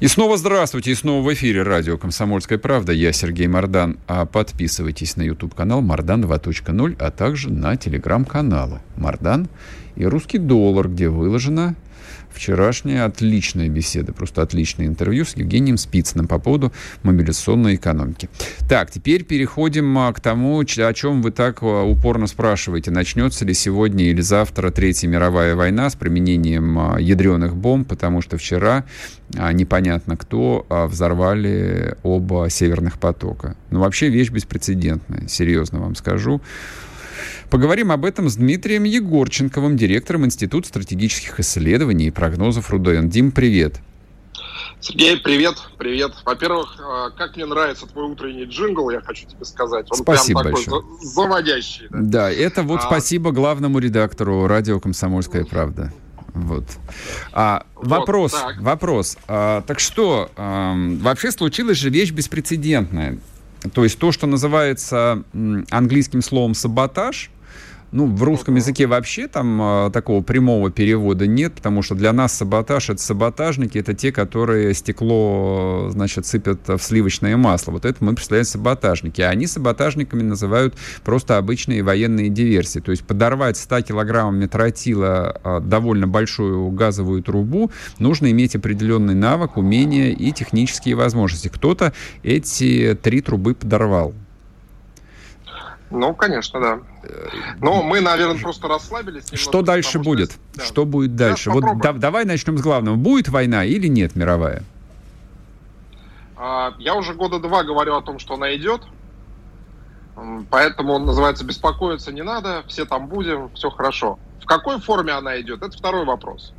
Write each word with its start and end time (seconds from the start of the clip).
И 0.00 0.08
снова 0.08 0.38
здравствуйте, 0.38 0.92
и 0.92 0.94
снова 0.94 1.22
в 1.22 1.30
эфире 1.34 1.62
радио 1.62 1.98
«Комсомольская 1.98 2.56
правда». 2.56 2.90
Я 2.90 3.12
Сергей 3.12 3.48
Мордан. 3.48 3.98
А 4.06 4.24
подписывайтесь 4.24 5.16
на 5.16 5.22
YouTube-канал 5.22 5.82
«Мордан 5.82 6.24
2.0», 6.24 6.96
а 6.98 7.10
также 7.10 7.52
на 7.52 7.76
телеграм-каналы 7.76 8.80
«Мордан» 8.96 9.50
и 9.96 10.06
«Русский 10.06 10.38
доллар», 10.38 10.88
где 10.88 11.10
выложено 11.10 11.76
вчерашняя 12.32 13.04
отличная 13.04 13.68
беседа, 13.68 14.12
просто 14.12 14.42
отличное 14.42 14.86
интервью 14.86 15.24
с 15.24 15.36
Евгением 15.36 15.76
Спицыным 15.76 16.26
по 16.26 16.38
поводу 16.38 16.72
мобилизационной 17.02 17.76
экономики. 17.76 18.28
Так, 18.68 18.90
теперь 18.90 19.24
переходим 19.24 19.96
а, 19.98 20.12
к 20.12 20.20
тому, 20.20 20.60
о 20.60 20.94
чем 20.94 21.22
вы 21.22 21.30
так 21.30 21.62
а, 21.62 21.84
упорно 21.84 22.26
спрашиваете. 22.26 22.90
Начнется 22.90 23.44
ли 23.44 23.54
сегодня 23.54 24.04
или 24.06 24.20
завтра 24.20 24.70
Третья 24.70 25.08
мировая 25.08 25.54
война 25.56 25.90
с 25.90 25.94
применением 25.94 26.78
а, 26.78 27.00
ядреных 27.00 27.56
бомб, 27.56 27.88
потому 27.88 28.20
что 28.22 28.36
вчера 28.36 28.84
непонятно 29.52 30.16
кто 30.16 30.66
взорвали 30.68 31.96
оба 32.02 32.50
северных 32.50 32.98
потока. 32.98 33.54
Ну, 33.70 33.80
вообще 33.80 34.08
вещь 34.08 34.30
беспрецедентная, 34.30 35.28
серьезно 35.28 35.78
вам 35.78 35.94
скажу. 35.94 36.40
Поговорим 37.50 37.92
об 37.92 38.04
этом 38.04 38.28
с 38.28 38.36
Дмитрием 38.36 38.84
Егорченковым, 38.84 39.76
директором 39.76 40.24
Института 40.24 40.68
стратегических 40.68 41.40
исследований 41.40 42.06
и 42.06 42.10
прогнозов 42.10 42.70
РУДН. 42.70 43.08
Дим, 43.08 43.32
привет. 43.32 43.80
Сергей, 44.80 45.18
привет, 45.18 45.56
привет. 45.76 46.12
Во-первых, 46.24 46.78
а, 46.80 47.10
как 47.10 47.36
мне 47.36 47.44
нравится 47.44 47.86
твой 47.86 48.10
утренний 48.10 48.44
джингл, 48.44 48.88
я 48.90 49.00
хочу 49.00 49.26
тебе 49.26 49.44
сказать. 49.44 49.86
Он 49.90 49.98
спасибо 49.98 50.40
прям 50.40 50.54
большое. 50.54 50.80
такой 50.80 51.06
заводящий. 51.06 51.86
Да, 51.90 51.98
да 52.00 52.30
это 52.30 52.62
вот 52.62 52.80
а... 52.80 52.86
спасибо 52.86 53.30
главному 53.30 53.78
редактору 53.78 54.46
радио 54.46 54.80
«Комсомольская 54.80 55.44
правда». 55.44 55.92
Вот. 56.32 56.64
А, 57.32 57.64
вот 57.74 57.88
вопрос, 57.88 58.32
так. 58.32 58.60
вопрос. 58.60 59.18
А, 59.28 59.62
так 59.62 59.80
что, 59.80 60.30
а, 60.36 60.74
вообще 61.00 61.30
случилась 61.30 61.76
же 61.76 61.90
вещь 61.90 62.12
беспрецедентная. 62.12 63.18
То 63.74 63.84
есть 63.84 63.98
то, 63.98 64.12
что 64.12 64.26
называется 64.26 65.22
английским 65.70 66.22
словом 66.22 66.54
«саботаж», 66.54 67.30
ну, 67.92 68.06
в 68.06 68.22
русском 68.22 68.54
языке 68.56 68.86
вообще 68.86 69.26
там 69.28 69.60
э, 69.60 69.90
такого 69.92 70.22
прямого 70.22 70.70
перевода 70.70 71.26
нет, 71.26 71.54
потому 71.54 71.82
что 71.82 71.94
для 71.94 72.12
нас 72.12 72.32
саботаж— 72.32 72.88
это 72.90 73.02
саботажники, 73.02 73.78
это 73.78 73.94
те, 73.94 74.12
которые 74.12 74.74
стекло, 74.74 75.88
значит, 75.90 76.26
сыпят 76.26 76.68
в 76.68 76.78
сливочное 76.78 77.36
масло. 77.36 77.72
Вот 77.72 77.84
это 77.84 78.02
мы 78.04 78.14
представляем 78.14 78.46
саботажники. 78.46 79.20
А 79.20 79.30
они 79.30 79.46
саботажниками 79.46 80.22
называют 80.22 80.74
просто 81.04 81.38
обычные 81.38 81.82
военные 81.82 82.28
диверсии. 82.28 82.80
То 82.80 82.90
есть 82.90 83.04
подорвать 83.04 83.56
100 83.56 83.82
килограммами 83.82 84.46
тротила 84.46 85.40
э, 85.42 85.60
довольно 85.60 86.06
большую 86.06 86.70
газовую 86.70 87.22
трубу 87.22 87.70
нужно 87.98 88.30
иметь 88.30 88.56
определенный 88.56 89.14
навык, 89.14 89.56
умения 89.56 90.10
и 90.10 90.32
технические 90.32 90.94
возможности. 90.94 91.48
Кто-то 91.48 91.92
эти 92.22 92.98
три 93.00 93.20
трубы 93.20 93.54
подорвал. 93.54 94.14
Ну, 95.90 96.14
конечно, 96.14 96.60
да. 96.60 96.78
Но 97.60 97.82
мы, 97.82 98.00
наверное, 98.00 98.40
просто 98.40 98.68
расслабились. 98.68 99.24
Немного, 99.24 99.36
что 99.36 99.62
дальше 99.62 99.98
будет? 99.98 100.30
Что, 100.30 100.40
да. 100.54 100.64
что 100.64 100.84
будет 100.84 101.16
дальше? 101.16 101.50
вот 101.50 101.64
да, 101.82 101.92
давай 101.92 102.24
начнем 102.24 102.58
с 102.58 102.62
главного. 102.62 102.96
Будет 102.96 103.28
война 103.28 103.64
или 103.64 103.88
нет 103.88 104.14
мировая? 104.14 104.62
А, 106.36 106.74
я 106.78 106.94
уже 106.94 107.14
года 107.14 107.40
два 107.40 107.64
говорю 107.64 107.96
о 107.96 108.02
том, 108.02 108.18
что 108.18 108.34
она 108.34 108.54
идет. 108.54 108.82
Поэтому, 110.50 110.98
называется, 110.98 111.44
беспокоиться 111.44 112.12
не 112.12 112.22
надо, 112.22 112.62
все 112.68 112.84
там 112.84 113.06
будем, 113.06 113.50
все 113.54 113.70
хорошо. 113.70 114.18
В 114.42 114.46
какой 114.46 114.80
форме 114.80 115.12
она 115.12 115.40
идет, 115.40 115.62
это 115.62 115.76
второй 115.76 116.04
вопрос. 116.04 116.52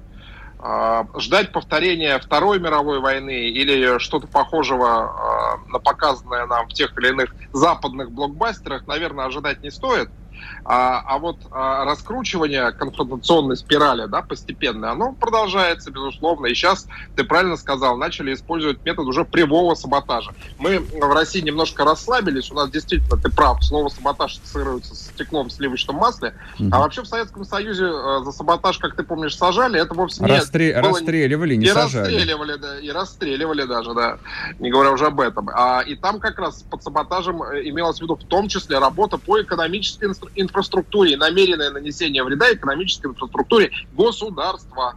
А, 0.64 1.06
ждать 1.18 1.52
повторения 1.52 2.20
Второй 2.20 2.60
мировой 2.60 3.00
войны 3.00 3.50
или 3.50 3.98
что-то 3.98 4.28
похожего 4.28 5.10
а, 5.10 5.58
на 5.70 5.80
показанное 5.80 6.46
нам 6.46 6.68
в 6.68 6.74
тех 6.74 6.96
или 7.00 7.10
иных 7.10 7.34
западных 7.52 8.12
блокбастерах, 8.12 8.86
наверное, 8.86 9.26
ожидать 9.26 9.64
не 9.64 9.72
стоит. 9.72 10.10
А, 10.64 11.02
а 11.06 11.18
вот 11.18 11.38
а, 11.52 11.86
раскручивание 11.86 12.72
конфронтационной 12.72 13.58
спирали, 13.58 14.06
да, 14.08 14.22
постепенно, 14.22 14.92
оно 14.92 15.14
продолжается, 15.14 15.92
безусловно. 15.92 16.48
И 16.48 16.54
сейчас, 16.54 16.88
ты 17.16 17.24
правильно 17.24 17.58
сказал, 17.58 17.98
начали 17.98 18.34
использовать 18.34 18.84
метод 18.86 19.06
уже 19.08 19.26
прямого 19.26 19.76
саботажа. 19.76 20.34
Мы 20.60 20.80
в 20.80 21.14
России 21.14 21.42
немножко 21.42 21.84
расслабились, 21.84 22.52
у 22.52 22.56
нас 22.56 22.70
действительно, 22.70 23.18
ты 23.18 23.30
прав, 23.30 23.64
слово 23.64 23.90
саботаж 23.90 24.38
ассоциируется 24.38 24.96
с 24.96 25.08
стеклом 25.08 25.50
в 25.50 25.52
сливочном 25.52 25.96
масле. 25.96 26.36
Mm-hmm. 26.60 26.70
А 26.72 26.80
вообще 26.80 27.02
в 27.02 27.08
Советском 27.08 27.44
Союзе 27.44 27.86
э, 27.86 28.22
за 28.24 28.32
саботаж, 28.32 28.78
как 28.78 28.96
ты 28.96 29.04
помнишь, 29.04 29.36
сажали, 29.36 29.80
это 29.80 29.94
вовсе 29.94 30.24
не... 30.24 30.32
Расстрел... 30.32 30.82
Было... 30.82 30.92
Расстреливали, 30.92 31.56
не 31.56 31.66
и 31.66 31.70
сажали. 31.70 32.06
Расстреливали, 32.06 32.58
да, 32.58 32.80
и 32.80 32.90
расстреливали 32.90 33.64
даже, 33.64 33.94
да, 33.94 34.18
не 34.60 34.70
говоря 34.70 34.92
уже 34.92 35.08
об 35.08 35.20
этом. 35.20 35.50
А, 35.54 35.82
и 35.82 35.96
там 35.96 36.20
как 36.20 36.38
раз 36.40 36.64
под 36.64 36.84
саботажем 36.84 37.42
э, 37.44 37.62
имелось 37.64 38.00
в 38.00 38.02
виду 38.02 38.16
в 38.16 38.24
том 38.24 38.48
числе 38.48 38.80
работа 38.80 39.18
по 39.18 39.42
экономической 39.42 40.06
инфраструктуре, 40.36 41.18
намеренное 41.18 41.72
нанесение 41.72 42.24
вреда 42.24 42.54
экономической 42.54 43.08
инфраструктуре 43.08 43.72
государства 43.94 44.96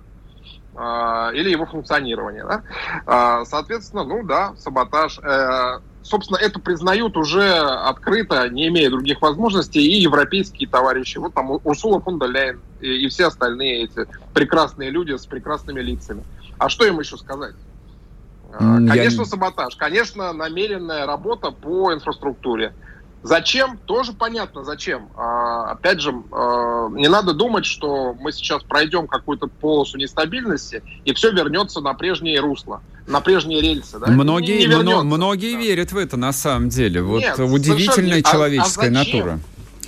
э, 0.76 1.30
или 1.34 1.50
его 1.50 1.66
функционирования. 1.66 2.44
Да? 2.44 2.62
Э, 3.06 3.44
соответственно, 3.46 4.04
ну 4.04 4.22
да, 4.24 4.54
саботаж. 4.58 5.18
Э, 5.22 5.80
собственно, 6.02 6.36
это 6.36 6.60
признают 6.60 7.16
уже 7.16 7.48
открыто, 7.50 8.48
не 8.48 8.68
имея 8.68 8.90
других 8.90 9.20
возможностей, 9.22 9.80
и 9.80 10.00
европейские 10.02 10.68
товарищи. 10.68 11.18
Вот 11.18 11.34
там 11.34 11.50
Урсула 11.50 12.00
фон 12.00 12.18
дер 12.18 12.30
Ляйен 12.30 12.60
и, 12.80 13.04
и 13.04 13.08
все 13.08 13.26
остальные 13.26 13.84
эти 13.84 14.06
прекрасные 14.32 14.90
люди 14.90 15.16
с 15.16 15.26
прекрасными 15.26 15.80
лицами. 15.80 16.22
А 16.58 16.68
что 16.68 16.84
им 16.86 17.00
еще 17.00 17.16
сказать? 17.16 17.54
Конечно, 18.58 19.22
Я... 19.22 19.26
саботаж. 19.26 19.76
Конечно, 19.76 20.32
намеренная 20.32 21.06
работа 21.06 21.50
по 21.50 21.92
инфраструктуре. 21.92 22.72
Зачем? 23.24 23.78
Тоже 23.86 24.12
понятно, 24.12 24.64
зачем. 24.64 25.08
А, 25.16 25.70
опять 25.70 25.98
же, 25.98 26.14
а, 26.30 26.90
не 26.90 27.08
надо 27.08 27.32
думать, 27.32 27.64
что 27.64 28.12
мы 28.20 28.32
сейчас 28.32 28.62
пройдем 28.62 29.06
какую-то 29.06 29.46
полосу 29.46 29.96
нестабильности, 29.96 30.82
и 31.06 31.14
все 31.14 31.32
вернется 31.32 31.80
на 31.80 31.94
прежнее 31.94 32.38
русло, 32.40 32.82
на 33.06 33.22
прежние 33.22 33.62
рельсы. 33.62 33.98
Да? 33.98 34.08
Многие, 34.08 34.58
не, 34.58 34.58
не 34.58 34.66
вернется, 34.66 35.04
многие 35.04 35.54
да. 35.54 35.58
верят 35.58 35.92
в 35.92 35.96
это 35.96 36.18
на 36.18 36.34
самом 36.34 36.68
деле. 36.68 37.00
Вот 37.00 37.20
Нет, 37.20 37.38
удивительная 37.38 38.20
а, 38.20 38.30
человеческая 38.30 38.88
а, 38.88 38.90
а 38.90 38.92
натура. 38.92 39.40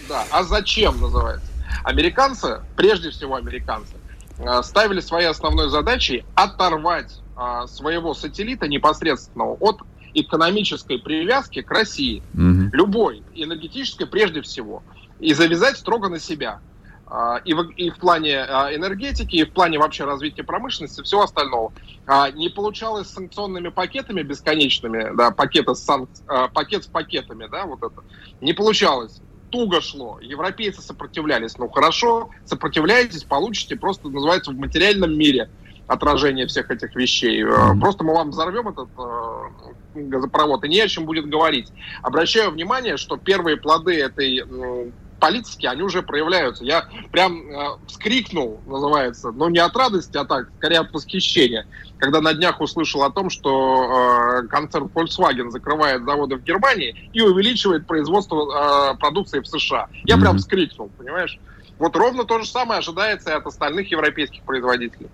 Да, 0.09 0.25
а 0.31 0.43
зачем 0.43 0.99
называется? 0.99 1.47
Американцы, 1.85 2.63
прежде 2.75 3.11
всего 3.11 3.35
американцы, 3.35 3.93
а, 4.39 4.63
ставили 4.63 5.01
своей 5.01 5.27
основной 5.27 5.69
задачей 5.69 6.25
оторвать 6.35 7.21
своего 7.69 8.15
сателлита 8.15 8.67
непосредственного 8.67 9.59
от 9.61 9.83
экономической 10.15 10.99
привязки 10.99 11.63
к 11.63 11.71
России, 11.71 12.23
угу. 12.35 12.71
любой, 12.73 13.23
энергетической 13.35 14.07
прежде 14.07 14.43
всего, 14.43 14.83
и 15.21 15.35
завязать 15.35 15.77
строго 15.77 16.09
на 16.09 16.19
себя. 16.19 16.61
А, 17.09 17.41
и 17.45 17.55
в, 17.55 17.71
и 17.71 17.91
в 17.91 17.99
плане 17.99 18.41
а, 18.41 18.75
энергетики, 18.75 19.37
и 19.37 19.45
в 19.45 19.53
плане 19.53 19.79
вообще 19.79 20.05
развития 20.05 20.43
промышленности, 20.43 21.03
всего 21.03 21.23
остального. 21.23 21.73
А, 22.05 22.31
не 22.33 22.49
получалось 22.49 23.09
с 23.09 23.13
санкционными 23.13 23.69
пакетами 23.69 24.23
бесконечными, 24.23 25.17
да, 25.17 25.31
пакета 25.31 25.75
с 25.75 25.85
санк... 25.85 26.09
пакет 26.53 26.83
с 26.83 26.87
пакетами, 26.89 27.47
да, 27.51 27.67
вот 27.67 27.79
это. 27.83 28.03
Не 28.41 28.55
получалось 28.55 29.21
туго 29.51 29.81
шло. 29.81 30.19
Европейцы 30.21 30.83
сопротивлялись. 30.83 31.57
Ну 31.59 31.69
хорошо, 31.69 32.31
сопротивляетесь, 32.45 33.23
получите 33.23 33.77
просто, 33.77 34.09
называется, 34.09 34.51
в 34.51 34.57
материальном 34.57 35.17
мире 35.17 35.49
отражение 35.87 36.47
всех 36.47 36.71
этих 36.71 36.95
вещей. 36.95 37.43
Mm-hmm. 37.43 37.81
Просто 37.81 38.05
мы 38.05 38.15
вам 38.15 38.31
взорвем 38.31 38.69
этот 38.69 38.89
э, 38.99 40.01
газопровод, 40.03 40.65
и 40.65 40.69
не 40.69 40.81
о 40.81 40.89
чем 40.89 41.05
будет 41.05 41.29
говорить. 41.29 41.69
Обращаю 42.03 42.51
внимание, 42.51 42.97
что 42.97 43.17
первые 43.17 43.57
плоды 43.57 44.01
этой 44.01 44.41
э, 44.41 44.91
политики, 45.19 45.67
они 45.67 45.83
уже 45.83 46.03
проявляются. 46.03 46.65
Я 46.65 46.89
прям 47.11 47.49
э, 47.49 47.79
вскрикнул, 47.87 48.61
называется, 48.67 49.31
но 49.33 49.49
не 49.49 49.59
от 49.59 49.77
радости, 49.77 50.17
а 50.17 50.25
так, 50.25 50.49
скорее 50.59 50.81
от 50.81 50.93
восхищения, 50.93 51.67
когда 51.99 52.21
на 52.21 52.35
днях 52.35 52.61
услышал 52.61 53.03
о 53.03 53.11
том, 53.11 53.31
что 53.31 54.43
э, 54.43 54.49
концерн 54.49 54.91
Volkswagen 54.95 55.51
закрывает 55.51 56.05
заводы 56.05 56.37
в 56.37 56.43
Германии 56.43 57.11
и 57.13 57.21
увеличивает 57.21 57.87
производство 57.87 58.93
э, 58.93 58.97
продукции 58.99 59.41
в 59.41 59.47
США. 59.47 59.89
Я 60.05 60.17
mm-hmm. 60.17 60.21
прям 60.21 60.39
вскрикнул, 60.39 60.91
понимаешь? 60.99 61.39
Вот 61.79 61.95
ровно 61.95 62.25
то 62.25 62.39
же 62.39 62.47
самое 62.47 62.79
ожидается 62.79 63.31
и 63.31 63.35
от 63.35 63.47
остальных 63.47 63.91
европейских 63.91 64.43
производителей. 64.43 65.09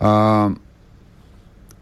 А, 0.00 0.54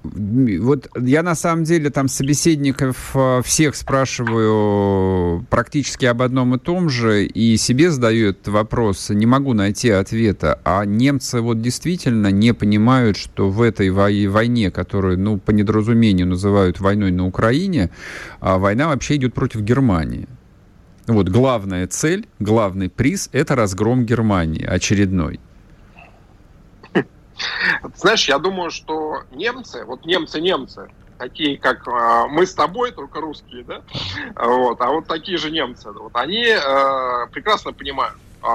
Вот 0.04 0.88
я 1.00 1.22
на 1.22 1.34
самом 1.34 1.64
деле 1.64 1.90
там 1.90 2.08
собеседников 2.08 3.10
э, 3.14 3.42
всех 3.44 3.74
спрашиваю 3.74 5.44
практически 5.50 6.06
об 6.06 6.22
одном 6.22 6.54
и 6.54 6.58
том 6.58 6.88
же, 6.88 7.24
и 7.24 7.56
себе 7.56 7.90
задаю 7.90 8.30
этот 8.30 8.48
вопрос, 8.48 9.10
не 9.10 9.26
могу 9.26 9.52
найти 9.52 9.90
ответа. 9.90 10.60
А 10.64 10.84
немцы 10.84 11.40
вот 11.40 11.60
действительно 11.60 12.30
не 12.30 12.54
понимают, 12.54 13.16
что 13.16 13.50
в 13.50 13.60
этой 13.62 13.90
войне, 13.90 14.70
которую, 14.70 15.18
ну, 15.18 15.38
по 15.38 15.50
недоразумению 15.50 16.28
называют 16.28 16.80
войной 16.80 17.10
на 17.10 17.26
Украине, 17.26 17.90
а 18.40 18.58
война 18.58 18.88
вообще 18.88 19.16
идет 19.16 19.34
против 19.34 19.62
Германии. 19.62 20.28
Вот 21.06 21.28
главная 21.28 21.86
цель, 21.86 22.26
главный 22.40 22.88
приз– 22.88 23.28
это 23.32 23.54
разгром 23.54 24.04
Германии 24.04 24.64
очередной. 24.64 25.38
Знаешь, 27.94 28.28
я 28.28 28.38
думаю, 28.38 28.70
что 28.70 29.22
немцы, 29.30 29.84
вот 29.84 30.04
немцы-немцы, 30.04 30.88
такие 31.18 31.58
как 31.58 31.86
э, 31.88 32.26
мы 32.28 32.46
с 32.46 32.54
тобой, 32.54 32.92
только 32.92 33.20
русские, 33.20 33.64
да, 33.64 33.82
вот, 34.36 34.80
а 34.80 34.90
вот 34.90 35.06
такие 35.06 35.38
же 35.38 35.50
немцы, 35.50 35.90
вот, 35.90 36.14
они 36.14 36.44
э, 36.44 37.26
прекрасно 37.32 37.72
понимают, 37.72 38.14
э, 38.42 38.48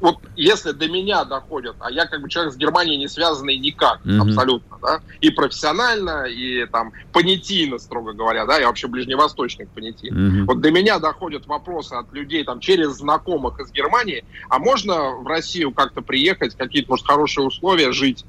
вот 0.00 0.18
если 0.36 0.72
до 0.72 0.88
меня 0.88 1.24
доходят, 1.24 1.76
а 1.80 1.90
я 1.90 2.06
как 2.06 2.22
бы 2.22 2.28
человек 2.28 2.52
с 2.52 2.56
Германией 2.56 2.96
не 2.96 3.08
связанный 3.08 3.56
никак, 3.58 4.04
mm-hmm. 4.04 4.20
абсолютно, 4.20 4.78
да, 4.80 5.00
и 5.20 5.30
профессионально, 5.30 6.24
и 6.24 6.66
там 6.66 6.92
понятийно, 7.12 7.78
строго 7.78 8.12
говоря, 8.12 8.46
да, 8.46 8.58
я 8.58 8.66
вообще 8.66 8.86
ближневосточник 8.88 9.68
понятийно. 9.70 10.16
Mm-hmm. 10.16 10.44
Вот 10.44 10.60
до 10.60 10.70
меня 10.70 10.98
доходят 10.98 11.46
вопросы 11.46 11.94
от 11.94 12.12
людей 12.12 12.44
там 12.44 12.60
через 12.60 12.96
знакомых 12.96 13.60
из 13.60 13.70
Германии, 13.72 14.24
а 14.48 14.58
можно 14.58 15.12
в 15.16 15.26
Россию 15.26 15.72
как-то 15.72 16.02
приехать, 16.02 16.54
какие-то, 16.54 16.90
может, 16.90 17.06
хорошие 17.06 17.46
условия 17.46 17.92
жить? 17.92 18.24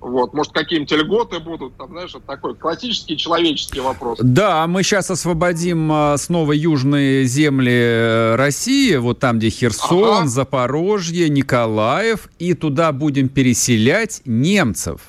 Вот, 0.00 0.32
может, 0.32 0.52
какие-нибудь 0.52 0.92
льготы 0.92 1.40
будут, 1.40 1.76
там, 1.76 1.88
знаешь, 1.90 2.14
вот 2.14 2.24
такой 2.24 2.54
классический 2.54 3.18
человеческий 3.18 3.80
вопрос. 3.80 4.18
Да, 4.22 4.66
мы 4.66 4.82
сейчас 4.82 5.10
освободим 5.10 5.90
а, 5.92 6.16
снова 6.16 6.52
южные 6.52 7.24
земли 7.24 7.72
э, 7.72 8.34
России, 8.36 8.96
вот 8.96 9.18
там, 9.18 9.38
где 9.38 9.50
Херсон, 9.50 10.20
ага. 10.20 10.26
Запорожье, 10.26 11.28
Николаев, 11.28 12.30
и 12.38 12.54
туда 12.54 12.92
будем 12.92 13.28
переселять 13.28 14.22
немцев. 14.24 15.02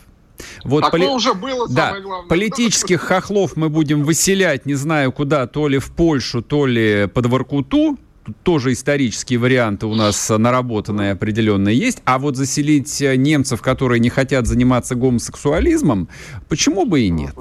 Вот 0.65 0.81
Такое 0.81 1.01
поли... 1.01 1.11
уже 1.11 1.33
было, 1.35 1.69
да, 1.69 1.97
главное. 1.99 2.27
Политических 2.27 3.01
хохлов 3.01 3.55
мы 3.55 3.69
будем 3.69 4.03
выселять, 4.03 4.65
не 4.65 4.73
знаю 4.73 5.11
куда, 5.13 5.47
то 5.47 5.67
ли 5.69 5.79
в 5.79 5.91
Польшу, 5.91 6.41
то 6.41 6.65
ли 6.65 7.07
под 7.07 7.27
Воркуту, 7.27 7.97
тоже 8.43 8.73
исторические 8.73 9.39
варианты 9.39 9.87
у 9.87 9.95
нас 9.95 10.29
наработанные 10.29 11.13
определенные 11.13 11.77
есть. 11.77 12.01
А 12.05 12.19
вот 12.19 12.35
заселить 12.35 13.01
э, 13.01 13.15
немцев, 13.15 13.61
которые 13.61 13.99
не 13.99 14.09
хотят 14.09 14.47
заниматься 14.47 14.95
гомосексуализмом, 14.95 16.07
почему 16.47 16.85
бы 16.85 17.01
и 17.01 17.09
нет? 17.09 17.35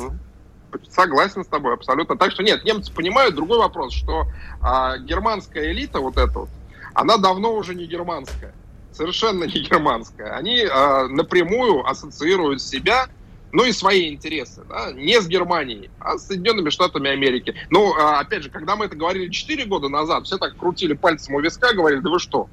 Согласен 0.91 1.45
с 1.45 1.49
тобой, 1.49 1.75
абсолютно. 1.75 2.17
Так 2.17 2.33
что 2.33 2.43
нет, 2.43 2.65
немцы 2.65 2.93
понимают. 2.93 3.35
Другой 3.35 3.59
вопрос, 3.59 3.93
что 3.93 4.27
а, 4.61 4.99
германская 4.99 5.73
элита, 5.73 6.01
вот 6.01 6.17
эта 6.17 6.41
вот, 6.41 6.49
она 6.95 7.17
давно 7.17 7.55
уже 7.55 7.75
не 7.75 7.87
германская. 7.87 8.55
Совершенно 8.93 9.45
не 9.45 9.61
германская. 9.61 10.37
Они 10.37 10.63
а, 10.63 11.09
напрямую 11.09 11.89
ассоциируют 11.89 12.63
себя 12.63 13.07
ну 13.53 13.65
и 13.65 13.73
свои 13.73 14.13
интересы, 14.13 14.65
да, 14.69 14.93
не 14.93 15.21
с 15.21 15.27
Германией, 15.27 15.91
а 15.99 16.19
с 16.19 16.27
Соединенными 16.27 16.71
Штатами 16.71 17.11
Америки. 17.11 17.55
Ну, 17.71 17.95
а, 17.95 18.21
опять 18.21 18.45
же, 18.45 18.51
когда 18.51 18.77
мы 18.77 18.85
это 18.85 18.97
говорили 18.97 19.29
4 19.29 19.65
года 19.65 19.89
назад, 19.89 20.27
все 20.27 20.39
так 20.39 20.57
крутили 20.57 20.93
пальцем 20.93 21.35
у 21.35 21.41
виска, 21.41 21.73
говорили, 21.73 22.01
да 22.01 22.11
вы 22.11 22.19
что? 22.21 22.49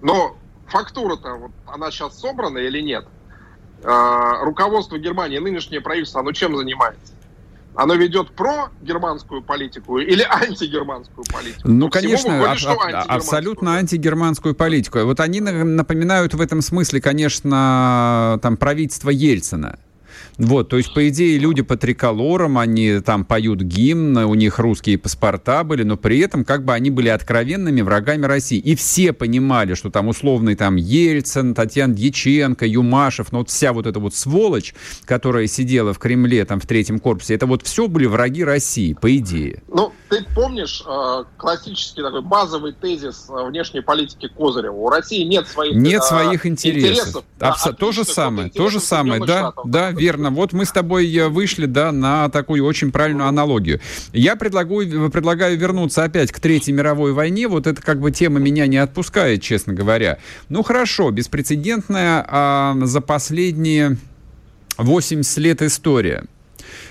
Но 0.00 0.36
фактура-то, 0.66 1.34
вот, 1.34 1.50
она 1.66 1.90
сейчас 1.90 2.18
собрана 2.18 2.58
или 2.58 2.80
нет? 2.80 3.06
А, 3.82 4.44
руководство 4.44 4.98
Германии, 4.98 5.38
нынешнее 5.38 5.80
правительство, 5.80 6.20
оно 6.20 6.32
чем 6.32 6.56
занимается? 6.56 7.14
Оно 7.80 7.94
ведет 7.94 8.32
про 8.32 8.68
германскую 8.82 9.40
политику 9.40 9.96
или 10.00 10.22
антигерманскую 10.22 11.24
политику? 11.24 11.66
Ну, 11.66 11.88
конечно, 11.88 12.38
выходит, 12.38 12.94
а, 12.94 13.04
а, 13.08 13.14
абсолютно 13.14 13.76
антигерманскую 13.76 14.54
политику. 14.54 14.98
Вот 14.98 15.18
они 15.18 15.40
напоминают 15.40 16.34
в 16.34 16.42
этом 16.42 16.60
смысле, 16.60 17.00
конечно, 17.00 18.38
там 18.42 18.58
правительство 18.58 19.08
Ельцина. 19.08 19.78
Вот, 20.38 20.68
то 20.68 20.76
есть, 20.76 20.92
по 20.94 21.08
идее, 21.08 21.38
люди 21.38 21.62
по 21.62 21.76
триколорам, 21.76 22.58
они 22.58 23.00
там 23.00 23.24
поют 23.24 23.60
гимн, 23.60 24.16
у 24.18 24.34
них 24.34 24.58
русские 24.58 24.98
паспорта 24.98 25.64
были, 25.64 25.82
но 25.82 25.96
при 25.96 26.18
этом 26.20 26.44
как 26.44 26.64
бы 26.64 26.72
они 26.72 26.90
были 26.90 27.08
откровенными 27.08 27.80
врагами 27.80 28.26
России. 28.26 28.58
И 28.58 28.74
все 28.74 29.12
понимали, 29.12 29.74
что 29.74 29.90
там 29.90 30.08
условный 30.08 30.54
там 30.54 30.76
Ельцин, 30.76 31.54
Татьяна 31.54 31.94
Дьяченко, 31.94 32.66
Юмашев, 32.66 33.32
ну 33.32 33.38
вот 33.38 33.50
вся 33.50 33.72
вот 33.72 33.86
эта 33.86 34.00
вот 34.00 34.14
сволочь, 34.14 34.74
которая 35.04 35.46
сидела 35.46 35.92
в 35.92 35.98
Кремле 35.98 36.44
там 36.44 36.60
в 36.60 36.66
третьем 36.66 36.98
корпусе, 36.98 37.34
это 37.34 37.46
вот 37.46 37.62
все 37.62 37.88
были 37.88 38.06
враги 38.06 38.44
России, 38.44 38.94
по 38.94 39.14
идее. 39.16 39.62
Ну, 39.68 39.92
ты 40.08 40.24
помнишь 40.34 40.82
э, 40.86 41.24
классический 41.36 42.02
такой 42.02 42.22
базовый 42.22 42.72
тезис 42.72 43.26
э, 43.28 43.48
внешней 43.48 43.80
политики 43.80 44.28
Козырева? 44.28 44.74
У 44.74 44.88
России 44.88 45.22
нет 45.24 45.46
своих 45.46 45.76
Нет 45.76 46.02
э, 46.02 46.04
своих 46.04 46.46
интересов. 46.46 46.90
интересов 46.90 47.24
Абс- 47.38 47.64
да, 47.64 47.72
то 47.72 47.92
же 47.92 48.04
самое, 48.04 48.50
то 48.50 48.68
же 48.68 48.80
самое, 48.80 49.24
да, 49.24 49.38
Штатов, 49.38 49.70
да, 49.70 49.92
верно. 50.00 50.30
Вот 50.30 50.52
мы 50.52 50.64
с 50.64 50.72
тобой 50.72 51.14
э, 51.14 51.28
вышли, 51.28 51.66
да, 51.66 51.92
на 51.92 52.28
такую 52.30 52.64
очень 52.64 52.90
правильную 52.90 53.28
аналогию. 53.28 53.80
Я 54.12 54.34
предлагаю, 54.34 55.10
предлагаю 55.10 55.58
вернуться 55.58 56.04
опять 56.04 56.32
к 56.32 56.40
Третьей 56.40 56.72
мировой 56.72 57.12
войне. 57.12 57.46
Вот 57.46 57.66
эта 57.66 57.80
как 57.82 58.00
бы 58.00 58.10
тема 58.10 58.40
меня 58.40 58.66
не 58.66 58.78
отпускает, 58.78 59.42
честно 59.42 59.74
говоря. 59.74 60.18
Ну 60.48 60.62
хорошо, 60.62 61.10
беспрецедентная 61.10 62.24
а, 62.26 62.76
за 62.82 63.00
последние 63.00 63.98
80 64.78 65.38
лет 65.38 65.62
история 65.62 66.24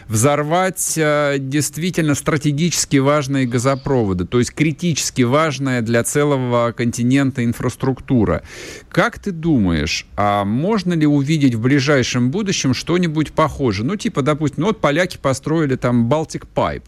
взорвать 0.09 0.95
э, 0.97 1.37
действительно 1.39 2.15
стратегически 2.15 2.97
важные 2.97 3.45
газопроводы, 3.45 4.25
то 4.25 4.39
есть 4.39 4.53
критически 4.53 5.21
важная 5.21 5.81
для 5.81 6.03
целого 6.03 6.73
континента 6.75 7.45
инфраструктура. 7.45 8.41
Как 8.89 9.19
ты 9.19 9.31
думаешь, 9.31 10.07
а 10.17 10.43
можно 10.43 10.93
ли 10.93 11.05
увидеть 11.05 11.53
в 11.53 11.61
ближайшем 11.61 12.31
будущем 12.31 12.73
что-нибудь 12.73 13.33
похожее? 13.33 13.85
Ну, 13.85 13.95
типа, 13.95 14.23
допустим, 14.23 14.65
вот 14.65 14.81
поляки 14.81 15.17
построили 15.17 15.75
там 15.75 16.09
Pipe, 16.09 16.83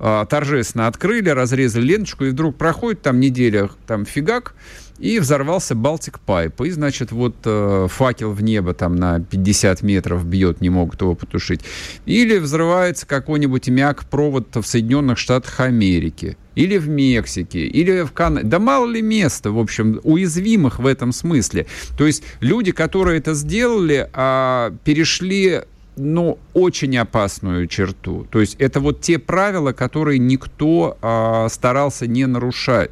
э, 0.00 0.26
торжественно 0.28 0.86
открыли, 0.86 1.28
разрезали 1.28 1.84
ленточку, 1.84 2.24
и 2.24 2.30
вдруг 2.30 2.56
проходит 2.56 3.02
там 3.02 3.20
неделя, 3.20 3.68
там 3.86 4.06
фигак, 4.06 4.54
и 4.98 5.18
взорвался 5.18 5.74
Балтик 5.74 6.20
Пайп. 6.20 6.60
И, 6.62 6.70
значит, 6.70 7.12
вот 7.12 7.34
э, 7.44 7.86
факел 7.90 8.32
в 8.32 8.42
небо 8.42 8.74
там 8.74 8.96
на 8.96 9.20
50 9.20 9.82
метров 9.82 10.24
бьет, 10.24 10.60
не 10.60 10.70
могут 10.70 11.00
его 11.00 11.14
потушить. 11.14 11.60
Или 12.06 12.38
взрывается 12.38 13.06
какой-нибудь 13.06 13.68
мяк-провод 13.68 14.54
в 14.54 14.62
Соединенных 14.62 15.18
Штатах 15.18 15.60
Америки. 15.60 16.36
Или 16.54 16.78
в 16.78 16.88
Мексике, 16.88 17.66
или 17.66 18.02
в 18.02 18.12
Канаде. 18.12 18.46
Да 18.46 18.60
мало 18.60 18.86
ли 18.86 19.02
места, 19.02 19.50
в 19.50 19.58
общем, 19.58 20.00
уязвимых 20.04 20.78
в 20.78 20.86
этом 20.86 21.12
смысле. 21.12 21.66
То 21.98 22.06
есть 22.06 22.22
люди, 22.40 22.70
которые 22.70 23.18
это 23.18 23.34
сделали, 23.34 24.08
а, 24.12 24.72
перешли 24.84 25.62
ну, 25.96 26.38
очень 26.52 26.96
опасную 26.96 27.66
черту. 27.66 28.26
То 28.30 28.40
есть 28.40 28.56
это 28.58 28.80
вот 28.80 29.00
те 29.00 29.18
правила, 29.18 29.72
которые 29.72 30.18
никто 30.18 30.96
а, 31.02 31.48
старался 31.48 32.06
не 32.06 32.26
нарушать. 32.26 32.90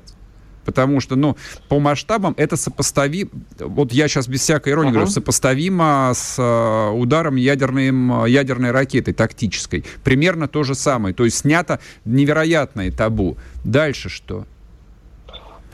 Потому 0.64 1.00
что, 1.00 1.16
ну, 1.16 1.36
по 1.68 1.80
масштабам 1.80 2.34
это 2.36 2.56
сопоставимо, 2.56 3.30
вот 3.58 3.92
я 3.92 4.08
сейчас 4.08 4.28
без 4.28 4.40
всякой 4.40 4.72
иронии 4.72 4.90
uh-huh. 4.90 4.94
говорю, 4.94 5.10
сопоставимо 5.10 6.12
с 6.14 6.38
э, 6.38 6.90
ударом 6.90 7.36
ядерной, 7.36 8.30
ядерной 8.30 8.70
ракетой 8.70 9.14
тактической. 9.14 9.84
Примерно 10.04 10.48
то 10.48 10.62
же 10.62 10.74
самое. 10.74 11.14
То 11.14 11.24
есть 11.24 11.38
снято 11.38 11.80
невероятное 12.04 12.90
табу. 12.90 13.36
Дальше 13.64 14.08
что? 14.08 14.46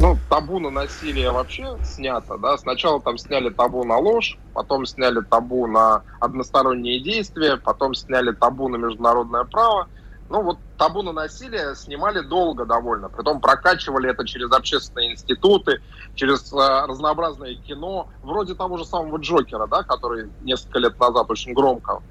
Ну, 0.01 0.17
табу 0.31 0.61
на 0.61 0.71
насилие 0.71 1.33
вообще 1.33 1.77
снято, 1.83 2.39
да. 2.39 2.57
Сначала 2.57 3.01
там 3.01 3.19
сняли 3.19 3.51
табу 3.51 3.85
на 3.85 3.99
ложь, 3.99 4.39
потом 4.55 4.87
сняли 4.87 5.21
табу 5.23 5.67
на 5.67 6.03
односторонние 6.21 7.03
действия, 7.03 7.57
потом 7.57 7.95
сняли 7.95 8.33
табу 8.33 8.69
на 8.69 8.77
международное 8.77 9.43
право. 9.45 9.89
Ну 10.31 10.43
вот 10.43 10.59
табу 10.77 11.03
на 11.03 11.13
насилие 11.13 11.75
снимали 11.75 12.21
долго 12.21 12.67
довольно, 12.67 13.09
притом 13.09 13.41
прокачивали 13.41 14.11
это 14.11 14.27
через 14.27 14.53
общественные 14.53 15.13
институты, 15.13 15.81
через 16.15 16.53
э, 16.53 16.57
разнообразное 16.57 17.55
кино, 17.55 18.09
вроде 18.23 18.55
того 18.55 18.77
же 18.77 18.85
самого 18.85 19.17
Джокера, 19.17 19.67
да, 19.67 19.83
который 19.83 20.31
несколько 20.43 20.81
лет 20.81 21.01
назад 21.01 21.31
очень 21.31 21.55
громко 21.55 22.03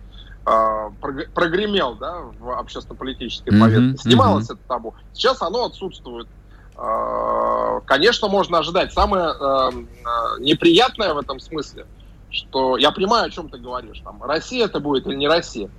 э, 0.47 0.89
прогремел 1.36 1.95
да, 1.95 2.21
в 2.39 2.57
общественно-политической 2.57 3.50
mm-hmm, 3.50 3.59
повестке. 3.59 4.09
Снималось 4.09 4.50
mm-hmm. 4.50 4.55
это 4.55 4.67
табу. 4.67 4.95
Сейчас 5.13 5.39
оно 5.43 5.65
отсутствует. 5.65 6.27
Э, 6.75 7.81
конечно, 7.86 8.29
можно 8.29 8.57
ожидать. 8.57 8.93
Самое 8.93 9.27
э, 9.29 9.69
э, 9.71 10.41
неприятное 10.41 11.13
в 11.13 11.19
этом 11.19 11.39
смысле, 11.39 11.86
что 12.31 12.77
я 12.77 12.89
понимаю, 12.89 13.27
о 13.27 13.29
чем 13.29 13.50
ты 13.50 13.59
говоришь. 13.59 14.00
Там, 14.03 14.24
Россия 14.24 14.65
это 14.65 14.79
будет 14.79 15.05
или 15.05 15.15
не 15.15 15.27
Россия. 15.27 15.69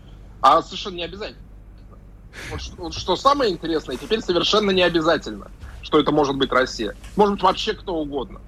А 0.40 0.62
совершенно 0.62 0.94
не 0.94 1.04
обязательно. 1.04 1.47
Вот, 2.50 2.94
что 2.94 3.16
самое 3.16 3.52
интересное, 3.52 3.96
теперь 3.96 4.20
совершенно 4.20 4.70
не 4.70 4.82
обязательно, 4.82 5.50
что 5.82 5.98
это 5.98 6.12
может 6.12 6.36
быть 6.36 6.50
Россия. 6.50 6.94
Может 7.16 7.34
быть 7.34 7.42
вообще 7.42 7.74
кто 7.74 7.96
угодно. 7.96 8.40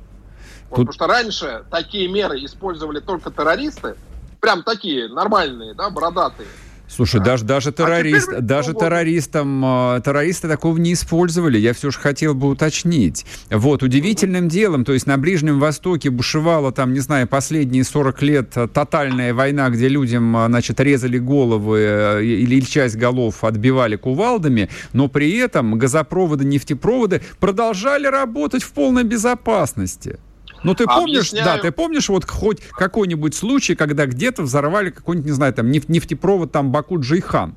Вот, 0.69 0.77
Тут... 0.77 0.87
Потому 0.87 0.93
что 0.93 1.07
раньше 1.07 1.65
такие 1.71 2.09
меры 2.09 2.45
использовали 2.45 3.01
только 3.01 3.31
террористы, 3.31 3.97
Прям 4.41 4.63
такие 4.63 5.09
нормальные, 5.09 5.75
да, 5.75 5.91
бородатые. 5.91 6.49
Слушай, 6.91 7.23
даже, 7.23 7.45
даже, 7.45 7.71
террорист, 7.71 8.33
а 8.33 8.41
даже 8.41 8.75
террористам, 8.75 9.65
э, 9.65 10.01
террористы 10.05 10.49
такого 10.49 10.77
не 10.77 10.95
использовали. 10.95 11.57
Я 11.57 11.73
все 11.73 11.93
же 11.93 11.99
хотел 11.99 12.35
бы 12.35 12.49
уточнить. 12.49 13.25
Вот, 13.49 13.85
удивительным 13.85 14.49
делом, 14.49 14.85
то 14.85 14.93
есть 14.93 15.07
на 15.07 15.17
Ближнем 15.17 15.61
Востоке 15.61 16.11
бушевала 16.11 16.73
там, 16.73 16.93
не 16.93 16.99
знаю, 16.99 17.29
последние 17.29 17.85
40 17.85 18.23
лет 18.23 18.57
э, 18.57 18.67
тотальная 18.67 19.33
война, 19.33 19.71
где 19.71 19.87
людям, 19.87 20.37
э, 20.37 20.47
значит, 20.49 20.81
резали 20.81 21.19
головы 21.19 22.21
или 22.23 22.61
часть 22.61 22.97
голов 22.97 23.45
отбивали 23.45 23.95
кувалдами, 23.95 24.69
но 24.93 25.07
при 25.07 25.37
этом 25.37 25.79
газопроводы, 25.79 26.45
нефтепроводы 26.45 27.23
продолжали 27.39 28.09
работать 28.09 28.65
в 28.65 28.73
полной 28.73 29.05
безопасности. 29.05 30.19
Ну, 30.63 30.75
ты 30.75 30.87
помнишь, 30.87 31.31
Объясняю. 31.31 31.45
да, 31.45 31.59
ты 31.59 31.73
помнишь 31.73 32.09
вот 32.09 32.29
хоть 32.29 32.61
какой-нибудь 32.61 33.35
случай, 33.35 33.75
когда 33.75 34.07
где-то 34.07 34.43
взорвали 34.43 34.91
какой-нибудь, 34.91 35.27
не 35.27 35.35
знаю, 35.35 35.55
там, 35.55 35.71
нефтепровод 35.71 36.53
там 36.53 36.71
Баку-Джейхан? 36.71 37.57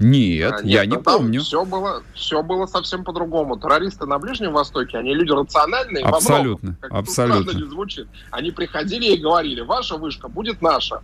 Нет, 0.00 0.52
а, 0.52 0.62
нет, 0.62 0.66
я 0.66 0.86
не 0.86 0.98
помню. 0.98 1.40
Все 1.40 1.64
было, 1.64 2.02
все 2.14 2.42
было 2.42 2.66
совсем 2.66 3.04
по-другому. 3.04 3.56
Террористы 3.58 4.06
на 4.06 4.18
Ближнем 4.18 4.52
Востоке, 4.52 4.98
они 4.98 5.14
люди 5.14 5.30
рациональные. 5.30 6.04
Абсолютно, 6.04 6.76
во 6.80 6.88
многом, 6.88 6.98
абсолютно. 6.98 7.58
Не 7.58 7.70
звучит. 7.70 8.08
Они 8.32 8.50
приходили 8.50 9.14
и 9.14 9.16
говорили, 9.16 9.60
ваша 9.60 9.96
вышка 9.96 10.28
будет 10.28 10.60
наша. 10.62 11.00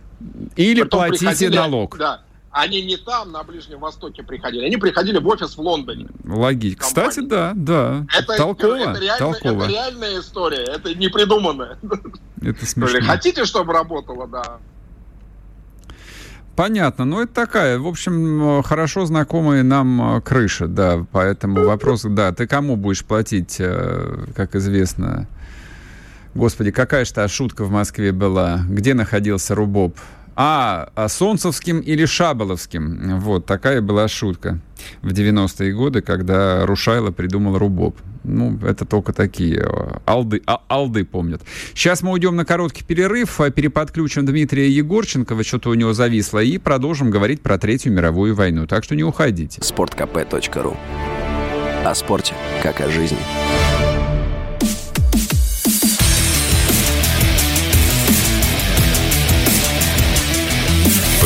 Или 0.57 0.81
Потом 0.81 1.07
платите 1.07 1.49
налог. 1.49 1.97
Да, 1.97 2.21
они 2.51 2.81
не 2.83 2.97
там, 2.97 3.31
на 3.31 3.43
Ближнем 3.43 3.79
Востоке 3.79 4.23
приходили, 4.23 4.65
они 4.65 4.77
приходили 4.77 5.17
в 5.17 5.27
офис 5.27 5.55
в 5.55 5.61
Лондоне. 5.61 6.07
Логично. 6.25 6.81
Кстати, 6.81 7.21
да, 7.21 7.53
да. 7.55 8.05
Это, 8.17 8.35
толково, 8.35 8.75
это, 8.75 8.99
реально, 8.99 9.17
толково. 9.17 9.63
это 9.63 9.71
реальная 9.71 10.19
история, 10.19 10.63
это 10.63 10.93
не 10.93 11.07
придуманная. 11.07 11.77
Это 12.41 12.65
смешно. 12.65 12.99
Хотите, 13.01 13.45
чтобы 13.45 13.73
работало, 13.73 14.27
да. 14.27 14.57
Понятно. 16.55 17.05
Ну, 17.05 17.21
это 17.21 17.33
такая, 17.33 17.79
в 17.79 17.87
общем, 17.87 18.61
хорошо 18.63 19.05
знакомая 19.05 19.63
нам 19.63 20.17
э, 20.17 20.21
крыша, 20.21 20.67
да. 20.67 21.05
Поэтому 21.11 21.63
вопрос, 21.63 22.03
да, 22.03 22.33
ты 22.33 22.45
кому 22.45 22.75
будешь 22.75 23.05
платить, 23.05 23.55
э, 23.59 24.25
как 24.35 24.55
известно. 24.55 25.27
Господи, 26.35 26.71
какая 26.71 27.05
же 27.05 27.13
та 27.13 27.27
шутка 27.27 27.63
в 27.63 27.71
Москве 27.71 28.11
была? 28.11 28.61
Где 28.67 28.93
находился 28.93 29.55
Рубоб? 29.55 29.97
А, 30.35 30.89
а 30.95 31.09
Солнцевским 31.09 31.79
или 31.79 32.05
Шаболовским. 32.05 33.19
Вот, 33.19 33.45
такая 33.45 33.81
была 33.81 34.07
шутка 34.07 34.59
в 35.01 35.09
90-е 35.09 35.73
годы, 35.73 36.01
когда 36.01 36.65
Рушайло 36.65 37.11
придумал 37.11 37.57
Рубоб. 37.57 37.97
Ну, 38.23 38.59
это 38.63 38.85
только 38.85 39.13
такие 39.13 39.57
э, 39.57 39.97
алды, 40.05 40.43
а, 40.45 40.61
алды 40.67 41.03
помнят. 41.03 41.41
Сейчас 41.73 42.03
мы 42.03 42.11
уйдем 42.11 42.35
на 42.35 42.45
короткий 42.45 42.83
перерыв, 42.83 43.41
а 43.41 43.49
переподключим 43.49 44.25
Дмитрия 44.25 44.69
Егорченкова, 44.69 45.43
что-то 45.43 45.71
у 45.71 45.73
него 45.73 45.93
зависло, 45.93 46.39
и 46.39 46.59
продолжим 46.59 47.09
говорить 47.09 47.41
про 47.41 47.57
Третью 47.57 47.93
мировую 47.93 48.35
войну. 48.35 48.67
Так 48.67 48.83
что 48.83 48.95
не 48.95 49.03
уходите. 49.03 49.61
Спорткп.ру 49.63 50.77
О 51.83 51.95
спорте, 51.95 52.35
как 52.61 52.81
о 52.81 52.89
жизни. 52.89 53.90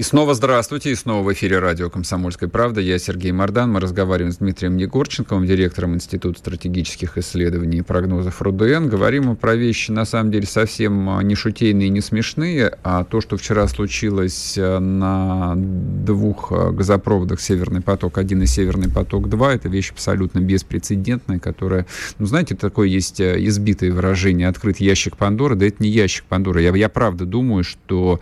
И 0.00 0.02
снова 0.02 0.32
здравствуйте, 0.32 0.92
и 0.92 0.94
снова 0.94 1.22
в 1.22 1.30
эфире 1.34 1.58
радио 1.58 1.90
«Комсомольская 1.90 2.48
правда». 2.48 2.80
Я 2.80 2.98
Сергей 2.98 3.32
Мордан. 3.32 3.70
Мы 3.70 3.80
разговариваем 3.80 4.32
с 4.32 4.38
Дмитрием 4.38 4.78
Егорченковым, 4.78 5.44
директором 5.44 5.94
Института 5.94 6.38
стратегических 6.38 7.18
исследований 7.18 7.80
и 7.80 7.82
прогнозов 7.82 8.40
РУДН. 8.40 8.88
Говорим 8.88 9.24
мы 9.24 9.36
про 9.36 9.56
вещи, 9.56 9.90
на 9.90 10.06
самом 10.06 10.30
деле, 10.30 10.46
совсем 10.46 11.10
а, 11.10 11.22
не 11.22 11.34
шутейные 11.34 11.88
и 11.88 11.90
не 11.90 12.00
смешные, 12.00 12.78
а 12.82 13.04
то, 13.04 13.20
что 13.20 13.36
вчера 13.36 13.68
случилось 13.68 14.54
а, 14.56 14.80
на 14.80 15.52
двух 15.54 16.50
а, 16.50 16.70
газопроводах 16.70 17.38
«Северный 17.38 17.82
поток-1» 17.82 18.42
и 18.42 18.46
«Северный 18.46 18.88
поток-2», 18.88 19.54
это 19.54 19.68
вещь 19.68 19.90
абсолютно 19.90 20.38
беспрецедентная, 20.38 21.38
которая, 21.38 21.84
ну, 22.18 22.24
знаете, 22.24 22.54
такое 22.54 22.88
есть 22.88 23.20
избитое 23.20 23.92
выражение 23.92 24.48
«открыт 24.48 24.80
ящик 24.80 25.18
Пандоры». 25.18 25.56
Да 25.56 25.66
это 25.66 25.82
не 25.82 25.90
ящик 25.90 26.24
Пандоры. 26.24 26.62
Я, 26.62 26.74
я 26.74 26.88
правда 26.88 27.26
думаю, 27.26 27.64
что 27.64 28.20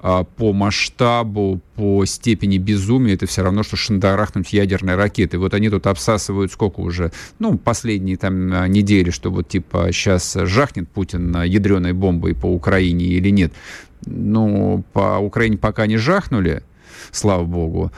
по 0.00 0.54
масштабу 0.54 1.17
масштабу, 1.18 1.60
по 1.76 2.04
степени 2.04 2.58
безумия, 2.58 3.14
это 3.14 3.26
все 3.26 3.42
равно, 3.42 3.62
что 3.62 3.76
шандарахнуть 3.76 4.52
ядерной 4.52 4.96
ракеты. 4.96 5.38
Вот 5.38 5.54
они 5.54 5.70
тут 5.70 5.86
обсасывают 5.86 6.52
сколько 6.52 6.80
уже, 6.80 7.12
ну, 7.38 7.58
последние 7.58 8.16
там 8.16 8.52
а, 8.52 8.68
недели, 8.68 9.10
что 9.10 9.30
вот 9.30 9.48
типа 9.48 9.88
сейчас 9.92 10.34
жахнет 10.34 10.88
Путин 10.88 11.42
ядреной 11.42 11.92
бомбой 11.92 12.34
по 12.34 12.46
Украине 12.46 13.04
или 13.06 13.30
нет. 13.30 13.52
Ну, 14.06 14.84
по 14.92 15.18
Украине 15.18 15.58
пока 15.58 15.86
не 15.86 15.96
жахнули, 15.96 16.62
слава 17.10 17.44
богу. 17.44 17.92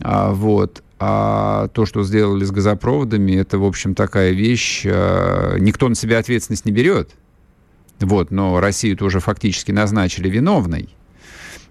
А, 0.00 0.32
вот. 0.32 0.82
А 0.98 1.68
то, 1.74 1.84
что 1.84 2.04
сделали 2.04 2.44
с 2.44 2.50
газопроводами, 2.50 3.32
это, 3.32 3.58
в 3.58 3.64
общем, 3.64 3.94
такая 3.94 4.32
вещь. 4.32 4.86
А, 4.86 5.56
никто 5.58 5.88
на 5.88 5.94
себя 5.94 6.18
ответственность 6.18 6.64
не 6.66 6.72
берет. 6.72 7.10
Вот, 8.00 8.30
но 8.30 8.60
Россию 8.60 8.96
тоже 8.96 9.20
фактически 9.20 9.72
назначили 9.72 10.28
виновной. 10.28 10.90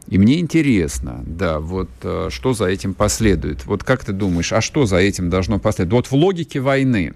И 0.08 0.20
мне 0.20 0.40
интересно, 0.40 1.24
да, 1.26 1.60
вот 1.60 1.90
э, 2.04 2.28
что 2.30 2.54
за 2.54 2.66
этим 2.66 2.94
последует. 2.94 3.66
Вот 3.66 3.84
как 3.84 4.06
ты 4.06 4.14
думаешь, 4.14 4.54
а 4.54 4.62
что 4.62 4.86
за 4.86 4.98
этим 4.98 5.32
должно 5.32 5.58
последовать? 5.58 5.94
Вот 5.94 6.12
в 6.12 6.14
логике 6.14 6.60
войны. 6.60 7.14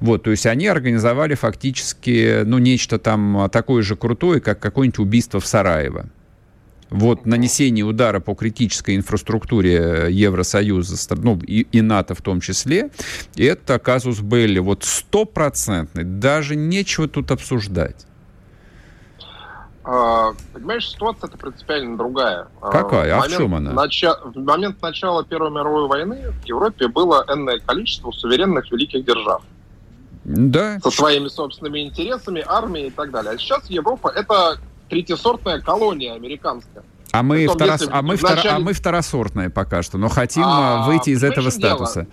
Вот, 0.00 0.24
то 0.24 0.30
есть 0.30 0.44
они 0.44 0.66
организовали 0.66 1.34
фактически, 1.34 2.42
ну, 2.44 2.58
нечто 2.58 2.98
там 2.98 3.48
такое 3.50 3.82
же 3.82 3.96
крутое, 3.96 4.40
как 4.40 4.60
какое-нибудь 4.60 4.98
убийство 4.98 5.40
в 5.40 5.46
Сараево. 5.46 6.10
Вот 6.90 7.26
нанесение 7.26 7.84
удара 7.84 8.20
по 8.20 8.34
критической 8.34 8.96
инфраструктуре 8.96 10.06
Евросоюза, 10.10 10.96
ну 11.16 11.40
и, 11.44 11.66
и 11.72 11.80
НАТО 11.80 12.14
в 12.14 12.22
том 12.22 12.40
числе, 12.40 12.90
это 13.36 13.78
казус 13.78 14.20
Белли, 14.20 14.60
вот 14.60 14.84
стопроцентный, 14.84 16.04
даже 16.04 16.54
нечего 16.54 17.08
тут 17.08 17.32
обсуждать. 17.32 18.06
А, 19.88 20.32
понимаешь, 20.52 20.90
ситуация 20.90 21.28
это 21.28 21.38
принципиально 21.38 21.96
другая. 21.96 22.48
А, 22.60 22.70
Какая? 22.70 23.16
А 23.16 23.20
в, 23.20 23.28
в 23.28 23.36
чем 23.36 23.54
она? 23.54 23.70
Нача... 23.70 24.16
В 24.24 24.36
момент 24.36 24.82
начала 24.82 25.24
Первой 25.24 25.50
мировой 25.52 25.86
войны 25.86 26.32
в 26.42 26.44
Европе 26.44 26.88
было 26.88 27.24
энное 27.28 27.60
количество 27.60 28.10
суверенных 28.10 28.68
великих 28.72 29.04
держав. 29.04 29.42
Да. 30.24 30.80
Со 30.80 30.90
своими 30.90 31.28
собственными 31.28 31.86
интересами, 31.86 32.42
армией 32.44 32.88
и 32.88 32.90
так 32.90 33.12
далее. 33.12 33.34
А 33.34 33.38
сейчас 33.38 33.70
Европа 33.70 34.08
это 34.08 34.58
третьесортная 34.88 35.60
колония 35.60 36.14
американская. 36.14 36.82
А 37.12 37.22
мы, 37.22 37.46
второс... 37.46 37.86
а, 37.88 38.02
мы 38.02 38.16
вначале... 38.16 38.40
втор... 38.40 38.52
а 38.54 38.58
мы 38.58 38.72
второсортные 38.72 39.50
пока 39.50 39.82
что, 39.82 39.98
но 39.98 40.08
хотим 40.08 40.42
а, 40.44 40.84
выйти 40.84 41.10
из 41.10 41.22
этого 41.22 41.50
статуса. 41.50 42.02
Дело? 42.02 42.12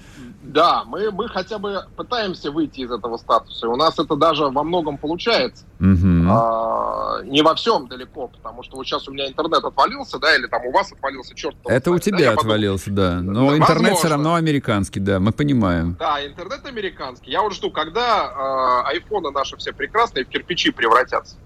Да, 0.53 0.83
мы, 0.85 1.09
мы 1.09 1.27
хотя 1.29 1.57
бы 1.57 1.85
пытаемся 1.97 2.51
выйти 2.51 2.81
из 2.81 2.91
этого 2.91 3.17
статуса. 3.17 3.65
И 3.65 3.69
у 3.69 3.75
нас 3.75 3.97
это 3.97 4.15
даже 4.15 4.45
во 4.45 4.63
многом 4.63 4.99
получается. 4.99 5.65
Угу. 5.79 6.29
А, 6.29 7.23
не 7.23 7.41
во 7.41 7.55
всем 7.55 7.87
далеко, 7.87 8.27
потому 8.27 8.61
что 8.61 8.75
вот 8.75 8.85
сейчас 8.85 9.07
у 9.07 9.11
меня 9.13 9.27
интернет 9.27 9.63
отвалился, 9.63 10.19
да, 10.19 10.35
или 10.35 10.45
там 10.45 10.63
у 10.67 10.71
вас 10.71 10.91
отвалился, 10.91 11.33
черт. 11.33 11.55
Это 11.65 11.85
знает, 11.85 11.87
у 11.87 11.99
тебя 11.99 12.33
да, 12.35 12.39
отвалился, 12.39 12.91
подумал, 12.91 13.09
да. 13.09 13.21
Но 13.21 13.49
да, 13.49 13.57
интернет 13.57 13.81
возможно. 13.81 13.95
все 13.95 14.07
равно 14.09 14.35
американский, 14.35 14.99
да, 14.99 15.19
мы 15.19 15.31
понимаем. 15.31 15.95
Да, 15.97 16.23
интернет 16.23 16.63
американский. 16.67 17.31
Я 17.31 17.41
вот 17.41 17.53
жду, 17.53 17.71
когда 17.71 18.83
э, 18.85 18.89
айфоны 18.91 19.31
наши 19.31 19.57
все 19.57 19.73
прекрасные 19.73 20.23
в 20.23 20.29
кирпичи 20.29 20.69
превратятся. 20.69 21.37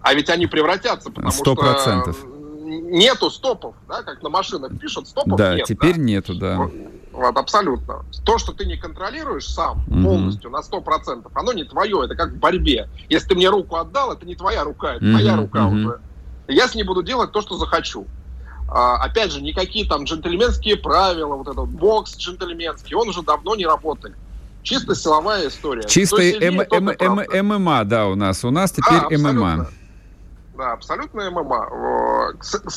А 0.00 0.14
ведь 0.14 0.30
они 0.30 0.46
превратятся, 0.46 1.10
потому 1.10 1.32
100%. 1.32 2.12
что 2.12 2.28
нету 2.68 3.30
стопов, 3.30 3.74
да, 3.88 4.02
как 4.02 4.22
на 4.22 4.28
машинах 4.28 4.78
пишут, 4.78 5.08
стопов 5.08 5.36
да, 5.36 5.56
нет. 5.56 5.66
теперь 5.66 5.96
да? 5.96 6.00
нету, 6.00 6.34
да. 6.36 6.70
Вот, 7.18 7.36
абсолютно. 7.36 8.04
То, 8.24 8.38
что 8.38 8.52
ты 8.52 8.64
не 8.64 8.76
контролируешь 8.76 9.48
сам 9.48 9.82
mm-hmm. 9.88 10.04
полностью 10.04 10.50
на 10.50 10.60
100%, 10.60 11.28
оно 11.34 11.52
не 11.52 11.64
твое, 11.64 12.04
это 12.04 12.14
как 12.14 12.30
в 12.30 12.36
борьбе. 12.36 12.88
Если 13.08 13.30
ты 13.30 13.34
мне 13.34 13.48
руку 13.48 13.74
отдал, 13.74 14.12
это 14.12 14.24
не 14.24 14.36
твоя 14.36 14.62
рука, 14.62 14.94
это 14.94 15.04
mm-hmm. 15.04 15.12
моя 15.12 15.36
рука 15.36 15.58
mm-hmm. 15.58 15.84
уже. 15.84 16.00
Я 16.46 16.68
с 16.68 16.76
ней 16.76 16.84
буду 16.84 17.02
делать 17.02 17.32
то, 17.32 17.40
что 17.42 17.56
захочу. 17.56 18.06
А, 18.68 18.98
опять 18.98 19.32
же, 19.32 19.42
никакие 19.42 19.84
там 19.84 20.04
джентльменские 20.04 20.76
правила, 20.76 21.34
вот 21.34 21.48
этот 21.48 21.68
бокс 21.70 22.16
джентльменский, 22.16 22.94
он 22.94 23.08
уже 23.08 23.22
давно 23.22 23.56
не 23.56 23.66
работает. 23.66 24.14
Чисто 24.62 24.94
силовая 24.94 25.48
история. 25.48 25.88
Чисто 25.88 26.22
ММА, 27.42 27.84
да, 27.84 28.06
у 28.06 28.14
нас. 28.14 28.44
У 28.44 28.50
нас 28.50 28.70
теперь 28.70 29.00
а, 29.00 29.32
ММА 29.32 29.66
да, 30.58 30.72
абсолютно 30.72 31.30
ММА. 31.30 32.34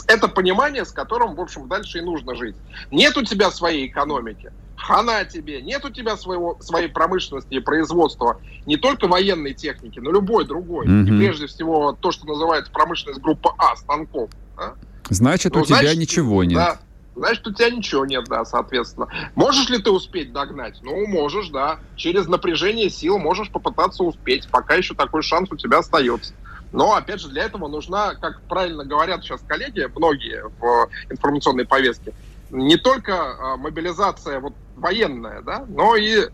Это 0.07 0.27
понимание, 0.27 0.85
с 0.85 0.91
которым, 0.91 1.35
в 1.35 1.41
общем, 1.41 1.67
дальше 1.67 1.97
и 1.97 2.01
нужно 2.01 2.35
жить. 2.35 2.55
Нет 2.91 3.17
у 3.17 3.23
тебя 3.23 3.51
своей 3.51 3.87
экономики, 3.87 4.53
хана 4.77 5.25
тебе, 5.25 5.61
нет 5.61 5.83
у 5.83 5.89
тебя 5.89 6.15
своего, 6.15 6.57
своей 6.61 6.87
промышленности 6.87 7.55
и 7.55 7.59
производства, 7.59 8.39
не 8.65 8.77
только 8.77 9.07
военной 9.07 9.53
техники, 9.53 9.99
но 9.99 10.11
любой 10.11 10.45
другой. 10.45 10.87
Mm-hmm. 10.87 11.03
И 11.03 11.17
прежде 11.17 11.47
всего 11.47 11.97
то, 11.99 12.11
что 12.11 12.25
называется 12.25 12.71
промышленность 12.71 13.19
группы 13.19 13.49
А, 13.57 13.75
станков. 13.75 14.29
Да? 14.55 14.75
Значит, 15.09 15.55
ну, 15.55 15.61
у 15.61 15.65
значит, 15.65 15.89
тебя 15.89 15.99
ничего 15.99 16.43
нет. 16.43 16.53
Да, 16.53 16.79
значит, 17.15 17.47
у 17.47 17.53
тебя 17.53 17.71
ничего 17.71 18.05
нет, 18.05 18.25
да, 18.29 18.45
соответственно. 18.45 19.07
Можешь 19.35 19.69
ли 19.69 19.79
ты 19.79 19.89
успеть 19.89 20.31
догнать? 20.31 20.79
Ну, 20.83 21.07
можешь, 21.07 21.49
да. 21.49 21.79
Через 21.95 22.27
напряжение 22.27 22.89
сил 22.91 23.17
можешь 23.17 23.49
попытаться 23.49 24.03
успеть, 24.03 24.47
пока 24.49 24.75
еще 24.75 24.93
такой 24.93 25.23
шанс 25.23 25.51
у 25.51 25.57
тебя 25.57 25.79
остается. 25.79 26.33
Но, 26.71 26.95
опять 26.95 27.19
же, 27.19 27.29
для 27.29 27.43
этого 27.43 27.67
нужна, 27.67 28.15
как 28.15 28.41
правильно 28.43 28.85
говорят 28.85 29.23
сейчас 29.23 29.41
коллеги, 29.45 29.89
многие 29.95 30.43
в 30.59 30.89
информационной 31.09 31.65
повестке, 31.65 32.13
не 32.49 32.77
только 32.77 33.13
а, 33.13 33.57
мобилизация 33.57 34.39
вот 34.39 34.53
военная, 34.75 35.41
да, 35.41 35.65
но 35.67 35.95
и 35.95 36.29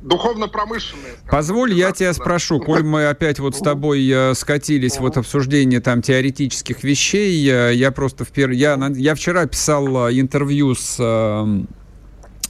духовно-промышленные. 0.00 1.14
Позволь, 1.30 1.72
я 1.72 1.92
тебя 1.92 2.12
спрошу, 2.12 2.60
коль 2.60 2.82
мы 2.82 3.08
опять 3.08 3.38
вот 3.38 3.56
с 3.56 3.58
тобой 3.58 4.08
э, 4.08 4.34
скатились 4.34 4.98
вот 4.98 5.16
обсуждение 5.16 5.80
там 5.80 6.02
теоретических 6.02 6.84
вещей, 6.84 7.48
э, 7.48 7.74
я 7.74 7.90
просто 7.90 8.24
в 8.24 8.28
пер... 8.28 8.50
я, 8.50 8.78
я 8.94 9.14
вчера 9.14 9.46
писал 9.46 10.08
э, 10.08 10.20
интервью 10.20 10.74
с 10.74 10.96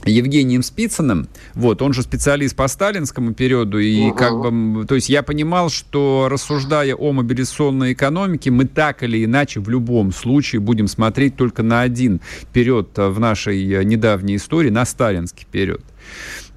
Евгением 0.05 0.63
Спицыным, 0.63 1.27
вот, 1.53 1.81
он 1.81 1.93
же 1.93 2.03
специалист 2.03 2.55
по 2.55 2.67
сталинскому 2.67 3.33
периоду, 3.33 3.79
и 3.79 4.07
угу. 4.07 4.15
как 4.15 4.33
бы, 4.39 4.85
то 4.85 4.95
есть 4.95 5.09
я 5.09 5.23
понимал, 5.23 5.69
что 5.69 6.27
рассуждая 6.29 6.95
о 6.95 7.11
мобилизационной 7.11 7.93
экономике, 7.93 8.51
мы 8.51 8.65
так 8.65 9.03
или 9.03 9.25
иначе 9.25 9.59
в 9.59 9.69
любом 9.69 10.11
случае 10.11 10.61
будем 10.61 10.87
смотреть 10.87 11.35
только 11.35 11.63
на 11.63 11.81
один 11.81 12.21
период 12.53 12.97
в 12.97 13.19
нашей 13.19 13.85
недавней 13.85 14.37
истории, 14.37 14.69
на 14.69 14.85
сталинский 14.85 15.45
период. 15.51 15.83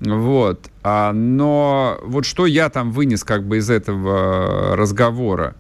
Вот. 0.00 0.70
А, 0.82 1.12
но 1.12 1.99
вот 2.02 2.25
что 2.25 2.46
я 2.46 2.68
там 2.70 2.90
вынес 2.90 3.22
как 3.22 3.46
бы 3.46 3.58
из 3.58 3.70
этого 3.70 4.76
разговора? 4.76 5.54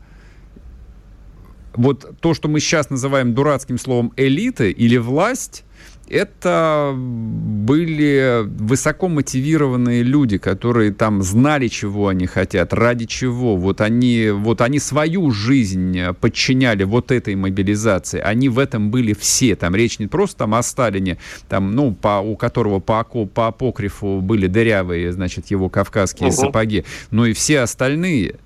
Вот 1.74 2.18
то, 2.20 2.34
что 2.34 2.48
мы 2.48 2.60
сейчас 2.60 2.90
называем 2.90 3.34
дурацким 3.34 3.78
словом 3.78 4.12
элиты 4.16 4.70
или 4.70 4.96
власть, 4.96 5.64
это 6.12 6.92
были 6.94 8.44
высоко 8.44 9.08
мотивированные 9.08 10.02
люди, 10.02 10.36
которые 10.36 10.92
там 10.92 11.22
знали, 11.22 11.68
чего 11.68 12.08
они 12.08 12.26
хотят, 12.26 12.74
ради 12.74 13.06
чего. 13.06 13.56
Вот 13.56 13.80
они, 13.80 14.28
вот 14.30 14.60
они 14.60 14.78
свою 14.78 15.30
жизнь 15.30 15.98
подчиняли 16.20 16.84
вот 16.84 17.10
этой 17.10 17.34
мобилизации. 17.34 18.20
Они 18.20 18.50
в 18.50 18.58
этом 18.58 18.90
были 18.90 19.14
все. 19.14 19.56
Там 19.56 19.74
речь 19.74 19.98
не 19.98 20.06
просто 20.06 20.38
там 20.38 20.54
о 20.54 20.62
Сталине, 20.62 21.16
там, 21.48 21.74
ну, 21.74 21.92
по, 21.92 22.20
у 22.20 22.36
которого 22.36 22.78
по, 22.78 23.02
по 23.04 23.46
апокрифу 23.46 24.20
были 24.20 24.48
дырявые, 24.48 25.12
значит, 25.12 25.46
его 25.46 25.70
кавказские 25.70 26.28
угу. 26.28 26.36
сапоги, 26.36 26.84
но 27.10 27.24
и 27.24 27.32
все 27.32 27.60
остальные. 27.60 28.36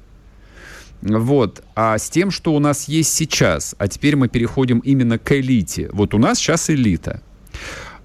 Вот. 1.02 1.64
А 1.75 1.99
с 1.99 2.08
тем, 2.08 2.30
что 2.30 2.54
у 2.54 2.61
нас 2.61 2.87
есть 2.87 3.12
сейчас, 3.12 3.75
а 3.78 3.88
теперь 3.88 4.14
мы 4.14 4.28
переходим 4.28 4.78
именно 4.78 5.18
к 5.18 5.32
элите. 5.32 5.88
Вот 5.92 6.14
у 6.14 6.18
нас 6.18 6.38
сейчас 6.38 6.70
элита 6.70 7.23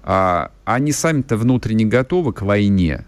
а, 0.02 0.50
они 0.64 0.92
сами-то 0.92 1.36
внутренне 1.36 1.84
готовы 1.84 2.32
к 2.32 2.42
войне? 2.42 3.04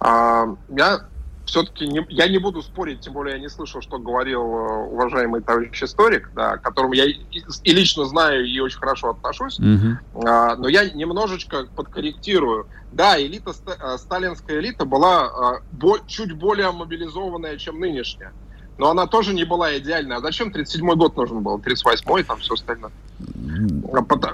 А, 0.00 0.46
я 0.68 1.00
все-таки 1.46 1.86
не, 1.86 2.04
я 2.08 2.28
не 2.28 2.38
буду 2.38 2.62
спорить, 2.62 3.00
тем 3.00 3.12
более 3.12 3.36
я 3.36 3.40
не 3.40 3.48
слышал, 3.48 3.80
что 3.80 3.98
говорил 3.98 4.40
э, 4.40 4.86
уважаемый 4.86 5.40
товарищ 5.40 5.82
историк, 5.82 6.30
да, 6.34 6.56
к 6.56 6.62
которому 6.62 6.94
я 6.94 7.04
и, 7.04 7.16
и 7.30 7.72
лично 7.72 8.04
знаю 8.06 8.44
и 8.44 8.58
очень 8.60 8.78
хорошо 8.78 9.10
отношусь, 9.10 9.58
угу. 9.58 10.26
а, 10.26 10.56
но 10.56 10.68
я 10.68 10.90
немножечко 10.90 11.66
подкорректирую. 11.76 12.66
Да, 12.92 13.20
элита, 13.20 13.52
э, 13.66 13.98
сталинская 13.98 14.60
элита 14.60 14.84
была 14.84 15.26
а, 15.26 15.60
бо, 15.72 15.98
чуть 16.06 16.32
более 16.32 16.70
мобилизованная, 16.72 17.56
чем 17.58 17.78
нынешняя. 17.78 18.32
Но 18.76 18.90
она 18.90 19.06
тоже 19.06 19.34
не 19.34 19.44
была 19.44 19.76
идеальной. 19.78 20.16
А 20.16 20.20
зачем 20.20 20.48
37-й 20.48 20.96
год 20.96 21.16
нужен 21.16 21.42
был? 21.42 21.58
38-й, 21.58 22.24
там 22.24 22.40
все 22.40 22.54
остальное. 22.54 22.90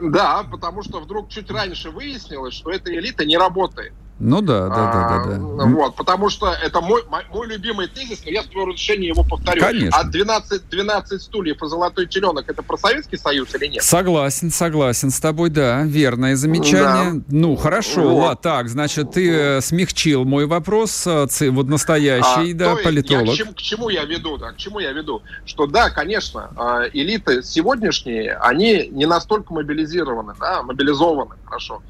Да, 0.03 0.45
потому 0.51 0.83
что 0.83 1.01
вдруг 1.01 1.29
чуть 1.29 1.51
раньше 1.51 1.91
выяснилось, 1.91 2.55
что 2.55 2.71
эта 2.71 2.93
элита 2.95 3.25
не 3.27 3.37
работает. 3.37 3.93
Ну 4.21 4.43
да, 4.43 4.69
да, 4.69 4.75
да, 4.75 5.25
да, 5.25 5.37
да. 5.39 5.65
А, 5.65 5.67
вот, 5.67 5.97
потому 5.97 6.29
что 6.29 6.53
это 6.53 6.83
мой, 6.83 7.03
мой, 7.31 7.47
любимый 7.47 7.89
тезис, 7.89 8.23
но 8.23 8.31
я 8.31 8.43
с 8.43 8.47
твоего 8.47 8.67
разрешения 8.67 9.09
его 9.09 9.25
повторю. 9.25 9.63
Конечно. 9.63 9.99
А 9.99 10.05
12, 10.05 10.69
12 10.69 11.23
стульев 11.23 11.63
и 11.63 11.67
золотой 11.67 12.07
теленок 12.07 12.45
это 12.47 12.63
про 12.63 12.77
Советский 12.77 13.17
Союз 13.17 13.55
или 13.55 13.67
нет? 13.67 13.83
Согласен, 13.83 14.51
согласен 14.51 15.11
с 15.11 15.19
тобой, 15.21 15.49
да. 15.49 15.85
Верное 15.85 16.37
замечание. 16.37 17.15
Да. 17.15 17.25
Ну, 17.29 17.57
хорошо, 17.57 18.03
вот. 18.03 18.21
ладно, 18.21 18.37
так, 18.43 18.69
значит, 18.69 19.13
ты 19.13 19.31
э, 19.33 19.61
смягчил 19.63 20.27
мой 20.27 20.45
вопрос, 20.45 21.07
э, 21.07 21.27
вот 21.49 21.69
настоящий, 21.69 22.53
а, 22.53 22.55
да, 22.55 22.77
политолог. 22.77 23.27
Я, 23.27 23.33
к, 23.33 23.37
чему, 23.37 23.53
к 23.55 23.59
чему 23.59 23.89
я 23.89 24.05
веду, 24.05 24.37
да, 24.37 24.53
к 24.53 24.59
чему 24.59 24.81
я 24.81 24.93
веду? 24.93 25.23
Что 25.47 25.67
да, 25.67 25.89
конечно, 25.89 26.51
э, 26.57 26.91
элиты 26.93 27.43
сегодняшние, 27.43 28.35
они 28.37 28.89
не 28.89 29.07
настолько 29.07 29.55
мобилизированы, 29.55 30.35
да, 30.39 30.63
мобилизованы, 30.63 31.37
хорошо. 31.47 31.81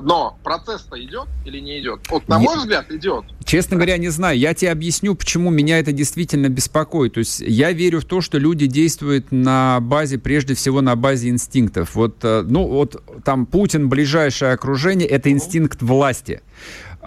Но 0.00 0.38
процесс-то 0.42 1.02
идет 1.02 1.26
или 1.44 1.58
не 1.58 1.80
идет? 1.80 2.00
Вот, 2.10 2.28
на 2.28 2.38
мой 2.38 2.56
взгляд, 2.56 2.90
идет. 2.90 3.24
Честно 3.44 3.76
говоря, 3.76 3.96
не 3.98 4.08
знаю. 4.08 4.38
Я 4.38 4.54
тебе 4.54 4.70
объясню, 4.70 5.14
почему 5.14 5.50
меня 5.50 5.78
это 5.78 5.92
действительно 5.92 6.48
беспокоит. 6.48 7.14
То 7.14 7.20
есть 7.20 7.40
я 7.40 7.72
верю 7.72 8.00
в 8.00 8.04
то, 8.04 8.20
что 8.20 8.38
люди 8.38 8.66
действуют 8.66 9.32
на 9.32 9.80
базе, 9.80 10.18
прежде 10.18 10.54
всего, 10.54 10.80
на 10.80 10.96
базе 10.96 11.28
инстинктов. 11.28 11.94
Вот, 11.94 12.16
э, 12.22 12.42
ну, 12.46 12.66
вот 12.66 13.02
там 13.24 13.46
Путин, 13.46 13.88
ближайшее 13.88 14.52
окружение, 14.52 15.08
это 15.08 15.30
инстинкт 15.30 15.82
власти 15.82 16.42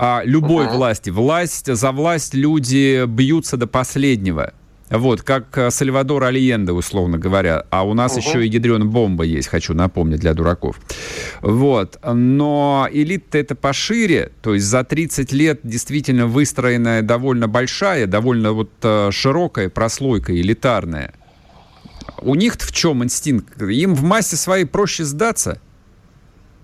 а, 0.02 0.21
любой 0.23 0.65
uh-huh. 0.65 0.78
власти. 0.78 1.10
Власть, 1.10 1.73
за 1.73 1.91
власть 1.91 2.34
люди 2.34 3.06
бьются 3.06 3.58
до 3.58 3.67
последнего. 3.67 4.54
Вот, 4.89 5.21
как 5.21 5.58
э, 5.58 5.69
Сальвадор 5.69 6.23
Альенде, 6.23 6.71
условно 6.71 7.17
говоря. 7.17 7.65
А 7.69 7.86
у 7.86 7.93
нас 7.93 8.13
угу. 8.13 8.21
еще 8.21 8.45
и 8.45 8.49
ядрен 8.49 8.89
бомба 8.89 9.23
есть, 9.23 9.47
хочу 9.47 9.73
напомнить, 9.73 10.19
для 10.19 10.34
дураков. 10.34 10.80
Вот. 11.41 11.99
Но 12.04 12.88
элита 12.91 13.38
это 13.38 13.56
пошире, 13.56 14.32
то 14.41 14.54
есть 14.54 14.65
за 14.65 14.84
30 14.84 15.32
лет 15.32 15.60
действительно 15.63 16.28
выстроенная 16.28 17.02
довольно 17.02 17.47
большая, 17.47 18.08
довольно 18.08 18.52
вот 18.54 18.71
э, 18.82 19.10
широкая 19.12 19.69
прослойка 19.69 20.36
элитарная. 20.36 21.13
У 22.21 22.36
них 22.36 22.56
в 22.56 22.71
чем 22.71 23.04
инстинкт? 23.04 23.62
Им 23.62 23.95
в 23.95 24.04
массе 24.04 24.36
своей 24.36 24.65
проще 24.65 25.06
сдаться. 25.06 25.62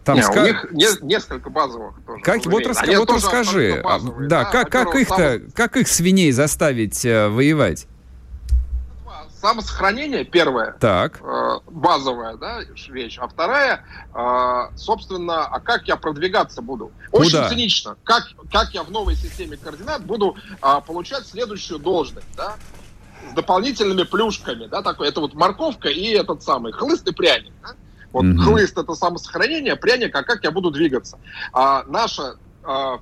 Там 0.03 0.17
не, 0.17 0.21
ска... 0.21 0.41
у 0.41 0.45
них 0.45 0.67
не, 0.71 1.07
несколько 1.07 1.49
базовых 1.49 1.95
тоже. 2.05 2.21
Как, 2.21 2.45
вот 2.45 2.65
рас... 2.67 2.77
вот 2.85 3.11
расскажи, 3.11 3.81
базовые, 3.83 4.29
да, 4.29 4.43
да, 4.43 4.51
как, 4.51 4.69
как 4.69 4.95
их-то, 4.95 5.41
как 5.55 5.77
их 5.77 5.87
свиней 5.87 6.31
заставить 6.31 7.03
э, 7.05 7.27
воевать? 7.29 7.87
Самосохранение 9.45 10.25
первое, 10.25 10.75
так. 10.79 11.21
Э, 11.21 11.59
базовая 11.67 12.35
да, 12.37 12.61
вещь, 12.89 13.17
а 13.19 13.27
вторая, 13.27 13.85
э, 14.13 14.75
собственно, 14.75 15.45
а 15.45 15.59
как 15.59 15.87
я 15.87 15.97
продвигаться 15.97 16.63
буду? 16.63 16.91
Очень 17.11 17.37
Куда? 17.37 17.49
цинично. 17.49 17.97
Как, 18.03 18.23
как 18.51 18.73
я 18.73 18.81
в 18.81 18.89
новой 18.89 19.15
системе 19.15 19.55
координат 19.57 20.03
буду 20.03 20.35
э, 20.61 20.81
получать 20.87 21.27
следующую 21.27 21.79
должность, 21.79 22.27
да? 22.35 22.55
с 23.29 23.33
дополнительными 23.33 24.03
плюшками, 24.03 24.65
да, 24.65 24.81
такой, 24.81 25.09
это 25.09 25.19
вот 25.19 25.35
морковка 25.35 25.89
и 25.89 26.09
этот 26.09 26.41
самый 26.41 26.73
хлыст 26.73 27.07
и 27.07 27.13
пряник, 27.13 27.53
да? 27.61 27.75
Вот 28.11 28.25
mm-hmm. 28.25 28.37
хлыст 28.37 28.77
это 28.77 28.95
самосохранение, 28.95 29.75
пряник, 29.75 30.15
а 30.15 30.23
как 30.23 30.43
я 30.43 30.51
буду 30.51 30.71
двигаться? 30.71 31.19
А, 31.51 31.83
наша 31.87 32.35
а, 32.63 32.99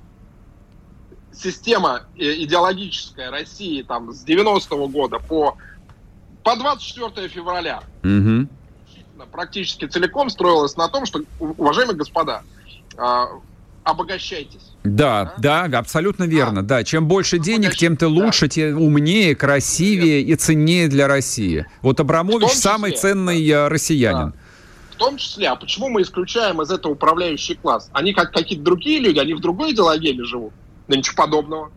система 1.32 2.02
идеологическая 2.16 3.30
России 3.30 3.82
там 3.82 4.12
с 4.12 4.24
90-го 4.24 4.88
года 4.88 5.18
по 5.18 5.56
по 6.44 6.56
24 6.56 7.28
февраля 7.28 7.82
угу. 8.04 8.46
практически 9.32 9.86
целиком 9.86 10.30
строилась 10.30 10.76
на 10.76 10.88
том, 10.88 11.06
что, 11.06 11.22
уважаемые 11.40 11.96
господа, 11.96 12.42
а, 12.96 13.28
обогащайтесь. 13.82 14.60
Да, 14.84 15.34
да, 15.38 15.66
да, 15.68 15.78
абсолютно 15.78 16.24
верно. 16.24 16.62
Да. 16.62 16.76
да, 16.76 16.84
чем 16.84 17.08
больше 17.08 17.38
денег, 17.38 17.74
тем 17.74 17.96
ты 17.96 18.06
лучше, 18.06 18.46
да. 18.46 18.50
тем 18.50 18.82
умнее, 18.82 19.34
красивее 19.34 20.22
Нет. 20.22 20.38
и 20.38 20.42
ценнее 20.42 20.88
для 20.88 21.08
России. 21.08 21.66
Вот 21.80 21.98
Абрамович 21.98 22.50
числе, 22.50 22.60
самый 22.60 22.92
ценный 22.92 23.48
да. 23.48 23.54
Э, 23.54 23.68
россиянин. 23.68 24.30
Да. 24.30 24.38
В 24.90 24.96
том 24.96 25.16
числе, 25.16 25.48
а 25.48 25.56
почему 25.56 25.88
мы 25.88 26.02
исключаем 26.02 26.60
из 26.62 26.70
этого 26.70 26.92
управляющий 26.92 27.54
класс? 27.54 27.88
Они 27.92 28.12
как 28.12 28.32
какие-то 28.32 28.64
другие 28.64 29.00
люди, 29.00 29.18
они 29.18 29.34
в 29.34 29.40
другой 29.40 29.72
идеологии 29.72 30.22
живут. 30.22 30.52
Да 30.86 30.96
ничего 30.96 31.16
подобного. 31.16 31.72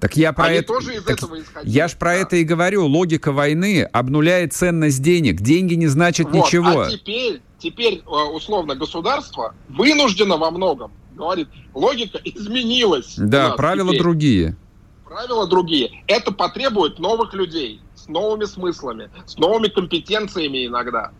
Так 0.00 0.16
я 0.16 0.32
про 0.32 0.46
Они 0.46 0.58
это... 0.58 0.68
тоже 0.68 0.94
из 0.94 1.04
так 1.04 1.18
этого 1.18 1.40
исходили. 1.40 1.70
Я 1.70 1.86
ж 1.86 1.94
про 1.94 2.12
да. 2.12 2.16
это 2.16 2.36
и 2.36 2.44
говорю. 2.44 2.86
Логика 2.86 3.32
войны 3.32 3.82
обнуляет 3.82 4.54
ценность 4.54 5.02
денег. 5.02 5.42
Деньги 5.42 5.74
не 5.74 5.88
значат 5.88 6.28
вот. 6.30 6.34
ничего. 6.34 6.80
А 6.80 6.90
теперь, 6.90 7.42
теперь, 7.58 8.02
э, 8.06 8.10
условно, 8.10 8.74
государство 8.74 9.54
вынуждено 9.68 10.38
во 10.38 10.50
многом. 10.50 10.90
Говорит, 11.14 11.48
логика 11.74 12.18
изменилась. 12.24 13.14
Да, 13.18 13.50
правила 13.50 13.90
теперь. 13.90 14.02
другие. 14.02 14.56
Правила 15.04 15.46
другие. 15.46 15.90
Это 16.06 16.32
потребует 16.32 16.98
новых 16.98 17.34
людей 17.34 17.80
с 17.94 18.08
новыми 18.08 18.46
смыслами, 18.46 19.10
с 19.26 19.36
новыми 19.36 19.68
компетенциями 19.68 20.66
иногда. 20.66 21.10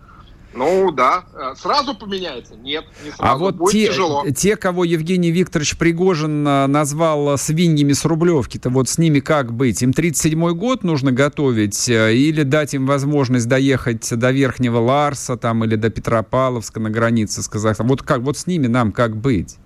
Ну 0.52 0.90
да, 0.90 1.24
э, 1.32 1.54
сразу 1.56 1.94
поменяется? 1.94 2.56
Нет, 2.56 2.84
не 3.04 3.10
сразу. 3.10 3.22
А 3.22 3.36
вот 3.36 3.56
Будет 3.56 3.72
те, 3.72 3.86
тяжело. 3.86 4.24
те, 4.34 4.56
кого 4.56 4.84
Евгений 4.84 5.30
Викторович 5.30 5.76
Пригожин 5.76 6.46
э, 6.46 6.66
назвал 6.66 7.38
свиньями 7.38 7.92
с 7.92 8.04
Рублевки-то, 8.04 8.68
вот 8.70 8.88
с 8.88 8.98
ними 8.98 9.20
как 9.20 9.52
быть? 9.52 9.82
Им 9.82 9.90
37-й 9.90 10.54
год 10.54 10.82
нужно 10.82 11.12
готовить 11.12 11.88
э, 11.88 12.14
или 12.14 12.42
дать 12.42 12.74
им 12.74 12.86
возможность 12.86 13.46
доехать 13.48 14.08
до 14.10 14.32
Верхнего 14.32 14.78
Ларса 14.78 15.36
там, 15.36 15.64
или 15.64 15.76
до 15.76 15.88
Петропавловска 15.90 16.80
на 16.80 16.90
границе 16.90 17.42
с 17.42 17.48
Казахстаном? 17.48 17.90
Вот, 17.90 18.02
как, 18.02 18.20
вот 18.22 18.36
с 18.36 18.46
ними 18.46 18.66
нам 18.66 18.90
как 18.90 19.16
быть? 19.16 19.56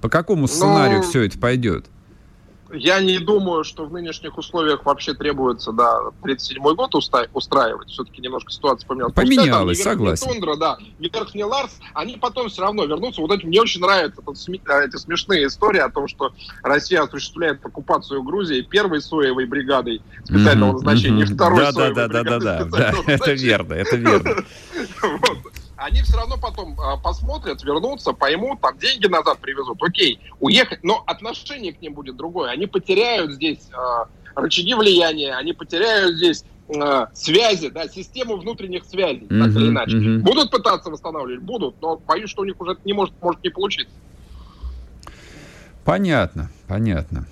По 0.00 0.08
какому 0.08 0.46
сценарию 0.46 0.98
Ну, 0.98 1.02
все 1.02 1.22
это 1.22 1.38
пойдет? 1.38 1.86
Я 2.72 3.00
не 3.00 3.18
думаю, 3.18 3.64
что 3.64 3.84
в 3.84 3.92
нынешних 3.92 4.38
условиях 4.38 4.84
вообще 4.84 5.14
требуется, 5.14 5.72
да, 5.72 6.00
37-й 6.22 6.74
год 6.74 6.94
уста- 6.94 7.28
устраивать. 7.32 7.88
Все-таки 7.88 8.20
немножко 8.20 8.50
ситуация 8.52 8.86
поменялась. 8.86 9.14
Поменялась, 9.14 9.78
Пускай 9.78 9.94
там 9.96 9.98
согласен. 10.16 10.26
Тундра, 10.28 10.56
да, 10.56 10.78
и 10.98 11.08
Верхний 11.08 11.44
Ларс, 11.44 11.78
они 11.94 12.16
потом 12.16 12.48
все 12.48 12.62
равно 12.62 12.84
вернутся. 12.84 13.20
Вот 13.20 13.32
это 13.32 13.46
мне 13.46 13.60
очень 13.60 13.80
нравятся 13.80 14.22
тут 14.22 14.36
сме- 14.36 14.60
э, 14.68 14.86
эти 14.86 14.96
смешные 14.96 15.46
истории 15.46 15.80
о 15.80 15.88
том, 15.90 16.06
что 16.08 16.32
Россия 16.62 17.02
осуществляет 17.02 17.64
оккупацию 17.64 18.22
Грузии 18.22 18.60
первой 18.62 19.00
соевой 19.02 19.46
бригадой 19.46 20.02
специального 20.24 20.72
Мгм, 20.72 20.84
назначения, 20.84 21.22
и 21.24 21.26
второй 21.26 21.60
да, 21.64 21.72
соевой 21.72 21.94
да, 21.94 22.08
да, 22.08 22.22
да, 22.22 22.22
бригадой 22.22 22.40
да, 22.44 22.64
да, 22.64 22.64
специального 22.92 23.10
это 23.10 23.32
верно, 23.32 23.72
это 23.74 23.96
верно. 23.96 24.34
Вот. 25.02 25.38
Они 25.80 26.02
все 26.02 26.18
равно 26.18 26.36
потом 26.36 26.78
а, 26.78 26.98
посмотрят, 26.98 27.62
вернутся, 27.62 28.12
поймут, 28.12 28.60
там 28.60 28.76
деньги 28.76 29.06
назад 29.06 29.40
привезут. 29.40 29.82
Окей, 29.82 30.20
уехать, 30.38 30.80
но 30.82 31.02
отношение 31.06 31.72
к 31.72 31.80
ним 31.80 31.94
будет 31.94 32.16
другое. 32.16 32.50
Они 32.50 32.66
потеряют 32.66 33.32
здесь 33.32 33.70
а, 33.72 34.04
рычаги 34.38 34.74
влияния, 34.74 35.34
они 35.34 35.54
потеряют 35.54 36.16
здесь 36.16 36.44
а, 36.68 37.08
связи, 37.14 37.70
да, 37.70 37.88
систему 37.88 38.36
внутренних 38.36 38.84
связей, 38.84 39.26
так 39.28 39.48
Мгм, 39.48 39.58
или 39.58 39.68
иначе. 39.70 39.96
мгм. 39.96 40.20
Будут 40.20 40.50
пытаться 40.50 40.90
восстанавливать? 40.90 41.42
Будут, 41.42 41.80
но 41.80 41.96
боюсь, 41.96 42.28
что 42.28 42.42
у 42.42 42.44
них 42.44 42.60
уже 42.60 42.72
это 42.72 42.80
не 42.84 42.92
может, 42.92 43.14
может 43.22 43.42
не 43.42 43.48
получиться. 43.48 43.94
Понятно, 45.86 46.50
понятно. 46.68 47.26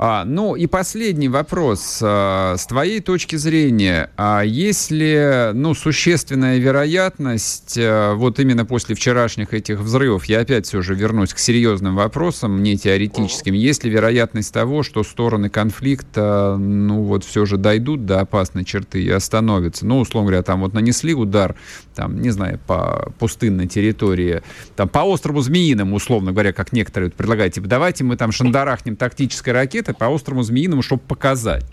А, 0.00 0.24
ну 0.24 0.54
и 0.54 0.68
последний 0.68 1.28
вопрос. 1.28 1.98
А, 2.02 2.54
с 2.56 2.66
твоей 2.66 3.00
точки 3.00 3.34
зрения, 3.34 4.10
а 4.16 4.42
есть 4.42 4.92
ли 4.92 5.50
ну, 5.54 5.74
существенная 5.74 6.58
вероятность, 6.58 7.76
а, 7.76 8.14
вот 8.14 8.38
именно 8.38 8.64
после 8.64 8.94
вчерашних 8.94 9.52
этих 9.52 9.80
взрывов, 9.80 10.26
я 10.26 10.40
опять 10.40 10.66
все 10.66 10.82
же 10.82 10.94
вернусь 10.94 11.34
к 11.34 11.38
серьезным 11.38 11.96
вопросам, 11.96 12.62
не 12.62 12.78
теоретическим, 12.78 13.54
есть 13.54 13.82
ли 13.82 13.90
вероятность 13.90 14.54
того, 14.54 14.84
что 14.84 15.02
стороны 15.02 15.50
конфликта, 15.50 16.56
ну 16.56 17.02
вот 17.02 17.24
все 17.24 17.44
же 17.44 17.56
дойдут 17.56 18.06
до 18.06 18.20
опасной 18.20 18.64
черты 18.64 19.02
и 19.02 19.10
остановятся? 19.10 19.84
Ну, 19.84 19.98
условно 19.98 20.28
говоря, 20.28 20.44
там 20.44 20.60
вот 20.60 20.74
нанесли 20.74 21.12
удар, 21.12 21.56
там, 21.96 22.22
не 22.22 22.30
знаю, 22.30 22.60
по 22.68 23.12
пустынной 23.18 23.66
территории, 23.66 24.42
там 24.76 24.88
по 24.88 25.00
острову 25.00 25.40
Змеиному, 25.40 25.96
условно 25.96 26.30
говоря, 26.30 26.52
как 26.52 26.72
некоторые 26.72 27.08
вот 27.08 27.16
предлагают, 27.16 27.54
типа, 27.54 27.66
давайте 27.66 28.04
мы 28.04 28.16
там 28.16 28.30
шандарахнем 28.30 28.94
тактической 28.94 29.52
ракеты 29.52 29.87
по 29.94 30.04
острову 30.04 30.42
Змеиному, 30.42 30.82
чтобы 30.82 31.02
показать. 31.02 31.64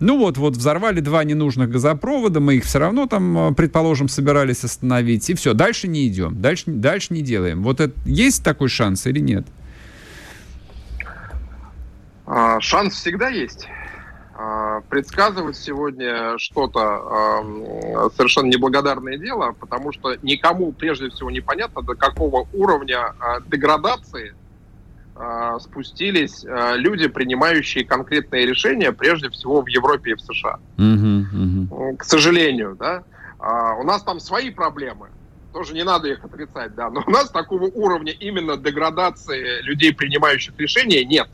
Ну 0.00 0.18
вот, 0.18 0.36
вот 0.38 0.56
взорвали 0.56 1.00
два 1.00 1.24
ненужных 1.24 1.70
газопровода, 1.70 2.40
мы 2.40 2.56
их 2.56 2.64
все 2.64 2.78
равно 2.78 3.06
там, 3.06 3.50
э, 3.50 3.54
предположим, 3.54 4.08
собирались 4.08 4.64
остановить, 4.64 5.28
и 5.30 5.34
все, 5.34 5.54
дальше 5.54 5.88
не 5.88 6.08
идем, 6.08 6.40
дальше, 6.40 6.64
дальше 6.66 7.14
не 7.14 7.22
делаем. 7.22 7.62
Вот 7.62 7.80
это, 7.80 7.92
есть 8.04 8.44
такой 8.44 8.68
шанс 8.68 9.06
или 9.06 9.20
нет? 9.20 9.46
А, 12.26 12.60
Шанс 12.60 12.94
всегда 12.94 13.28
есть. 13.28 13.68
А, 14.34 14.80
Предсказывать 14.88 15.56
сегодня 15.56 16.38
что-то 16.38 17.44
совершенно 18.16 18.46
неблагодарное 18.46 19.18
дело, 19.18 19.54
потому 19.58 19.92
что 19.92 20.16
никому 20.22 20.72
прежде 20.72 21.10
всего 21.10 21.30
непонятно, 21.30 21.82
до 21.82 21.94
какого 21.94 22.48
уровня 22.52 23.14
а, 23.18 23.40
деградации 23.40 24.34
а, 25.22 25.60
спустились 25.60 26.44
а, 26.44 26.74
люди, 26.74 27.06
принимающие 27.06 27.84
конкретные 27.84 28.44
решения, 28.44 28.90
прежде 28.90 29.30
всего 29.30 29.62
в 29.62 29.68
Европе 29.68 30.10
и 30.10 30.14
в 30.14 30.20
США. 30.20 30.58
Мгм. 30.78 31.68
М, 31.70 31.96
К 31.96 32.02
сожалению, 32.04 32.76
да. 32.78 33.04
А, 33.38 33.74
У 33.74 33.84
нас 33.84 34.02
там 34.02 34.18
свои 34.18 34.50
проблемы. 34.50 35.10
Тоже 35.52 35.74
не 35.74 35.84
надо 35.84 36.08
их 36.08 36.24
отрицать, 36.24 36.74
да. 36.74 36.90
Но 36.90 37.04
у 37.06 37.10
нас 37.10 37.30
такого 37.30 37.64
уровня 37.66 38.12
именно 38.12 38.56
деградации 38.56 39.62
людей, 39.62 39.94
принимающих 39.94 40.54
решения, 40.58 41.04
нет. 41.04 41.28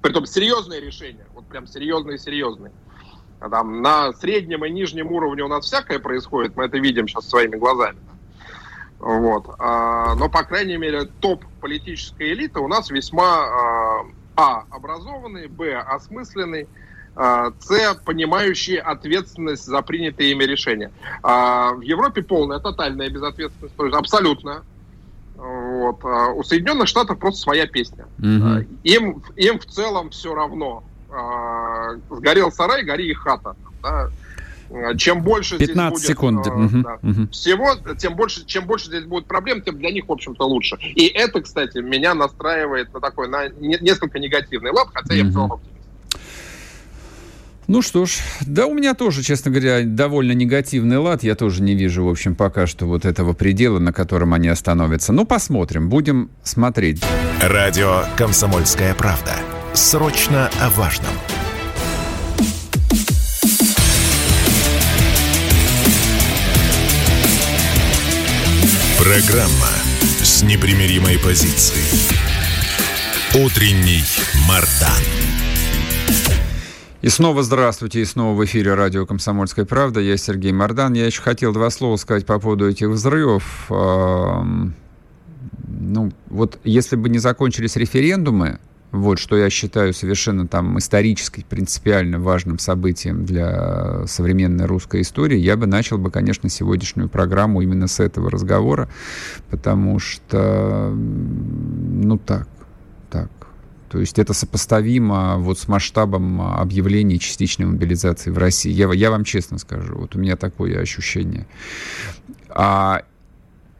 Притом 0.00 0.24
серьезные 0.24 0.80
решения, 0.80 1.26
вот 1.34 1.44
прям 1.48 1.66
серьезные-серьезные. 1.66 2.70
Там 3.50 3.82
на 3.82 4.12
среднем 4.12 4.64
и 4.64 4.70
нижнем 4.70 5.10
уровне 5.10 5.42
у 5.42 5.48
нас 5.48 5.64
всякое 5.64 5.98
происходит, 5.98 6.56
мы 6.56 6.66
это 6.66 6.78
видим 6.78 7.08
сейчас 7.08 7.28
своими 7.28 7.56
глазами. 7.56 7.98
Вот. 8.98 9.46
А, 9.58 10.14
Но, 10.16 10.28
по 10.28 10.42
крайней 10.42 10.76
мере, 10.76 11.04
топ 11.20 11.44
политической 11.60 12.32
элиты 12.32 12.60
у 12.60 12.68
нас 12.68 12.90
весьма 12.90 13.44
а, 13.44 14.04
а. 14.36 14.64
образованный, 14.70 15.46
б. 15.46 15.76
осмысленный, 15.76 16.66
а, 17.14 17.52
С, 17.60 17.94
понимающие 18.04 18.80
ответственность 18.80 19.64
за 19.64 19.82
принятые 19.82 20.32
ими 20.32 20.44
решения. 20.44 20.90
А, 21.22 21.72
В 21.74 21.80
Европе 21.82 22.22
полная, 22.22 22.58
тотальная 22.58 23.08
безответственность, 23.08 23.76
то 23.76 23.86
есть 23.86 23.96
абсолютно. 23.96 24.62
Вот. 25.36 26.00
А 26.04 26.32
У 26.32 26.42
Соединенных 26.42 26.88
Штатов 26.88 27.18
просто 27.20 27.40
своя 27.40 27.66
песня. 27.66 28.06
А, 28.20 28.60
Им, 28.82 29.22
им 29.36 29.60
в 29.60 29.66
целом 29.66 30.10
все 30.10 30.34
равно. 30.34 30.82
А, 31.10 31.94
Сгорел 32.10 32.50
сарай, 32.50 32.82
гори 32.82 33.08
и 33.08 33.14
хата. 33.14 33.54
да. 33.82 34.10
А, 34.70 34.94
Чем 34.96 35.22
больше 35.22 35.58
15 35.58 35.98
здесь 35.98 36.08
будет, 36.08 36.16
секунд. 36.16 36.46
Мгм, 36.46 36.82
да, 36.82 36.98
мгм. 37.02 37.28
всего, 37.30 37.74
тем 37.98 38.16
больше, 38.16 38.44
чем 38.46 38.66
больше 38.66 38.86
здесь 38.86 39.04
будет 39.04 39.26
проблем, 39.26 39.62
тем 39.62 39.78
для 39.78 39.90
них, 39.90 40.08
в 40.08 40.12
общем-то, 40.12 40.44
лучше. 40.44 40.76
И 40.80 41.06
это, 41.06 41.40
кстати, 41.40 41.78
меня 41.78 42.14
настраивает 42.14 42.92
на 42.92 43.00
такой, 43.00 43.28
на 43.28 43.48
не- 43.48 43.78
несколько 43.80 44.18
негативный 44.18 44.70
лад, 44.70 44.88
хотя 44.92 45.14
я 45.14 45.24
в 45.24 45.32
целом 45.32 45.52
оптимист. 45.52 45.78
Ну 47.66 47.82
что 47.82 48.06
ж, 48.06 48.16
да 48.46 48.64
у 48.66 48.72
меня 48.72 48.94
тоже, 48.94 49.22
честно 49.22 49.50
говоря, 49.50 49.82
довольно 49.84 50.32
негативный 50.32 50.96
лад. 50.96 51.22
Я 51.22 51.34
тоже 51.34 51.62
не 51.62 51.74
вижу, 51.74 52.02
в 52.02 52.08
общем, 52.08 52.34
пока 52.34 52.66
что 52.66 52.86
вот 52.86 53.04
этого 53.04 53.34
предела, 53.34 53.78
на 53.78 53.92
котором 53.92 54.32
они 54.32 54.48
остановятся. 54.48 55.12
Ну, 55.12 55.26
посмотрим, 55.26 55.90
будем 55.90 56.30
смотреть. 56.42 57.02
Радио 57.42 58.04
«Комсомольская 58.16 58.94
правда». 58.94 59.34
Срочно 59.74 60.50
о 60.62 60.70
важном. 60.70 61.12
Программа 68.98 69.70
с 70.22 70.42
непримиримой 70.42 71.20
позицией. 71.20 72.10
Утренний 73.30 74.02
Мардан. 74.48 75.04
И 77.00 77.08
снова 77.08 77.44
здравствуйте, 77.44 78.00
и 78.00 78.04
снова 78.04 78.36
в 78.36 78.44
эфире 78.44 78.74
радио 78.74 79.06
«Комсомольская 79.06 79.64
правда». 79.64 80.00
Я 80.00 80.16
Сергей 80.16 80.50
Мордан. 80.50 80.94
Я 80.94 81.06
еще 81.06 81.22
хотел 81.22 81.52
два 81.52 81.70
слова 81.70 81.94
сказать 81.94 82.26
по 82.26 82.40
поводу 82.40 82.68
этих 82.68 82.88
взрывов. 82.88 83.66
Ну, 83.68 84.42
вот 86.26 86.58
если 86.64 86.96
бы 86.96 87.08
не 87.08 87.20
закончились 87.20 87.76
референдумы, 87.76 88.58
вот 88.90 89.18
что 89.18 89.36
я 89.36 89.50
считаю 89.50 89.92
совершенно 89.92 90.46
там 90.48 90.78
исторически, 90.78 91.44
принципиально 91.48 92.18
важным 92.18 92.58
событием 92.58 93.24
для 93.24 94.06
современной 94.06 94.64
русской 94.66 95.02
истории, 95.02 95.36
я 95.38 95.56
бы 95.56 95.66
начал 95.66 95.98
бы, 95.98 96.10
конечно, 96.10 96.48
сегодняшнюю 96.48 97.08
программу 97.08 97.60
именно 97.60 97.86
с 97.86 98.00
этого 98.00 98.30
разговора, 98.30 98.88
потому 99.50 99.98
что, 99.98 100.90
ну 100.94 102.16
так, 102.18 102.48
так. 103.10 103.30
То 103.90 103.98
есть 104.00 104.18
это 104.18 104.34
сопоставимо 104.34 105.36
вот 105.38 105.58
с 105.58 105.68
масштабом 105.68 106.42
объявления 106.42 107.18
частичной 107.18 107.66
мобилизации 107.66 108.30
в 108.30 108.38
России. 108.38 108.70
Я, 108.70 108.92
я 108.92 109.10
вам 109.10 109.24
честно 109.24 109.58
скажу, 109.58 109.96
вот 109.96 110.14
у 110.14 110.18
меня 110.18 110.36
такое 110.36 110.80
ощущение. 110.80 111.46
А 112.50 113.02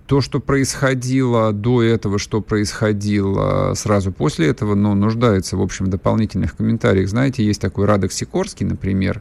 то, 0.09 0.23
что 0.23 0.41
происходило 0.41 1.53
до 1.53 1.83
этого, 1.83 2.19
что 2.19 2.41
происходило 2.41 3.75
сразу 3.75 4.11
после 4.11 4.49
этого, 4.49 4.75
ну, 4.75 4.95
нуждается, 4.95 5.59
в 5.59 5.61
общем, 5.61 5.85
в 5.85 5.89
дополнительных 5.89 6.57
комментариях. 6.57 7.11
Знаете, 7.11 7.45
есть 7.45 7.61
такой 7.61 7.85
Радок 7.85 8.11
Сикорский, 8.11 8.65
например, 8.65 9.21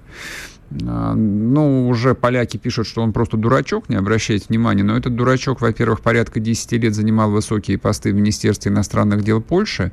а, 0.86 1.14
ну, 1.14 1.90
уже 1.90 2.16
поляки 2.16 2.56
пишут, 2.56 2.88
что 2.88 3.02
он 3.02 3.12
просто 3.12 3.36
дурачок, 3.36 3.90
не 3.90 3.98
обращайте 3.98 4.46
внимания, 4.48 4.84
но 4.84 4.96
этот 4.96 5.14
дурачок, 5.14 5.60
во-первых, 5.60 6.00
порядка 6.00 6.40
10 6.40 6.72
лет 6.72 6.96
занимал 6.96 7.32
высокие 7.32 7.78
посты 7.78 8.14
в 8.14 8.16
Министерстве 8.16 8.72
иностранных 8.72 9.26
дел 9.26 9.42
Польши, 9.42 9.92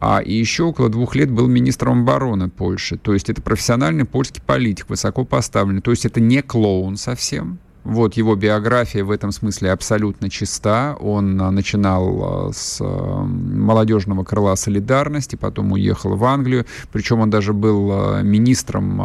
а 0.00 0.20
и 0.20 0.32
еще 0.32 0.64
около 0.64 0.88
двух 0.88 1.14
лет 1.16 1.30
был 1.30 1.48
министром 1.48 2.00
обороны 2.00 2.48
Польши. 2.48 2.96
То 2.96 3.12
есть 3.12 3.28
это 3.28 3.42
профессиональный 3.42 4.06
польский 4.06 4.42
политик, 4.44 4.88
высоко 4.88 5.24
поставленный. 5.24 5.82
То 5.82 5.90
есть 5.90 6.04
это 6.06 6.20
не 6.20 6.42
клоун 6.42 6.96
совсем, 6.96 7.58
Вот 7.84 8.14
его 8.14 8.34
биография 8.34 9.04
в 9.04 9.10
этом 9.10 9.30
смысле 9.30 9.70
абсолютно 9.70 10.30
чиста. 10.30 10.96
Он 11.00 11.40
а, 11.40 11.50
начинал 11.50 12.48
а, 12.48 12.52
с 12.52 12.78
а, 12.80 13.24
молодежного 13.24 14.24
крыла 14.24 14.54
солидарности, 14.54 15.36
потом 15.36 15.72
уехал 15.72 16.16
в 16.16 16.24
Англию. 16.24 16.64
Причем 16.92 17.20
он 17.20 17.28
даже 17.28 17.52
был 17.52 18.22
министром, 18.22 19.00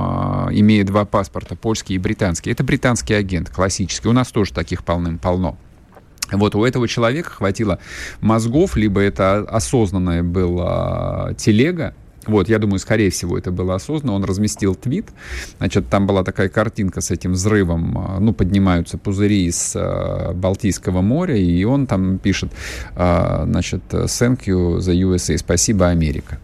имея 0.54 0.86
два 0.86 1.04
паспорта, 1.04 1.56
польский 1.56 1.96
и 1.96 2.00
британский. 2.00 2.52
Это 2.52 2.64
британский 2.64 3.14
агент, 3.14 3.50
классический. 3.50 4.08
У 4.08 4.14
нас 4.14 4.30
тоже 4.30 4.54
таких 4.54 4.86
полным-полно. 4.86 5.58
Вот 6.32 6.56
у 6.56 6.64
этого 6.64 6.88
человека 6.88 7.32
хватило 7.32 7.80
мозгов, 8.22 8.78
либо 8.78 9.02
это 9.02 9.40
осознанная 9.40 10.24
была 10.24 11.34
телега, 11.38 11.96
вот, 12.26 12.50
я 12.50 12.60
думаю, 12.60 12.80
скорее 12.80 13.10
всего, 13.10 13.38
это 13.38 13.52
было 13.52 13.76
осознанно. 13.76 14.14
Он 14.14 14.24
разместил 14.24 14.76
твит. 14.76 15.08
Значит, 15.58 15.90
там 15.90 16.06
была 16.06 16.24
такая 16.24 16.50
картинка 16.50 17.02
с 17.02 17.12
этим 17.12 17.34
взрывом. 17.34 17.98
А, 17.98 18.20
ну, 18.20 18.34
поднимаются 18.34 18.98
пузыри 18.98 19.46
из 19.46 19.76
uh, 19.76 20.34
Балтийского 20.34 21.02
моря, 21.02 21.38
и 21.38 21.64
он 21.64 21.88
там 21.88 22.20
пишет, 22.20 22.52
uh, 22.96 23.46
значит, 23.46 23.82
thank 23.92 24.46
you 24.46 24.78
the 24.78 24.94
USA, 25.02 25.38
спасибо, 25.38 25.88
Америка. 25.88 26.40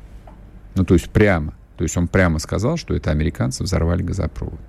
Ну, 0.75 0.85
то 0.85 0.93
есть 0.93 1.09
прямо. 1.09 1.53
То 1.77 1.83
есть 1.83 1.97
он 1.97 2.07
прямо 2.07 2.39
сказал, 2.39 2.77
что 2.77 2.95
это 2.95 3.11
американцы 3.11 3.63
взорвали 3.63 4.01
газопровод. 4.01 4.59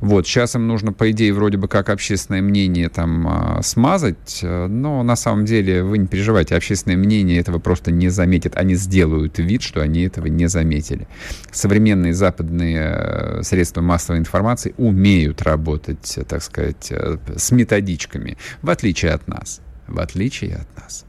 Вот, 0.00 0.26
сейчас 0.26 0.54
им 0.54 0.66
нужно, 0.66 0.92
по 0.92 1.10
идее, 1.10 1.32
вроде 1.32 1.58
бы 1.58 1.68
как 1.68 1.88
общественное 1.88 2.42
мнение 2.42 2.88
там 2.88 3.26
а, 3.28 3.62
смазать, 3.62 4.40
э, 4.42 4.66
но 4.66 5.02
на 5.02 5.16
самом 5.16 5.44
деле 5.44 5.82
вы 5.82 5.98
не 5.98 6.06
переживайте, 6.06 6.56
общественное 6.56 6.96
мнение 6.96 7.38
этого 7.38 7.58
просто 7.58 7.90
не 7.90 8.08
заметит. 8.08 8.56
Они 8.56 8.74
сделают 8.74 9.38
вид, 9.38 9.62
что 9.62 9.80
они 9.80 10.02
этого 10.02 10.26
не 10.26 10.46
заметили. 10.48 11.06
Современные 11.50 12.14
западные 12.14 12.80
э, 12.80 13.42
средства 13.42 13.80
массовой 13.80 14.18
информации 14.18 14.74
умеют 14.76 15.42
работать, 15.42 16.18
так 16.28 16.42
сказать, 16.42 16.88
э, 16.90 17.18
с 17.36 17.50
методичками, 17.50 18.36
в 18.62 18.70
отличие 18.70 19.12
от 19.12 19.28
нас. 19.28 19.60
В 19.86 19.98
отличие 19.98 20.56
от 20.56 20.76
нас. 20.76 21.04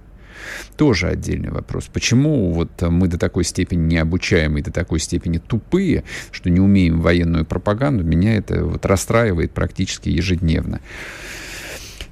Тоже 0.77 1.07
отдельный 1.07 1.49
вопрос. 1.49 1.89
Почему 1.91 2.51
вот 2.51 2.81
мы 2.81 3.07
до 3.07 3.17
такой 3.17 3.43
степени 3.43 3.93
необучаемые, 3.93 4.63
до 4.63 4.71
такой 4.71 4.99
степени 4.99 5.37
тупые, 5.37 6.03
что 6.31 6.49
не 6.49 6.59
умеем 6.59 7.01
военную 7.01 7.45
пропаганду, 7.45 8.03
меня 8.03 8.35
это 8.35 8.65
вот 8.65 8.85
расстраивает 8.85 9.53
практически 9.53 10.09
ежедневно. 10.09 10.81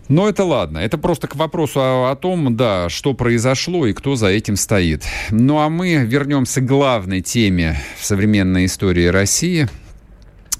Но 0.09 0.27
это 0.27 0.43
ладно. 0.43 0.79
Это 0.79 0.97
просто 0.97 1.27
к 1.27 1.35
вопросу 1.35 1.79
о, 1.79 2.11
о 2.11 2.15
том, 2.15 2.57
да, 2.57 2.89
что 2.89 3.13
произошло 3.13 3.85
и 3.85 3.93
кто 3.93 4.15
за 4.15 4.27
этим 4.27 4.55
стоит. 4.55 5.03
Ну 5.29 5.59
а 5.59 5.69
мы 5.69 6.03
вернемся 6.03 6.61
к 6.61 6.65
главной 6.65 7.21
теме 7.21 7.79
в 7.99 8.03
современной 8.03 8.65
истории 8.65 9.05
России, 9.05 9.69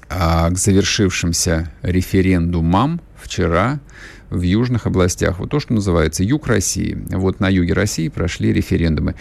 а, 0.07 0.51
к 0.51 0.57
завершившимся 0.57 1.71
референдумам 1.81 3.01
вчера 3.19 3.79
в 4.29 4.41
южных 4.41 4.87
областях. 4.87 5.39
Вот 5.39 5.49
то, 5.49 5.59
что 5.59 5.73
называется 5.73 6.23
юг 6.23 6.47
России. 6.47 6.97
Вот 7.09 7.39
на 7.39 7.49
юге 7.49 7.73
России 7.73 8.07
прошли 8.07 8.53
референдумы. 8.53 9.15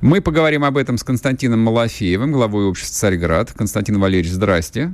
Мы 0.00 0.20
поговорим 0.20 0.64
об 0.64 0.76
этом 0.76 0.98
с 0.98 1.04
Константином 1.04 1.60
Малафеевым, 1.60 2.32
главой 2.32 2.64
общества 2.66 3.00
«Царьград». 3.00 3.52
Константин 3.52 3.98
Валерьевич, 3.98 4.32
здрасте. 4.32 4.92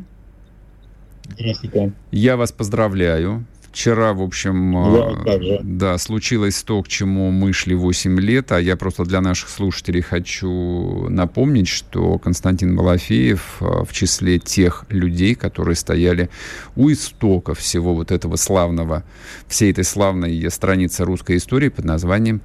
Здравствуйте. 1.31 1.93
Я 2.11 2.37
вас 2.37 2.53
поздравляю. 2.53 3.45
Вчера, 3.71 4.13
в 4.15 4.23
общем, 4.23 5.25
да, 5.25 5.59
да, 5.63 5.99
случилось 5.99 6.63
то, 6.63 6.83
к 6.83 6.89
чему 6.89 7.31
мы 7.31 7.53
шли 7.53 7.75
8 7.75 8.19
лет, 8.19 8.51
а 8.51 8.61
я 8.61 8.77
просто 8.77 9.05
для 9.05 9.21
наших 9.21 9.51
слушателей 9.51 10.01
хочу 10.01 11.09
напомнить, 11.09 11.69
что 11.69 12.19
Константин 12.19 12.75
Малафеев 12.75 13.59
а, 13.61 13.85
в 13.85 13.93
числе 13.93 14.39
тех 14.39 14.85
людей, 14.89 15.35
которые 15.35 15.77
стояли 15.77 16.31
у 16.77 16.91
истоков 16.91 17.59
всего 17.59 17.95
вот 17.95 18.11
этого 18.11 18.37
славного, 18.37 19.05
всей 19.47 19.71
этой 19.71 19.85
славной 19.85 20.51
страницы 20.51 21.05
русской 21.05 21.37
истории 21.37 21.69
под 21.69 21.85
названием 21.85 22.41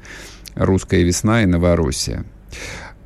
«Русская 0.55 1.03
весна 1.03 1.43
и 1.43 1.45
Новороссия». 1.45 2.25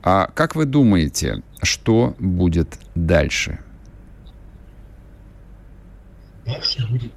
А 0.02 0.30
как 0.34 0.56
вы 0.56 0.66
думаете, 0.66 1.44
что 1.62 2.16
будет 2.20 2.80
дальше? 2.96 3.60
Дальше 6.46 6.88
будет 6.88 7.12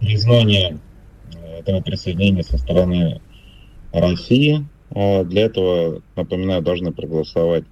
признание 0.00 0.78
э, 1.34 1.58
этого 1.60 1.80
присоединения 1.80 2.42
со 2.42 2.58
стороны 2.58 3.20
России. 3.92 4.66
А 4.90 5.24
для 5.24 5.42
этого, 5.46 6.02
напоминаю, 6.16 6.62
должны 6.62 6.92
проголосовать 6.92 7.64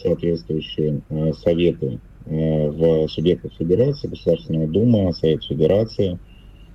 соответствующие 0.00 1.00
э, 1.08 1.32
советы 1.32 2.00
э, 2.26 2.68
в 2.68 3.08
субъектах 3.08 3.52
Федерации, 3.54 4.08
Государственная 4.08 4.66
Дума, 4.66 5.12
Совет 5.12 5.44
Федерации. 5.44 6.18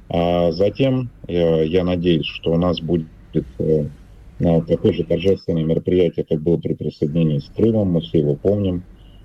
А 0.10 0.52
затем, 0.52 1.10
я 1.30 1.86
надеюсь, 1.86 2.26
что 2.26 2.52
у 2.52 2.58
нас 2.58 2.82
будет 2.82 3.08
такое 3.38 4.91
же 4.91 5.06
торжественное 5.06 5.63
мероприятие, 5.63 6.26
как 6.28 6.41
было 6.41 6.58
при 6.58 6.74
присоединении 6.74 7.39
с 7.39 7.45
Крымом, 7.56 7.91
мы 7.91 8.02
все 8.02 8.19
его 8.19 8.36
помним, 8.36 8.84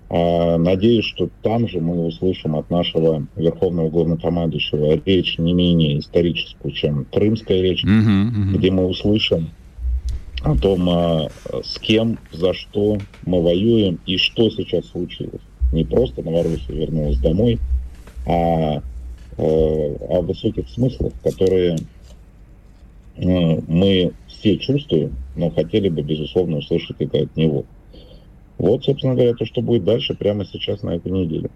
надеюсь, 0.09 1.05
что 1.05 1.29
там 1.43 1.69
же 1.69 1.81
мы 1.81 2.07
услышим 2.07 2.55
от 2.55 2.71
нашего 2.71 3.27
верховного 3.35 3.91
главнокомандующего 3.91 5.01
речь 5.05 5.37
не 5.39 5.53
менее 5.53 5.99
историческую, 5.99 6.73
чем 6.73 7.07
крымская 7.07 7.61
речь, 7.61 7.85
uh-huh, 7.85 7.91
uh-huh. 7.91 8.57
где 8.57 8.71
мы 8.71 8.87
услышим 8.87 9.51
о 10.43 10.57
том, 10.57 10.89
а, 10.89 11.29
с 11.63 11.79
кем, 11.79 12.19
за 12.33 12.55
что 12.55 12.99
мы 13.25 13.43
воюем 13.43 13.99
и 14.07 14.17
что 14.17 14.49
сейчас 14.51 14.87
случилось. 14.87 15.43
Не 15.73 15.85
просто 15.85 16.23
Новороссия 16.23 16.75
вернулась 16.75 17.19
домой, 17.19 17.59
а, 18.27 18.77
а 18.77 18.83
о 19.39 20.21
высоких 20.23 20.69
смыслах, 20.69 21.13
которые 21.23 21.77
мы 23.17 24.13
все 24.29 24.57
чувствуем, 24.59 25.17
но 25.37 25.51
хотели 25.51 25.89
бы, 25.89 26.03
безусловно, 26.03 26.59
услышать 26.59 26.97
это 27.01 27.19
от 27.19 27.37
него. 27.37 27.65
Вот, 28.59 28.85
собственно 28.85 29.15
говоря, 29.15 29.35
то, 29.35 29.45
что 29.45 29.61
будет 29.61 29.85
дальше 29.85 30.15
прямо 30.15 30.45
сейчас 30.45 30.83
на 30.83 30.97
этой 30.97 31.13
неделе. 31.13 31.51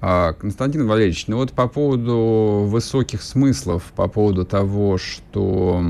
А, 0.00 0.34
Константин 0.34 0.86
Валерьевич, 0.86 1.26
ну 1.28 1.38
вот 1.38 1.52
по 1.52 1.66
поводу 1.66 2.64
высоких 2.66 3.22
смыслов, 3.22 3.92
по 3.96 4.06
поводу 4.06 4.44
того, 4.44 4.98
что 4.98 5.82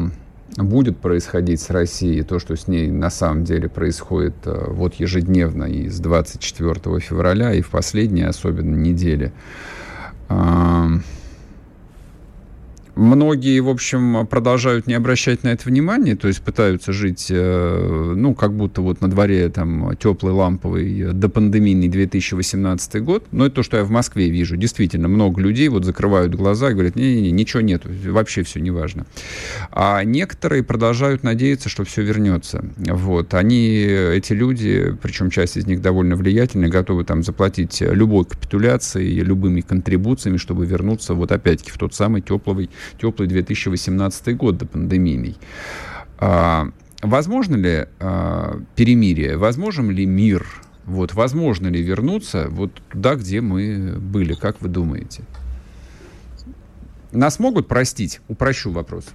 будет 0.57 0.99
происходить 0.99 1.61
с 1.61 1.71
Россией, 1.71 2.23
то, 2.23 2.39
что 2.39 2.57
с 2.57 2.69
ней 2.69 2.89
на 2.89 3.11
самом 3.11 3.43
деле 3.43 3.69
происходит 3.69 4.35
э, 4.45 4.67
вот 4.69 4.95
ежедневно 4.95 5.65
и 5.65 5.89
с 5.89 5.99
24 5.99 7.01
февраля, 7.01 7.53
и 7.55 7.61
в 7.61 7.71
последние 7.71 8.29
особенно 8.29 8.77
недели. 8.77 9.33
Многие, 12.97 13.59
в 13.59 13.69
общем, 13.69 14.25
продолжают 14.27 14.87
не 14.87 14.95
обращать 14.95 15.43
на 15.43 15.49
это 15.49 15.69
внимания, 15.69 16.15
то 16.15 16.29
есть 16.29 16.43
пытаются 16.43 16.93
жить, 16.93 17.27
э, 17.29 18.13
ну, 18.17 18.35
как 18.35 18.53
будто 18.55 18.83
вот 18.83 19.01
на 19.01 19.11
дворе 19.11 19.49
там 19.49 19.97
теплый, 19.97 20.33
ламповый, 20.33 21.01
э, 21.01 21.13
допандемийный 21.13 21.89
2018 21.89 23.03
год. 23.03 23.27
Но 23.33 23.47
это 23.47 23.57
то, 23.57 23.63
что 23.65 23.79
я 23.79 23.85
в 23.85 23.91
Москве 23.91 24.31
вижу. 24.31 24.57
Действительно, 24.57 25.09
много 25.09 25.41
людей 25.41 25.69
вот 25.69 25.85
закрывают 25.85 26.37
глаза 26.37 26.71
и 26.71 26.75
говорят, 26.75 26.95
не-не-не, 26.95 27.33
ничего 27.33 27.63
нет, 27.63 27.83
вообще 27.85 28.45
все 28.45 28.61
не 28.61 28.71
важно. 28.71 29.07
А 29.73 30.05
некоторые 30.05 30.63
продолжают 30.63 31.25
надеяться, 31.25 31.69
что 31.69 31.83
все 31.85 32.03
вернется. 32.03 32.65
Вот. 32.77 33.35
Они, 33.35 33.75
эти 33.77 34.33
люди, 34.35 34.97
причем 35.03 35.31
часть 35.31 35.57
из 35.57 35.67
них 35.67 35.83
довольно 35.83 36.15
влиятельные, 36.15 36.71
готовы 36.71 37.05
там 37.05 37.25
заплатить 37.25 37.81
любой 37.81 38.25
капитуляцией, 38.25 39.21
любыми 39.21 39.63
контрибуциями, 39.63 40.37
чтобы 40.37 40.65
вернуться 40.65 41.15
вот 41.15 41.33
опять-таки 41.33 41.73
в 41.73 41.79
тот 41.79 41.93
самый 41.93 42.23
теплый 42.23 42.71
теплый 43.01 43.29
2018 43.29 44.37
год 44.37 44.59
до 44.59 44.67
пандемийный. 44.67 45.37
А, 46.19 46.69
возможно 47.03 47.57
ли 47.57 47.87
а, 48.01 48.61
перемирие? 48.77 49.37
Возможен 49.37 49.91
ли 49.91 50.07
мир? 50.07 50.47
Вот, 50.85 51.15
возможно 51.15 51.69
ли 51.69 51.83
вернуться 51.83 52.49
вот 52.51 52.71
туда, 52.91 53.15
где 53.15 53.41
мы 53.41 53.95
были? 53.99 54.35
Как 54.35 54.61
вы 54.61 54.69
думаете? 54.69 55.25
Нас 57.13 57.39
могут 57.39 57.69
простить? 57.69 58.21
Упрощу 58.29 58.71
вопрос. 58.71 59.07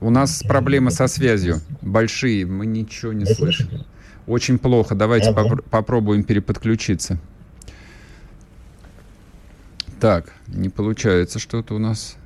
У 0.00 0.10
нас 0.10 0.42
проблемы 0.42 0.90
со 0.90 1.06
связью 1.08 1.60
большие, 1.82 2.46
мы 2.46 2.66
ничего 2.66 3.12
не 3.12 3.24
слышим. 3.26 3.68
Очень 4.26 4.58
плохо. 4.58 4.94
Давайте 4.94 5.30
попро- 5.30 5.62
попробуем 5.68 6.24
переподключиться. 6.24 7.18
Так, 10.00 10.32
не 10.48 10.68
получается 10.68 11.38
что-то 11.38 11.74
у 11.74 11.78
нас. 11.78 12.16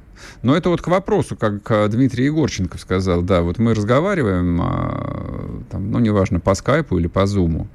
Но 0.43 0.57
это 0.57 0.69
вот 0.69 0.83
к 0.83 0.89
вопросу, 0.89 1.37
как 1.37 1.91
Дмитрий 1.91 2.27
Егорченко 2.27 2.79
сказал, 2.79 3.23
да, 3.23 3.43
вот 3.43 3.59
мы 3.59 3.75
разговариваем, 3.75 4.61
а, 4.61 5.63
там, 5.71 5.91
ну, 5.91 5.99
неважно, 5.99 6.41
по 6.41 6.55
скайпу 6.55 6.99
или 6.99 7.07
по 7.07 7.27
зуму. 7.27 7.69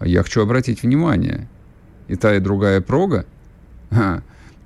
Я 0.00 0.22
хочу 0.22 0.42
обратить 0.42 0.82
внимание, 0.82 1.48
и 2.08 2.16
та, 2.16 2.34
и 2.34 2.40
другая 2.40 2.80
прога, 2.80 3.24
а, 3.90 4.20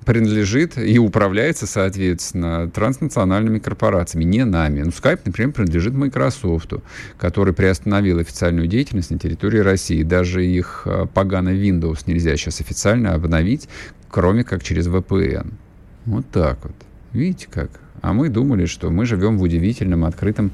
принадлежит 0.05 0.77
и 0.77 0.97
управляется, 0.97 1.67
соответственно, 1.67 2.69
транснациональными 2.69 3.59
корпорациями, 3.59 4.23
не 4.23 4.45
нами. 4.45 4.81
Ну, 4.81 4.89
Skype, 4.89 5.21
например, 5.25 5.53
принадлежит 5.53 5.93
Microsoft, 5.93 6.73
который 7.17 7.53
приостановил 7.53 8.19
официальную 8.19 8.67
деятельность 8.67 9.11
на 9.11 9.19
территории 9.19 9.59
России. 9.59 10.03
Даже 10.03 10.45
их 10.45 10.83
э, 10.85 11.05
поганый 11.13 11.57
Windows 11.57 12.03
нельзя 12.07 12.35
сейчас 12.35 12.61
официально 12.61 13.13
обновить, 13.13 13.69
кроме 14.09 14.43
как 14.43 14.63
через 14.63 14.87
VPN. 14.87 15.53
Вот 16.05 16.25
так 16.31 16.57
вот. 16.63 16.75
Видите 17.13 17.47
как? 17.51 17.69
А 18.01 18.13
мы 18.13 18.29
думали, 18.29 18.65
что 18.65 18.89
мы 18.89 19.05
живем 19.05 19.37
в 19.37 19.43
удивительном, 19.43 20.05
открытом, 20.05 20.51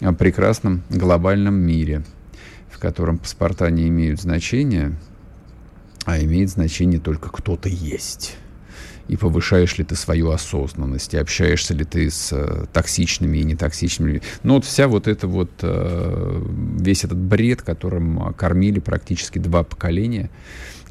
э, 0.00 0.12
прекрасном 0.12 0.82
глобальном 0.90 1.54
мире, 1.54 2.04
в 2.70 2.78
котором 2.78 3.18
паспорта 3.18 3.68
не 3.70 3.88
имеют 3.88 4.20
значения, 4.20 4.92
а 6.04 6.20
имеет 6.20 6.50
значение 6.50 7.00
только 7.00 7.30
кто-то 7.30 7.68
есть 7.68 8.36
и 9.08 9.16
повышаешь 9.16 9.78
ли 9.78 9.84
ты 9.84 9.94
свою 9.94 10.30
осознанность, 10.30 11.14
и 11.14 11.18
общаешься 11.18 11.74
ли 11.74 11.84
ты 11.84 12.10
с 12.10 12.32
э, 12.32 12.66
токсичными 12.72 13.38
и 13.38 13.44
нетоксичными. 13.44 14.22
Ну, 14.42 14.54
вот 14.54 14.64
вся 14.64 14.88
вот 14.88 15.08
это 15.08 15.26
вот, 15.28 15.50
э, 15.62 16.42
весь 16.78 17.04
этот 17.04 17.18
бред, 17.18 17.62
которым 17.62 18.34
кормили 18.34 18.80
практически 18.80 19.38
два 19.38 19.62
поколения 19.62 20.30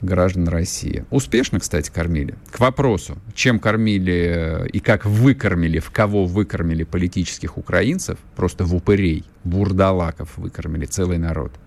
граждан 0.01 0.47
России. 0.47 1.05
Успешно, 1.09 1.59
кстати, 1.59 1.89
кормили. 1.89 2.35
К 2.51 2.59
вопросу, 2.59 3.17
чем 3.33 3.59
кормили 3.59 4.65
э, 4.65 4.67
и 4.67 4.79
как 4.79 5.05
выкормили, 5.05 5.79
в 5.79 5.91
кого 5.91 6.25
выкормили 6.25 6.83
политических 6.83 7.57
украинцев, 7.57 8.17
просто 8.35 8.65
в 8.65 8.75
упырей, 8.75 9.23
бурдалаков 9.43 10.37
выкормили 10.37 10.85
целый 10.85 11.17
народ– 11.17 11.51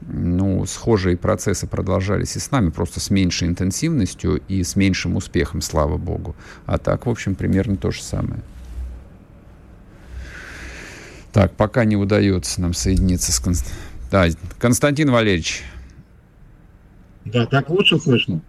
ну, 0.00 0.64
схожие 0.66 1.16
процессы 1.16 1.66
продолжались 1.66 2.36
и 2.36 2.38
с 2.38 2.50
нами, 2.50 2.70
просто 2.70 3.00
с 3.00 3.10
меньшей 3.10 3.48
интенсивностью 3.48 4.40
и 4.48 4.62
с 4.62 4.76
меньшим 4.76 5.16
успехом, 5.16 5.60
слава 5.60 5.96
богу. 5.96 6.36
А 6.66 6.78
так, 6.78 7.06
в 7.06 7.10
общем, 7.10 7.34
примерно 7.34 7.76
то 7.76 7.90
же 7.90 8.02
самое. 8.02 8.40
Так, 11.32 11.52
пока 11.54 11.84
не 11.84 11.96
удается 11.96 12.60
нам 12.60 12.74
соединиться 12.74 13.32
с 13.32 13.40
Конст... 13.40 13.70
да, 14.10 14.26
Константин 14.58 15.10
Валерьевич. 15.10 15.62
Да, 17.24 17.46
так 17.46 17.68
лучше 17.68 17.98
слышно? 17.98 18.40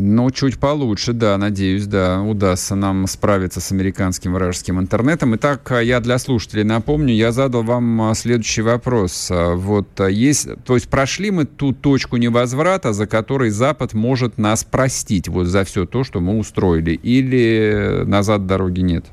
Ну, 0.00 0.30
чуть 0.30 0.60
получше, 0.60 1.12
да, 1.12 1.36
надеюсь, 1.38 1.86
да, 1.86 2.22
удастся 2.22 2.76
нам 2.76 3.08
справиться 3.08 3.60
с 3.60 3.72
американским 3.72 4.32
вражеским 4.32 4.78
интернетом. 4.78 5.34
Итак, 5.34 5.72
я 5.82 5.98
для 5.98 6.18
слушателей 6.18 6.62
напомню, 6.62 7.12
я 7.12 7.32
задал 7.32 7.64
вам 7.64 8.02
а, 8.02 8.14
следующий 8.14 8.62
вопрос. 8.62 9.28
А, 9.32 9.56
вот 9.56 9.88
а, 10.00 10.06
есть, 10.06 10.46
то 10.64 10.76
есть 10.76 10.88
прошли 10.88 11.32
мы 11.32 11.46
ту 11.46 11.72
точку 11.72 12.16
невозврата, 12.16 12.92
за 12.92 13.08
которой 13.08 13.50
Запад 13.50 13.92
может 13.92 14.38
нас 14.38 14.62
простить 14.62 15.26
вот 15.26 15.48
за 15.48 15.64
все 15.64 15.84
то, 15.84 16.04
что 16.04 16.20
мы 16.20 16.38
устроили, 16.38 16.92
или 16.92 18.04
назад 18.06 18.46
дороги 18.46 18.82
нет? 18.82 19.04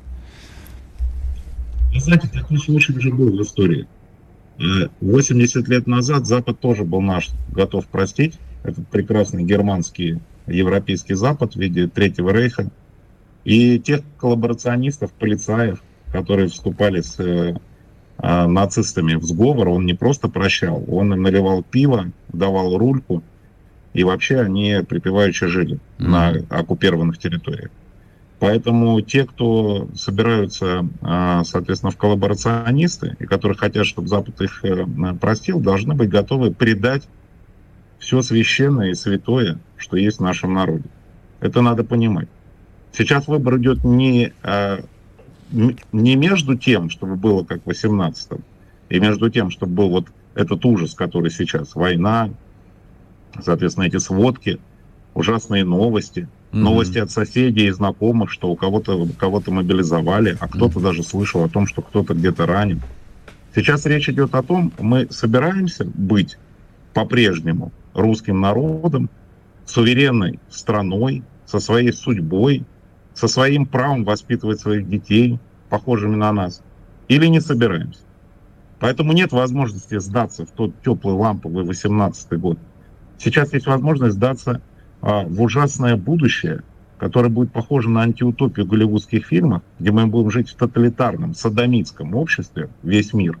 Вы 1.92 1.98
знаете, 1.98 2.28
такой 2.32 2.58
случай 2.58 2.92
уже 2.92 3.12
был 3.12 3.36
в 3.36 3.42
истории. 3.42 3.88
80 5.00 5.66
лет 5.66 5.88
назад 5.88 6.28
Запад 6.28 6.60
тоже 6.60 6.84
был 6.84 7.00
наш 7.00 7.30
готов 7.50 7.86
простить. 7.86 8.34
Этот 8.62 8.86
прекрасный 8.86 9.42
германский 9.42 10.20
Европейский 10.46 11.14
Запад 11.14 11.54
в 11.54 11.56
виде 11.56 11.86
Третьего 11.88 12.30
Рейха, 12.30 12.70
и 13.44 13.78
тех 13.78 14.00
коллаборационистов, 14.18 15.12
полицаев, 15.12 15.82
которые 16.10 16.48
вступали 16.48 17.00
с 17.00 17.18
э, 17.20 17.54
э, 18.18 18.46
нацистами 18.46 19.14
в 19.14 19.24
сговор, 19.24 19.68
он 19.68 19.86
не 19.86 19.94
просто 19.94 20.28
прощал, 20.28 20.84
он 20.88 21.14
им 21.14 21.22
наливал 21.22 21.62
пиво, 21.62 22.10
давал 22.32 22.76
рульку, 22.76 23.22
и 23.92 24.04
вообще 24.04 24.40
они 24.40 24.80
припеваючи 24.86 25.46
жили 25.46 25.76
mm-hmm. 25.76 26.08
на 26.08 26.32
оккупированных 26.50 27.18
территориях. 27.18 27.70
Поэтому 28.38 29.00
те, 29.00 29.24
кто 29.24 29.88
собираются, 29.94 30.86
э, 31.00 31.42
соответственно, 31.44 31.90
в 31.90 31.96
коллаборационисты, 31.96 33.16
и 33.18 33.24
которые 33.24 33.56
хотят, 33.56 33.86
чтобы 33.86 34.08
Запад 34.08 34.40
их 34.40 34.64
э, 34.64 34.86
простил, 35.20 35.60
должны 35.60 35.94
быть 35.94 36.10
готовы 36.10 36.50
предать 36.50 37.04
все 38.06 38.22
священное 38.22 38.90
и 38.90 38.94
святое, 38.94 39.58
что 39.76 39.96
есть 39.96 40.18
в 40.18 40.22
нашем 40.22 40.54
народе. 40.54 40.84
Это 41.40 41.60
надо 41.60 41.82
понимать. 41.82 42.28
Сейчас 42.92 43.26
выбор 43.26 43.58
идет 43.58 43.82
не, 43.82 44.32
а, 44.44 44.78
не 45.50 46.14
между 46.14 46.56
тем, 46.56 46.88
чтобы 46.88 47.16
было 47.16 47.42
как 47.42 47.64
в 47.64 47.68
18-м, 47.68 48.44
и 48.90 49.00
между 49.00 49.28
тем, 49.28 49.50
чтобы 49.50 49.72
был 49.72 49.88
вот 49.88 50.06
этот 50.36 50.64
ужас, 50.64 50.94
который 50.94 51.32
сейчас, 51.32 51.74
война, 51.74 52.30
соответственно, 53.42 53.86
эти 53.86 53.98
сводки, 53.98 54.60
ужасные 55.14 55.64
новости, 55.64 56.28
mm-hmm. 56.52 56.58
новости 56.58 56.98
от 56.98 57.10
соседей 57.10 57.66
и 57.66 57.72
знакомых, 57.72 58.30
что 58.30 58.48
у 58.48 58.54
кого-то 58.54 59.08
кого 59.18 59.42
мобилизовали, 59.48 60.36
а 60.38 60.46
кто-то 60.46 60.78
mm-hmm. 60.78 60.82
даже 60.82 61.02
слышал 61.02 61.42
о 61.42 61.48
том, 61.48 61.66
что 61.66 61.82
кто-то 61.82 62.14
где-то 62.14 62.46
ранен. 62.46 62.82
Сейчас 63.52 63.84
речь 63.84 64.08
идет 64.08 64.32
о 64.36 64.44
том, 64.44 64.72
мы 64.78 65.08
собираемся 65.10 65.84
быть 65.84 66.38
по-прежнему 66.94 67.72
русским 67.96 68.40
народом, 68.40 69.10
суверенной 69.64 70.38
страной, 70.48 71.22
со 71.46 71.58
своей 71.60 71.92
судьбой, 71.92 72.64
со 73.14 73.28
своим 73.28 73.66
правом 73.66 74.04
воспитывать 74.04 74.60
своих 74.60 74.88
детей, 74.88 75.38
похожими 75.70 76.16
на 76.16 76.32
нас, 76.32 76.62
или 77.08 77.26
не 77.26 77.40
собираемся. 77.40 78.00
Поэтому 78.78 79.12
нет 79.12 79.32
возможности 79.32 79.98
сдаться 79.98 80.44
в 80.44 80.50
тот 80.50 80.72
теплый 80.82 81.14
ламповый 81.14 81.64
18 81.64 82.38
год. 82.38 82.58
Сейчас 83.18 83.52
есть 83.54 83.66
возможность 83.66 84.16
сдаться 84.16 84.60
а, 85.00 85.22
в 85.22 85.40
ужасное 85.40 85.96
будущее, 85.96 86.62
которое 86.98 87.30
будет 87.30 87.52
похоже 87.52 87.88
на 87.88 88.02
антиутопию 88.02 88.66
голливудских 88.66 89.26
фильмов, 89.26 89.62
где 89.78 89.90
мы 89.92 90.06
будем 90.06 90.30
жить 90.30 90.50
в 90.50 90.56
тоталитарном, 90.56 91.34
садомитском 91.34 92.14
обществе, 92.14 92.68
весь 92.82 93.14
мир. 93.14 93.38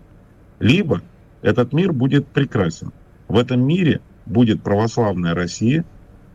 Либо 0.58 1.02
этот 1.42 1.74
мир 1.74 1.92
будет 1.92 2.26
прекрасен. 2.26 2.92
В 3.28 3.38
этом 3.38 3.60
мире 3.60 4.00
будет 4.26 4.62
православная 4.62 5.34
Россия, 5.34 5.84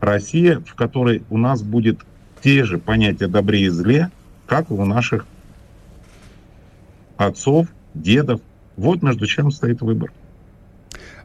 Россия, 0.00 0.58
в 0.60 0.74
которой 0.74 1.22
у 1.30 1.38
нас 1.38 1.62
будет 1.62 2.00
те 2.42 2.64
же 2.64 2.78
понятия 2.78 3.28
добре 3.28 3.62
и 3.62 3.68
зле, 3.68 4.10
как 4.46 4.70
у 4.70 4.84
наших 4.84 5.26
отцов, 7.16 7.68
дедов. 7.94 8.40
Вот 8.76 9.02
между 9.02 9.26
чем 9.26 9.52
стоит 9.52 9.80
выбор. 9.80 10.10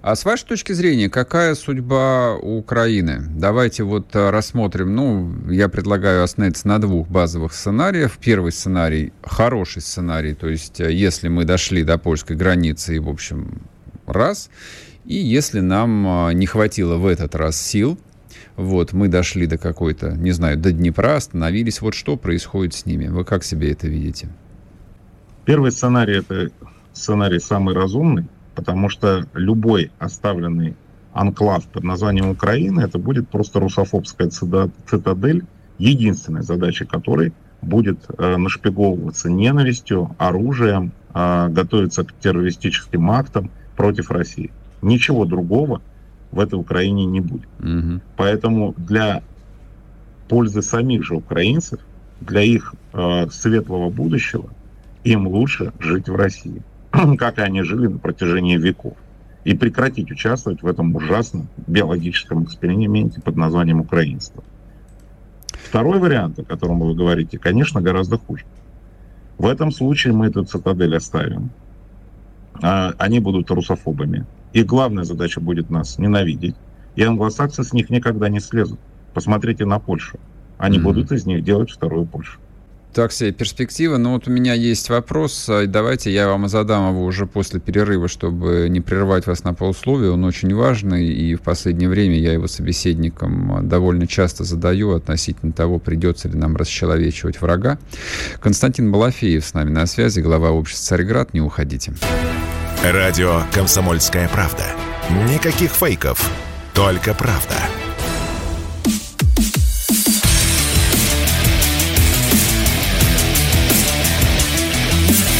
А 0.01 0.15
с 0.15 0.25
вашей 0.25 0.45
точки 0.45 0.73
зрения, 0.73 1.10
какая 1.10 1.56
судьба 1.56 2.36
Украины? 2.36 3.23
Давайте 3.36 3.84
вот 3.84 4.15
э, 4.15 4.30
рассмотрим, 4.30 4.95
ну, 4.95 5.49
я 5.49 5.69
предлагаю 5.69 6.23
остановиться 6.23 6.67
на 6.67 6.80
двух 6.80 7.08
базовых 7.08 7.51
сценариях. 7.51 8.17
Первый 8.17 8.51
сценарий– 8.51 9.12
хороший 9.23 9.82
сценарий, 9.82 10.36
то 10.36 10.47
есть 10.47 10.80
э, 10.80 10.93
если 10.93 11.30
мы 11.30 11.45
дошли 11.45 11.84
до 11.84 11.97
польской 11.97 12.36
границы, 12.36 12.95
и, 12.95 12.99
в 12.99 13.10
общем, 13.10 13.63
раз– 14.06 14.49
и 15.08 15.15
если 15.15 15.62
нам 15.62 16.06
а, 16.08 16.32
не 16.32 16.46
хватило 16.46 16.98
в 16.98 17.06
этот 17.06 17.34
раз 17.34 17.60
сил, 17.60 17.98
вот, 18.58 18.91
мы 18.91 19.08
дошли 19.08 19.48
до 19.48 19.58
какой-то, 19.58 20.12
не 20.12 20.32
знаю, 20.32 20.58
до 20.58 20.72
Днепра, 20.72 21.15
остановились, 21.15 21.82
вот 21.82 21.93
что 21.93 22.17
происходит 22.17 22.74
с 22.74 22.86
ними? 22.86 23.08
Вы 23.08 23.24
как 23.24 23.43
себе 23.43 23.72
это 23.72 23.88
видите? 23.88 24.28
Первый 25.46 25.72
сценарий– 25.72 26.17
это 26.20 26.52
сценарий 26.91 27.39
самый 27.39 27.74
разумный, 27.74 28.26
потому 28.56 28.89
что 28.89 29.26
любой 29.34 29.91
оставленный 29.98 30.76
анклав 31.13 31.65
под 31.67 31.84
названием 31.84 32.30
Украина, 32.30 32.82
это 32.82 33.00
будет 33.00 33.30
просто 33.30 33.60
русофобская 33.60 34.30
цитадель, 34.30 35.46
единственной 35.78 36.43
задачей 36.43 36.86
которой 36.86 37.34
будет 37.62 38.00
э, 38.17 38.38
нашпиговываться 38.38 39.30
ненавистью, 39.30 40.15
оружием, 40.17 40.91
э, 41.13 41.48
готовиться 41.50 42.04
к 42.04 42.13
террористическим 42.20 43.10
актам 43.10 43.50
против 43.76 44.12
России. 44.12 44.52
Ничего 44.82 45.26
другого 45.26 45.82
в 46.32 46.40
этой 46.40 46.56
Украине 46.56 47.06
не 47.06 47.22
будет. 47.22 47.50
Угу. 47.60 48.02
Поэтому 48.16 48.74
для 48.78 49.24
пользы 50.28 50.62
самих 50.62 51.04
же 51.04 51.16
украинцев, 51.16 51.80
для 52.22 52.42
их 52.42 52.74
э, 52.94 53.28
светлого 53.30 53.90
будущего, 53.90 54.50
им 55.04 55.28
лучше 55.28 55.72
жить 55.80 56.10
в 56.10 56.16
России, 56.16 56.62
как 57.18 57.38
и 57.38 57.42
они 57.42 57.63
жили 57.63 57.88
на 57.88 57.98
протяжении 57.98 58.58
веков. 58.58 58.94
И 59.44 59.54
прекратить 59.54 60.12
участвовать 60.12 60.62
в 60.62 60.68
этом 60.68 60.94
ужасном 60.94 61.48
биологическом 61.68 62.44
эксперименте 62.44 63.22
под 63.22 63.38
названием 63.38 63.80
украинство. 63.80 64.44
Второй 65.52 66.00
вариант, 66.00 66.38
о 66.40 66.44
котором 66.44 66.80
вы 66.80 66.94
говорите, 66.94 67.38
конечно, 67.38 67.82
гораздо 67.82 68.18
хуже. 68.18 68.44
В 69.38 69.48
этом 69.48 69.72
случае 69.72 70.13
мы 70.13 70.28
эту 70.28 70.44
цитадель 70.44 70.98
оставим. 70.98 71.50
А 72.62 72.94
они 72.98 73.20
будут 73.20 73.50
русофобами. 73.52 74.26
Их 74.54 74.66
главная 74.66 75.04
задача 75.04 75.40
будет 75.40 75.70
нас 75.70 75.98
ненавидеть. 75.98 76.56
И 76.96 77.04
англосаксы 77.04 77.64
с 77.64 77.74
них 77.74 77.90
никогда 77.90 78.30
не 78.30 78.40
слезут. 78.40 78.80
Посмотрите 79.14 79.66
на 79.66 79.80
Польшу. 79.80 80.20
Они 80.58 80.78
mm-hmm. 80.78 80.82
будут 80.82 81.12
из 81.12 81.26
них 81.26 81.44
делать 81.44 81.72
вторую 81.72 82.06
Польшу. 82.06 82.40
Так 82.94 83.12
себе 83.12 83.32
перспектива. 83.32 83.98
Но 83.98 84.14
вот 84.14 84.28
у 84.28 84.32
меня 84.32 84.54
есть 84.54 84.90
вопрос. 84.90 85.48
А, 85.50 85.68
давайте 85.68 86.12
я 86.12 86.28
вам 86.28 86.48
задам 86.48 86.90
его 86.90 87.06
уже 87.06 87.28
после 87.28 87.60
перерыва, 87.60 88.08
чтобы 88.08 88.68
не 88.70 88.82
прерывать 88.82 89.28
вас 89.28 89.44
на 89.44 89.54
полусловие. 89.54 90.10
Он 90.12 90.24
очень 90.24 90.56
важный, 90.56 91.06
и 91.06 91.36
в 91.36 91.42
последнее 91.42 91.90
время 91.90 92.18
я 92.18 92.34
его 92.34 92.48
собеседникам 92.48 93.68
довольно 93.68 94.08
часто 94.08 94.43
задаю 94.43 94.95
относительно 94.95 95.52
того, 95.52 95.78
придется 95.78 96.28
ли 96.28 96.39
нам 96.39 96.56
расчеловечивать 96.56 97.39
врага. 97.39 97.78
Константин 98.39 98.91
Балафеев 98.91 99.45
с 99.45 99.54
нами 99.54 99.70
на 99.70 99.86
связи, 99.86 100.22
глава 100.22 100.50
общества 100.50 100.98
«Царьград». 100.98 101.36
Не 101.36 101.41
уходите. 101.41 101.93
Радио 102.84 103.41
«Комсомольская 103.51 104.30
правда». 104.30 104.63
Никаких 105.09 105.71
фейков, 105.71 106.19
только 106.73 107.13
правда. 107.15 107.55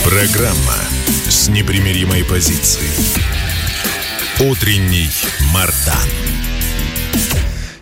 Программа 0.03 0.75
с 1.29 1.47
непримиримой 1.47 2.23
позицией. 2.25 2.89
Утренний 4.39 5.09
Мардан. 5.53 6.09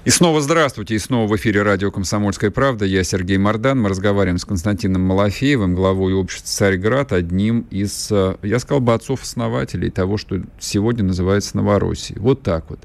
И 0.06 0.12
снова 0.12 0.40
здравствуйте, 0.40 0.94
и 0.94 1.00
снова 1.00 1.28
в 1.28 1.36
эфире 1.36 1.64
радио 1.64 1.90
«Комсомольская 1.90 2.52
правда». 2.52 2.86
Я 2.86 3.04
Сергей 3.04 3.40
Мордан. 3.40 3.82
Мы 3.82 3.90
разговариваем 3.90 4.38
с 4.38 4.46
Константином 4.46 5.02
Малафеевым, 5.02 5.74
главой 5.74 6.14
общества 6.14 6.48
«Царьград», 6.48 7.12
одним 7.12 7.62
из, 7.72 8.10
э, 8.12 8.36
я 8.44 8.60
сказал 8.60 8.82
бы, 8.82 8.94
отцов-основателей 8.94 9.90
того, 9.90 10.18
что 10.18 10.40
сегодня 10.60 11.04
называется 11.04 11.58
Новороссией. 11.58 12.20
Вот 12.20 12.44
так 12.44 12.70
вот. 12.70 12.82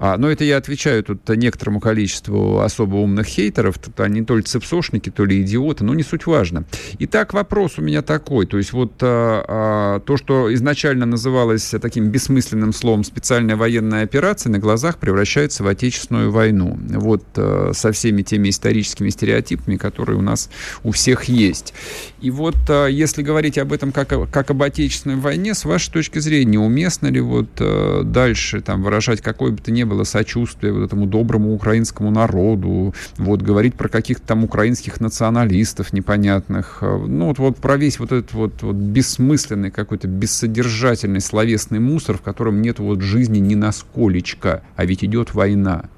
А, 0.00 0.16
но 0.16 0.28
это 0.28 0.42
я 0.42 0.56
отвечаю 0.56 1.04
тут 1.04 1.28
некоторому 1.28 1.78
количеству 1.78 2.58
особо 2.58 2.96
умных 2.96 3.28
хейтеров. 3.28 3.78
Тут 3.78 4.00
они 4.00 4.24
то 4.24 4.36
ли 4.36 4.42
цепсошники, 4.42 5.08
то 5.08 5.24
ли 5.24 5.42
идиоты, 5.42 5.84
но 5.84 5.94
не 5.94 6.02
суть 6.02 6.26
важно. 6.26 6.64
Итак, 6.98 7.32
вопрос 7.32 7.78
у 7.78 7.82
меня 7.82 8.02
такой. 8.02 8.44
То 8.46 8.58
есть 8.58 8.72
вот 8.72 8.94
а, 9.02 9.44
а, 9.46 10.00
то, 10.00 10.16
что 10.16 10.52
изначально 10.52 11.06
называлось 11.06 11.76
таким 11.80 12.08
бессмысленным 12.08 12.72
словом 12.72 13.04
«специальная 13.04 13.54
военная 13.54 14.02
операция», 14.02 14.50
на 14.50 14.58
глазах 14.58 14.98
превращается 14.98 15.62
в 15.62 15.68
отечественную 15.68 16.32
войну 16.32 16.55
войну. 16.56 16.78
Вот 16.98 17.24
э, 17.36 17.72
со 17.74 17.92
всеми 17.92 18.22
теми 18.22 18.50
историческими 18.50 19.10
стереотипами, 19.10 19.76
которые 19.76 20.18
у 20.18 20.22
нас 20.22 20.50
у 20.84 20.90
всех 20.90 21.24
есть. 21.24 21.74
И 22.20 22.30
вот 22.30 22.56
э, 22.68 22.88
если 22.90 23.22
говорить 23.22 23.58
об 23.58 23.72
этом 23.72 23.92
как, 23.92 24.08
как 24.30 24.50
об 24.50 24.62
отечественной 24.62 25.16
войне, 25.16 25.54
с 25.54 25.64
вашей 25.64 25.92
точки 25.92 26.18
зрения, 26.18 26.58
уместно 26.58 27.08
ли 27.08 27.20
вот 27.20 27.48
э, 27.58 28.02
дальше 28.04 28.60
там 28.60 28.82
выражать 28.82 29.20
какое 29.20 29.52
бы 29.52 29.58
то 29.58 29.70
ни 29.70 29.84
было 29.84 30.04
сочувствие 30.04 30.72
вот 30.72 30.84
этому 30.84 31.06
доброму 31.06 31.54
украинскому 31.54 32.10
народу, 32.10 32.94
вот 33.18 33.42
говорить 33.42 33.74
про 33.74 33.88
каких-то 33.88 34.26
там 34.26 34.44
украинских 34.44 35.00
националистов 35.00 35.92
непонятных, 35.92 36.78
ну 36.82 37.26
вот, 37.26 37.38
вот 37.38 37.56
про 37.56 37.76
весь 37.76 37.98
вот 37.98 38.12
этот 38.12 38.32
вот, 38.32 38.62
вот 38.62 38.76
бессмысленный 38.76 39.70
какой-то 39.70 40.08
бессодержательный 40.08 41.20
словесный 41.20 41.80
мусор, 41.80 42.18
в 42.18 42.22
котором 42.22 42.62
нет 42.62 42.78
вот 42.78 43.00
жизни 43.00 43.38
ни 43.38 43.54
на 43.54 43.72
сколечко, 43.72 44.62
а 44.76 44.84
ведь 44.84 45.04
идет 45.04 45.34
война. 45.34 45.88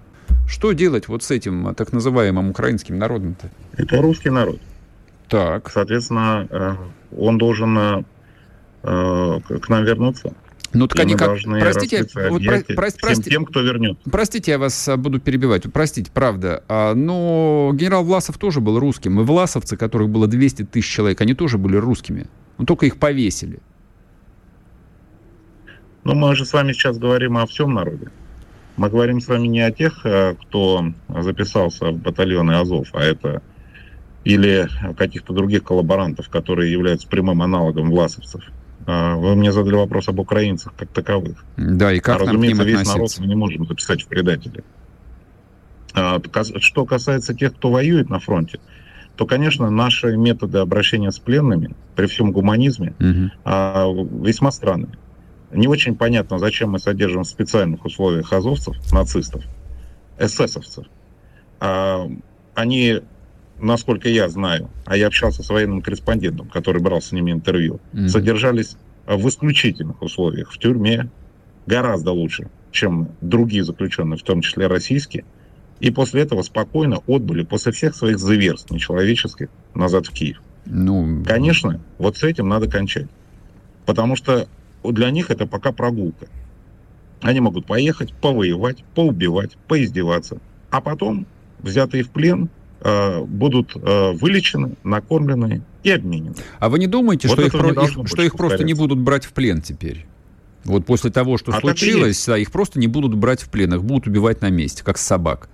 Что 0.49 0.73
делать 0.73 1.09
вот 1.09 1.23
с 1.23 1.31
этим 1.31 1.75
так 1.75 1.93
называемым 1.93 2.51
украинским 2.51 2.99
народом-то? 2.99 3.51
Это 3.77 4.01
русский 4.01 4.31
народ. 4.31 4.59
Так. 5.29 5.71
Соответственно, 5.71 6.49
э, 6.51 6.75
он 7.17 7.37
должен 7.37 7.79
э, 7.79 8.03
к 8.83 9.69
нам 9.69 9.85
вернуться. 9.85 10.33
Ну, 10.73 10.87
так 10.87 11.01
они 11.01 11.15
как... 11.15 11.39
Простите, 11.61 12.07
вот 12.29 12.45
про, 12.45 12.61
про, 12.61 12.89
простите, 13.01 13.31
тем, 13.31 13.45
кто 13.45 13.61
вернет. 13.61 13.99
Простите, 14.11 14.53
я 14.53 14.59
вас 14.59 14.89
буду 14.97 15.21
перебивать. 15.21 15.71
Простите, 15.73 16.11
правда. 16.13 16.63
А, 16.69 16.95
но 16.95 17.71
генерал 17.75 18.05
Власов 18.05 18.39
тоже 18.39 18.61
был 18.61 18.79
русским. 18.79 19.21
И 19.21 19.25
власовцы, 19.25 19.77
которых 19.77 20.11
было 20.11 20.27
200 20.27 20.65
тысяч 20.65 20.91
человек, 20.91 21.21
они 21.21 21.35
тоже 21.35 21.59
были 21.59 21.77
русскими. 21.77 22.27
Но 22.59 22.65
только 22.65 22.87
их 22.87 22.99
повесили. 22.99 23.61
Ну, 26.05 26.15
мы 26.15 26.35
же 26.35 26.45
с 26.45 26.53
вами 26.53 26.73
сейчас 26.73 26.99
говорим 26.99 27.37
о 27.39 27.47
всем 27.47 27.75
народе. 27.75 28.09
Мы 28.79 28.91
говорим 28.91 29.21
с 29.21 29.27
вами 29.27 29.49
не 29.49 29.61
о 29.61 29.73
тех, 29.73 30.07
э, 30.07 30.37
кто 30.41 30.93
записался 31.09 31.91
в 31.91 31.99
батальоны 31.99 32.53
Азов, 32.53 32.89
а 32.93 33.03
это 33.03 33.43
или 34.23 34.69
каких-то 34.97 35.33
других 35.33 35.65
коллаборантов, 35.65 36.29
которые 36.29 36.71
являются 36.71 37.09
прямым 37.09 37.43
аналогом 37.43 37.91
власовцев. 37.91 38.43
А, 38.87 39.17
вы 39.17 39.35
мне 39.35 39.51
задали 39.51 39.75
вопрос 39.75 40.09
об 40.09 40.21
украинцах 40.21 40.75
как 40.77 40.91
таковых. 40.91 41.45
Да, 41.57 41.93
и 41.93 41.99
как 41.99 42.17
а, 42.17 42.19
разумеется, 42.21 42.63
весь 42.63 42.87
народ 42.87 43.11
мы 43.19 43.27
не 43.27 43.35
можем 43.35 43.67
записать 43.67 44.03
в 44.03 44.07
предатели. 44.07 44.63
А, 45.95 46.21
что 46.61 46.85
касается 46.85 47.35
тех, 47.35 47.55
кто 47.57 47.71
воюет 47.71 48.11
на 48.11 48.21
фронте, 48.21 48.61
то, 49.17 49.27
конечно, 49.27 49.69
наши 49.71 50.17
методы 50.17 50.59
обращения 50.59 51.11
с 51.11 51.19
пленными 51.19 51.75
при 51.97 52.07
всем 52.07 52.31
гуманизме 52.31 52.95
угу. 53.01 54.25
весьма 54.25 54.53
странные. 54.53 54.93
Не 55.51 55.67
очень 55.67 55.97
понятно, 55.97 56.39
зачем 56.39 56.71
мы 56.71 56.79
содержим 56.79 57.23
в 57.23 57.29
специальных 57.29 57.85
условиях 57.85 58.33
азовцев, 58.33 58.77
нацистов, 58.93 59.43
эсэсовцев. 60.19 60.87
А, 61.61 62.11
они, 62.55 63.01
насколько 63.59 64.09
я 64.09 64.29
знаю, 64.29 64.71
а 64.85 64.97
я 64.97 65.07
общался 65.07 65.43
с 65.43 65.49
военным 65.49 65.81
корреспондентом, 65.81 66.49
который 66.49 66.83
брал 66.83 67.01
с 67.01 67.13
ними 67.13 67.33
интервью, 67.33 67.81
mm-hmm. 67.93 68.09
содержались 68.09 68.77
в 69.07 69.27
исключительных 69.27 70.03
условиях 70.03 70.53
в 70.53 70.59
тюрьме 70.59 71.09
гораздо 71.67 72.13
лучше, 72.13 72.51
чем 72.71 73.09
другие 73.21 73.65
заключенные, 73.65 74.19
в 74.19 74.23
том 74.23 74.43
числе 74.43 74.67
российские. 74.67 75.25
И 75.81 75.91
после 75.91 76.23
этого 76.23 76.43
спокойно 76.43 76.99
отбыли 77.07 77.45
после 77.45 77.73
всех 77.73 77.95
своих 77.95 78.19
зверств 78.19 78.71
нечеловеческих 78.71 79.49
назад 79.75 80.07
в 80.07 80.13
Киев. 80.13 80.43
Ну... 80.67 81.25
Конечно, 81.25 81.81
вот 81.99 82.17
с 82.17 82.25
этим 82.25 82.49
надо 82.49 82.69
кончать. 82.69 83.07
Потому 83.87 84.17
что 84.17 84.49
для 84.85 85.11
них 85.11 85.31
это 85.31 85.47
пока 85.47 85.73
прогулка. 85.73 86.27
Они 87.21 87.41
могут 87.41 87.67
поехать, 87.67 88.13
повоевать, 88.15 88.85
поубивать, 88.95 89.57
поиздеваться. 89.67 90.39
А 90.71 90.81
потом, 90.81 91.27
взятые 91.61 92.05
в 92.05 92.11
плен, 92.11 92.49
э, 92.81 93.25
будут 93.25 93.75
э, 93.75 94.13
вылечены, 94.13 94.77
накормлены 94.85 95.63
и 95.83 95.91
обменены. 95.91 96.37
А 96.61 96.69
вы 96.69 96.79
не 96.79 96.87
думаете, 96.87 97.29
вот 97.29 97.35
что, 97.35 97.47
их, 97.47 97.53
про, 97.53 97.85
их, 97.85 98.09
что 98.09 98.23
их 98.23 98.37
просто 98.37 98.65
не 98.65 98.75
будут 98.75 98.99
брать 98.99 99.25
в 99.25 99.33
плен 99.33 99.61
теперь? 99.63 100.07
Вот 100.65 100.87
после 100.87 101.11
того, 101.11 101.39
что 101.39 101.53
а 101.53 101.61
случилось, 101.61 102.25
да, 102.27 102.37
их 102.37 102.53
просто 102.53 102.79
не 102.79 102.87
будут 102.87 103.15
брать 103.15 103.41
в 103.41 103.49
плен, 103.49 103.75
их 103.75 103.85
будут 103.85 104.07
убивать 104.07 104.43
на 104.43 104.51
месте, 104.51 104.85
как 104.85 104.99
собак. 104.99 105.49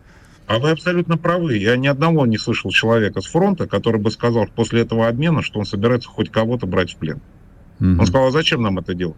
А 0.46 0.58
вы 0.58 0.70
абсолютно 0.70 1.16
правы. 1.16 1.56
Я 1.56 1.76
ни 1.76 1.86
одного 1.86 2.26
не 2.26 2.36
слышал 2.36 2.70
человека 2.70 3.20
с 3.20 3.26
фронта, 3.26 3.66
который 3.66 4.00
бы 4.00 4.10
сказал 4.10 4.46
после 4.54 4.82
этого 4.82 5.08
обмена, 5.08 5.42
что 5.42 5.58
он 5.58 5.64
собирается 5.64 6.08
хоть 6.08 6.30
кого-то 6.30 6.66
брать 6.66 6.92
в 6.92 6.96
плен. 6.96 7.20
Угу. 7.80 8.00
Он 8.00 8.06
сказал, 8.06 8.28
а 8.28 8.30
зачем 8.30 8.62
нам 8.62 8.78
это 8.78 8.94
делать? 8.94 9.16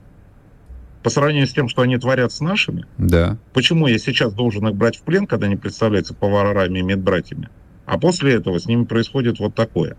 По 1.02 1.10
сравнению 1.10 1.46
с 1.46 1.52
тем, 1.52 1.68
что 1.68 1.82
они 1.82 1.96
творят 1.98 2.32
с 2.32 2.40
нашими, 2.40 2.84
да. 2.98 3.38
почему 3.52 3.86
я 3.86 3.98
сейчас 3.98 4.32
должен 4.32 4.66
их 4.66 4.74
брать 4.74 4.96
в 4.96 5.02
плен, 5.02 5.26
когда 5.26 5.46
они 5.46 5.54
представляются 5.56 6.14
поварами 6.14 6.80
и 6.80 6.82
медбратьями, 6.82 7.48
а 7.84 7.98
после 7.98 8.34
этого 8.34 8.58
с 8.58 8.66
ними 8.66 8.84
происходит 8.84 9.38
вот 9.38 9.54
такое. 9.54 9.96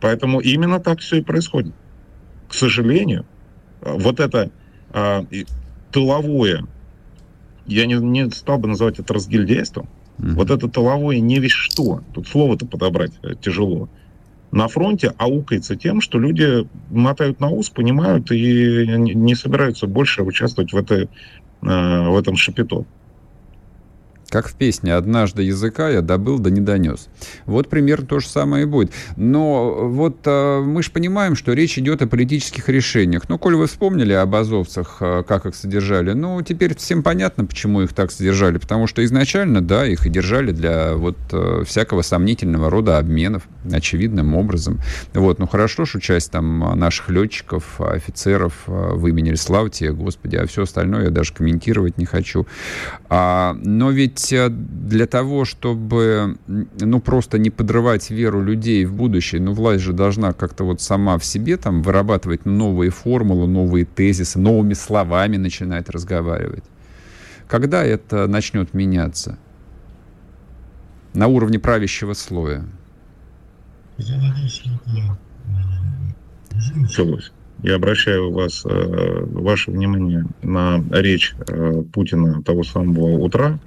Поэтому 0.00 0.40
именно 0.40 0.78
так 0.78 1.00
все 1.00 1.16
и 1.16 1.20
происходит. 1.22 1.74
К 2.48 2.54
сожалению, 2.54 3.24
вот 3.80 4.20
это 4.20 4.50
а, 4.90 5.26
тыловое, 5.90 6.64
я 7.66 7.86
не, 7.86 7.94
не 7.94 8.30
стал 8.30 8.58
бы 8.58 8.68
называть 8.68 8.98
это 8.98 9.14
разгильдейством, 9.14 9.88
mm 10.18 10.34
вот 10.34 10.50
это 10.50 10.68
тыловое 10.68 11.18
не 11.18 11.40
весь 11.40 11.52
что, 11.52 12.02
тут 12.14 12.28
слово-то 12.28 12.66
подобрать 12.66 13.12
э, 13.22 13.34
тяжело, 13.40 13.88
на 14.52 14.68
фронте 14.68 15.12
аукается 15.16 15.76
тем, 15.76 16.00
что 16.00 16.18
люди 16.18 16.68
мотают 16.90 17.40
на 17.40 17.48
ус, 17.48 17.70
понимают 17.70 18.30
и 18.30 18.86
не 18.86 19.34
собираются 19.34 19.86
больше 19.86 20.22
участвовать 20.22 20.72
в, 20.72 20.76
этой, 20.76 21.04
э, 21.04 21.08
в 21.62 22.16
этом 22.16 22.36
шапито. 22.36 22.84
Как 24.32 24.48
в 24.48 24.54
песне 24.54 24.94
«Однажды 24.94 25.42
языка 25.42 25.90
я 25.90 26.00
добыл, 26.00 26.38
да 26.38 26.48
не 26.48 26.62
донес». 26.62 27.08
Вот 27.44 27.68
примерно 27.68 28.06
то 28.06 28.18
же 28.18 28.26
самое 28.26 28.62
и 28.62 28.66
будет. 28.66 28.90
Но 29.16 29.88
вот 29.90 30.20
э, 30.24 30.60
мы 30.60 30.82
же 30.82 30.90
понимаем, 30.90 31.36
что 31.36 31.52
речь 31.52 31.76
идет 31.76 32.00
о 32.00 32.06
политических 32.06 32.70
решениях. 32.70 33.28
Ну, 33.28 33.36
коль 33.36 33.56
вы 33.56 33.66
вспомнили 33.66 34.14
об 34.14 34.34
азовцах, 34.34 34.96
э, 35.00 35.22
как 35.28 35.44
их 35.44 35.54
содержали, 35.54 36.14
ну, 36.14 36.40
теперь 36.40 36.74
всем 36.76 37.02
понятно, 37.02 37.44
почему 37.44 37.82
их 37.82 37.92
так 37.92 38.10
содержали. 38.10 38.56
Потому 38.56 38.86
что 38.86 39.04
изначально, 39.04 39.60
да, 39.60 39.86
их 39.86 40.06
и 40.06 40.08
держали 40.08 40.52
для 40.52 40.94
вот 40.94 41.18
э, 41.32 41.64
всякого 41.66 42.00
сомнительного 42.00 42.70
рода 42.70 42.96
обменов, 42.96 43.42
очевидным 43.70 44.34
образом. 44.34 44.80
Вот, 45.12 45.40
ну, 45.40 45.46
хорошо, 45.46 45.84
что 45.84 46.00
часть 46.00 46.30
там 46.30 46.78
наших 46.78 47.10
летчиков, 47.10 47.78
офицеров 47.82 48.54
э, 48.66 48.94
выменили, 48.94 49.34
слава 49.34 49.68
тебе, 49.68 49.92
Господи, 49.92 50.36
а 50.36 50.46
все 50.46 50.62
остальное 50.62 51.04
я 51.04 51.10
даже 51.10 51.34
комментировать 51.34 51.98
не 51.98 52.06
хочу. 52.06 52.46
А, 53.10 53.54
но 53.62 53.90
ведь 53.90 54.21
ведь 54.22 54.32
э, 54.32 54.48
для 54.50 55.06
того, 55.06 55.44
чтобы, 55.44 56.36
ну, 56.46 57.00
просто 57.00 57.38
не 57.38 57.50
подрывать 57.50 58.10
веру 58.10 58.42
людей 58.42 58.84
в 58.84 58.94
будущее, 58.94 59.40
ну, 59.40 59.52
власть 59.52 59.82
же 59.82 59.92
должна 59.92 60.32
как-то 60.32 60.64
вот 60.64 60.80
сама 60.80 61.18
в 61.18 61.24
себе 61.24 61.56
там 61.56 61.82
вырабатывать 61.82 62.44
новые 62.46 62.90
формулы, 62.90 63.46
новые 63.46 63.84
тезисы, 63.84 64.38
новыми 64.38 64.74
словами 64.74 65.36
начинать 65.36 65.88
разговаривать. 65.88 66.64
Когда 67.48 67.84
это 67.84 68.26
начнет 68.26 68.74
меняться? 68.74 69.38
На 71.14 71.26
уровне 71.26 71.58
правящего 71.58 72.14
слоя. 72.14 72.64
началось. 76.74 77.32
Я 77.62 77.76
обращаю 77.76 78.32
вас, 78.32 78.64
э, 78.64 79.24
ваше 79.24 79.70
внимание 79.70 80.24
на 80.42 80.82
речь 80.90 81.34
э, 81.48 81.82
Путина 81.92 82.42
того 82.42 82.64
самого 82.64 83.18
утра, 83.18 83.60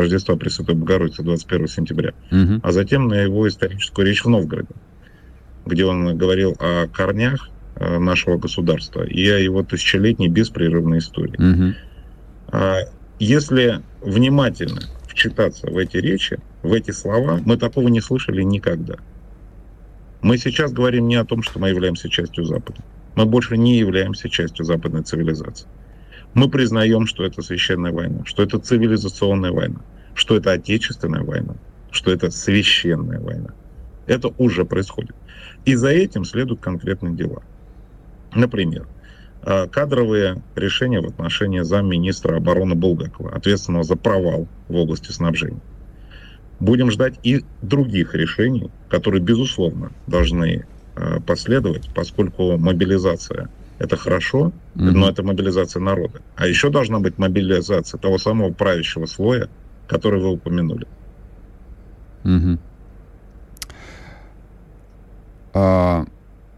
Рождества 0.00 0.36
Пресвятой 0.36 0.74
Богородицы 0.74 1.22
21 1.22 1.68
сентября, 1.68 2.14
угу. 2.30 2.60
а 2.62 2.72
затем 2.72 3.08
на 3.08 3.14
его 3.14 3.46
историческую 3.48 4.06
речь 4.06 4.24
в 4.24 4.28
Новгороде, 4.28 4.74
где 5.66 5.84
он 5.84 6.16
говорил 6.16 6.56
о 6.58 6.86
корнях 6.88 7.48
э, 7.76 7.98
нашего 7.98 8.38
государства 8.38 9.02
и 9.02 9.28
о 9.28 9.38
его 9.38 9.62
тысячелетней 9.62 10.28
беспрерывной 10.28 10.98
истории. 10.98 11.36
Угу. 11.36 11.74
Если 13.20 13.82
внимательно 14.00 14.80
вчитаться 15.06 15.70
в 15.70 15.76
эти 15.76 15.98
речи, 15.98 16.40
в 16.62 16.72
эти 16.72 16.90
слова, 16.90 17.38
мы 17.44 17.58
такого 17.58 17.88
не 17.88 18.00
слышали 18.00 18.42
никогда. 18.42 18.96
Мы 20.22 20.38
сейчас 20.38 20.72
говорим 20.72 21.06
не 21.06 21.16
о 21.16 21.24
том, 21.24 21.42
что 21.42 21.58
мы 21.58 21.68
являемся 21.68 22.08
частью 22.08 22.44
Запада. 22.44 22.82
Мы 23.16 23.26
больше 23.26 23.58
не 23.58 23.78
являемся 23.78 24.30
частью 24.30 24.64
западной 24.64 25.02
цивилизации. 25.02 25.66
Мы 26.34 26.48
признаем, 26.48 27.06
что 27.06 27.24
это 27.24 27.42
священная 27.42 27.92
война, 27.92 28.24
что 28.24 28.42
это 28.42 28.58
цивилизационная 28.58 29.50
война, 29.50 29.80
что 30.14 30.36
это 30.36 30.52
отечественная 30.52 31.22
война, 31.22 31.56
что 31.90 32.12
это 32.12 32.30
священная 32.30 33.20
война. 33.20 33.50
Это 34.06 34.28
уже 34.38 34.64
происходит. 34.64 35.14
И 35.64 35.74
за 35.74 35.90
этим 35.90 36.24
следуют 36.24 36.60
конкретные 36.60 37.14
дела. 37.14 37.42
Например, 38.34 38.86
а, 39.42 39.66
кадровые 39.66 40.42
решения 40.54 41.00
в 41.00 41.06
отношении 41.06 41.60
замминистра 41.60 42.36
обороны 42.36 42.74
Булгакова, 42.74 43.34
ответственного 43.34 43.84
за 43.84 43.96
провал 43.96 44.46
в 44.68 44.76
области 44.76 45.10
снабжения. 45.10 45.60
Будем 46.60 46.90
ждать 46.90 47.18
и 47.22 47.44
других 47.62 48.14
решений, 48.14 48.70
которые, 48.88 49.22
безусловно, 49.22 49.92
должны 50.06 50.66
а, 50.94 51.20
последовать, 51.20 51.88
поскольку 51.94 52.56
мобилизация 52.58 53.48
это 53.80 53.96
хорошо, 53.96 54.52
mm-hmm. 54.74 54.90
но 54.90 55.08
это 55.08 55.22
мобилизация 55.22 55.80
народа. 55.80 56.20
А 56.36 56.46
еще 56.46 56.68
должна 56.68 57.00
быть 57.00 57.16
мобилизация 57.16 57.98
того 57.98 58.18
самого 58.18 58.52
правящего 58.52 59.06
слоя, 59.06 59.48
который 59.88 60.20
вы 60.20 60.32
упомянули. 60.32 60.86
Mm-hmm. 62.24 62.58
А, 65.54 66.04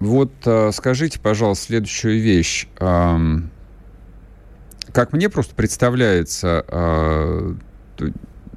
вот 0.00 0.32
а, 0.44 0.72
скажите, 0.72 1.20
пожалуйста, 1.20 1.66
следующую 1.66 2.20
вещь. 2.20 2.66
А, 2.80 3.16
как 4.92 5.12
мне 5.12 5.30
просто 5.30 5.54
представляется, 5.54 6.64
а, 6.66 7.54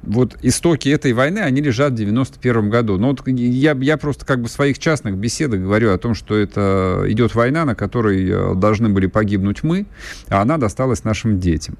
вот 0.06 0.36
истоки 0.42 0.88
этой 0.88 1.12
войны, 1.12 1.40
они 1.40 1.60
лежат 1.60 1.92
в 1.92 1.96
91 1.96 2.70
году. 2.70 2.98
Но 2.98 3.08
вот 3.08 3.26
я, 3.26 3.72
я 3.72 3.96
просто 3.96 4.24
как 4.24 4.40
бы 4.40 4.48
в 4.48 4.50
своих 4.50 4.78
частных 4.78 5.16
беседах 5.16 5.60
говорю 5.60 5.92
о 5.92 5.98
том, 5.98 6.14
что 6.14 6.36
это 6.36 7.04
идет 7.08 7.34
война, 7.34 7.64
на 7.64 7.74
которой 7.74 8.28
э, 8.28 8.54
должны 8.54 8.88
были 8.88 9.06
погибнуть 9.06 9.62
мы, 9.62 9.86
а 10.28 10.42
она 10.42 10.56
досталась 10.58 11.04
нашим 11.04 11.40
детям. 11.40 11.76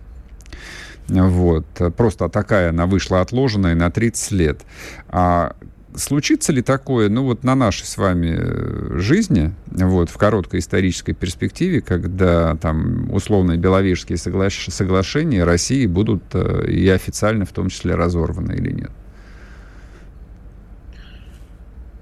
Вот. 1.09 1.67
Просто 1.97 2.29
такая 2.29 2.71
она 2.71 2.87
вышла 2.87 3.21
отложенная 3.21 3.75
на 3.75 3.91
30 3.91 4.33
лет. 4.33 4.61
А 5.09 5.55
случится 5.95 6.53
ли 6.53 6.63
такое, 6.63 7.09
ну 7.09 7.25
вот 7.25 7.45
на 7.45 7.55
нашей 7.55 7.87
с 7.87 7.97
вами 7.97 8.37
э, 8.39 8.99
жизни, 8.99 9.55
вот 9.67 10.11
в 10.11 10.17
короткой 10.17 10.61
исторической 10.61 11.13
перспективе, 11.13 11.81
когда 11.81 12.57
там 12.57 13.13
условные 13.13 13.59
Беловежские 13.59 14.19
согла 14.19 14.51
соглашения 14.51 15.45
России 15.45 15.87
будут 15.87 16.23
э, 16.35 16.67
и 16.69 16.89
официально 16.89 17.45
в 17.45 17.53
том 17.53 17.69
числе 17.69 17.95
разорваны 17.95 18.53
или 18.53 18.73
нет? 18.73 18.91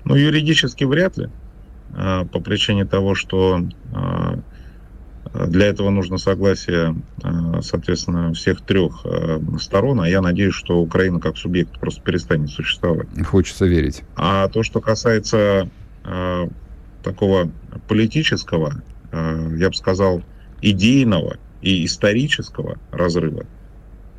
Ну, 0.05 0.17
юридически 0.17 0.85
вряд 0.85 1.17
ли, 1.17 1.31
а, 1.95 2.25
по 2.27 2.41
причине 2.41 2.85
того, 2.85 3.15
что 3.15 3.67
а, 3.93 4.39
для 5.35 5.67
этого 5.67 5.91
нужно 5.91 6.19
согласие, 6.19 6.95
э, 7.23 7.61
соответственно, 7.63 8.33
всех 8.35 8.61
трех 8.61 9.05
э, 9.05 9.41
сторон, 9.61 10.01
а 10.01 10.09
я 10.09 10.21
надеюсь, 10.21 10.55
что 10.55 10.81
Украина 10.81 11.21
как 11.21 11.37
субъект 11.37 11.79
просто 11.81 12.01
перестанет 12.03 12.51
существовать. 12.51 13.09
Хочется 13.27 13.67
верить. 13.67 14.03
А 14.17 14.49
то, 14.49 14.63
что 14.63 14.81
касается 14.81 15.69
э, 16.05 16.49
такого 17.03 17.51
политического, 17.89 18.83
я 19.13 19.69
бы 19.69 19.75
сказал, 19.75 20.23
идейного 20.61 21.37
и 21.63 21.85
исторического 21.85 22.79
разрыва, 22.91 23.47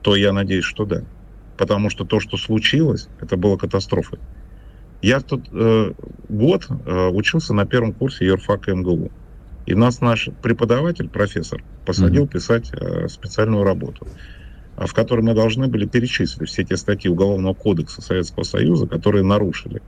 то 0.02 0.16
я 0.16 0.32
надеюсь, 0.32 0.64
что 0.64 0.86
да. 0.86 1.02
Потому 1.58 1.90
что 1.90 2.06
то, 2.06 2.20
что 2.20 2.38
случилось, 2.38 3.08
это 3.20 3.38
было 3.38 3.58
катастрофой. 3.58 4.20
Я 5.02 5.20
в 5.20 5.24
тот 5.24 5.42
э, 5.52 5.92
год 6.30 6.68
э, 6.70 7.08
учился 7.10 7.54
на 7.54 7.66
первом 7.66 7.94
курсе 7.94 8.26
юрфака 8.26 8.74
МГУ. 8.74 9.12
И 9.66 9.74
нас 9.74 10.02
наш 10.02 10.30
преподаватель, 10.42 11.10
профессор, 11.10 11.64
посадил 11.86 12.26
mm-hmm. 12.26 12.32
писать 12.32 12.72
э, 12.74 13.08
специальную 13.08 13.64
работу, 13.64 14.08
в 14.78 14.94
которой 14.94 15.22
мы 15.22 15.34
должны 15.34 15.68
были 15.68 15.86
перечислить 15.86 16.50
все 16.50 16.64
те 16.64 16.78
статьи 16.78 17.10
Уголовного 17.10 17.54
кодекса 17.54 18.02
Советского 18.02 18.44
Союза, 18.44 18.86
которые 18.86 19.24
нарушили 19.24 19.82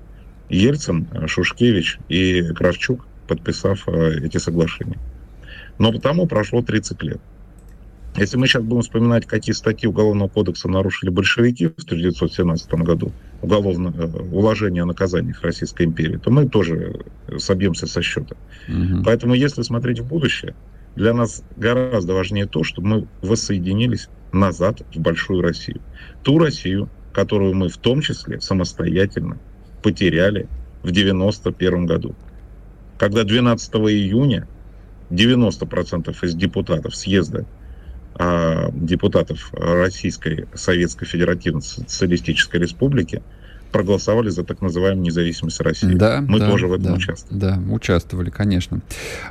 Ельцин, 0.49 1.07
э, 1.11 1.27
Шушкевич 1.27 1.99
и 2.09 2.41
Кравчук, 2.53 3.05
подписав 3.27 3.87
э, 3.87 4.25
эти 4.25 4.37
соглашения. 4.37 4.97
Но 5.77 5.91
потому 5.91 6.25
прошло 6.25 6.63
30 6.63 7.03
лет. 7.03 7.21
Если 8.17 8.35
мы 8.35 8.47
сейчас 8.47 8.63
будем 8.63 8.81
вспоминать, 8.81 9.27
какие 9.27 9.53
статьи 9.53 9.87
Уголовного 9.87 10.27
кодекса 10.27 10.67
нарушили 10.67 11.11
большевики 11.11 11.67
в 11.67 11.83
1917 11.83 12.73
году, 12.73 13.11
уголовное 13.43 13.91
э, 13.91 14.07
уложение 14.31 14.83
о 14.83 14.85
наказаниях 14.87 15.43
Российской 15.43 15.83
империи, 15.83 16.17
то 16.17 16.31
мы 16.31 16.49
тоже 16.49 16.99
собьемся 17.37 17.85
со 17.85 18.01
счета. 18.01 18.35
Угу. 18.67 19.03
Поэтому, 19.05 19.35
если 19.35 19.61
смотреть 19.61 19.99
в 19.99 20.07
будущее, 20.07 20.55
для 20.95 21.13
нас 21.13 21.43
гораздо 21.57 22.15
важнее 22.15 22.47
то, 22.47 22.63
что 22.63 22.81
мы 22.81 23.07
воссоединились 23.21 24.09
назад 24.33 24.81
в 24.95 24.99
большую 24.99 25.43
Россию. 25.43 25.79
Ту 26.23 26.39
Россию, 26.39 26.89
которую 27.13 27.53
мы 27.53 27.69
в 27.69 27.77
том 27.77 28.01
числе 28.01 28.41
самостоятельно 28.41 29.37
потеряли 29.83 30.47
в 30.81 30.91
91 30.91 31.85
году. 31.85 32.15
Когда 32.97 33.23
12 33.23 33.75
июня 33.75 34.47
90% 35.11 36.15
из 36.23 36.35
депутатов 36.35 36.95
съезда 36.95 37.45
депутатов 38.73 39.49
Российской 39.53 40.47
Советской 40.53 41.05
Федеративной 41.05 41.61
Социалистической 41.61 42.59
Республики 42.59 43.21
проголосовали 43.71 44.29
за 44.29 44.43
так 44.43 44.61
называемую 44.61 45.03
независимость 45.03 45.59
России. 45.61 45.93
Да, 45.93 46.21
Мы 46.21 46.39
да, 46.39 46.49
тоже 46.49 46.67
в 46.67 46.73
этом 46.73 46.85
да, 46.85 46.93
участвовали. 46.93 47.39
Да, 47.39 47.59
участвовали, 47.69 48.29
конечно. 48.29 48.81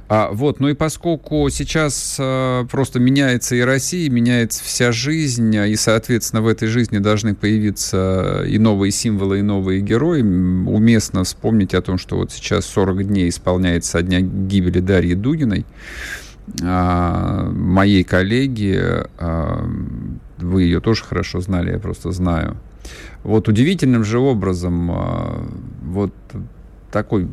А, 0.09 0.31
вот, 0.31 0.61
ну 0.61 0.69
и 0.69 0.75
поскольку 0.75 1.49
сейчас 1.51 2.17
а, 2.21 2.65
просто 2.67 3.01
меняется 3.01 3.57
и 3.57 3.61
Россия, 3.61 4.11
меняется 4.11 4.63
вся 4.63 4.93
жизнь, 4.93 5.55
и, 5.55 5.77
соответственно, 5.77 6.43
в 6.43 6.49
этой 6.49 6.69
жизни 6.69 6.99
должны 6.99 7.35
появиться 7.35 8.45
и 8.47 8.59
новые 8.59 8.93
символы, 8.93 9.41
и 9.41 9.43
новые 9.43 9.81
герои, 9.81 10.21
уместно 10.21 11.25
вспомнить 11.25 11.75
о 11.75 11.83
том, 11.83 11.99
что 11.99 12.17
вот 12.17 12.33
сейчас 12.33 12.67
40 12.67 13.07
дней 13.07 13.29
исполняется 13.29 13.93
со 13.93 14.03
дня 14.03 14.21
гибели 14.21 14.81
Дарьи 14.81 15.15
Дугиной. 15.15 15.65
А, 16.63 17.51
моей 17.51 18.05
коллеги, 18.05 18.81
а, 19.19 19.69
вы 20.39 20.63
ее 20.63 20.81
тоже 20.81 21.05
хорошо 21.05 21.41
знали, 21.41 21.73
я 21.73 21.79
просто 21.79 22.13
знаю. 22.13 22.57
Вот 23.25 23.49
удивительным 23.49 24.05
же 24.05 24.19
образом 24.19 24.91
а, 24.91 25.47
вот 25.83 26.13
такой 26.93 27.29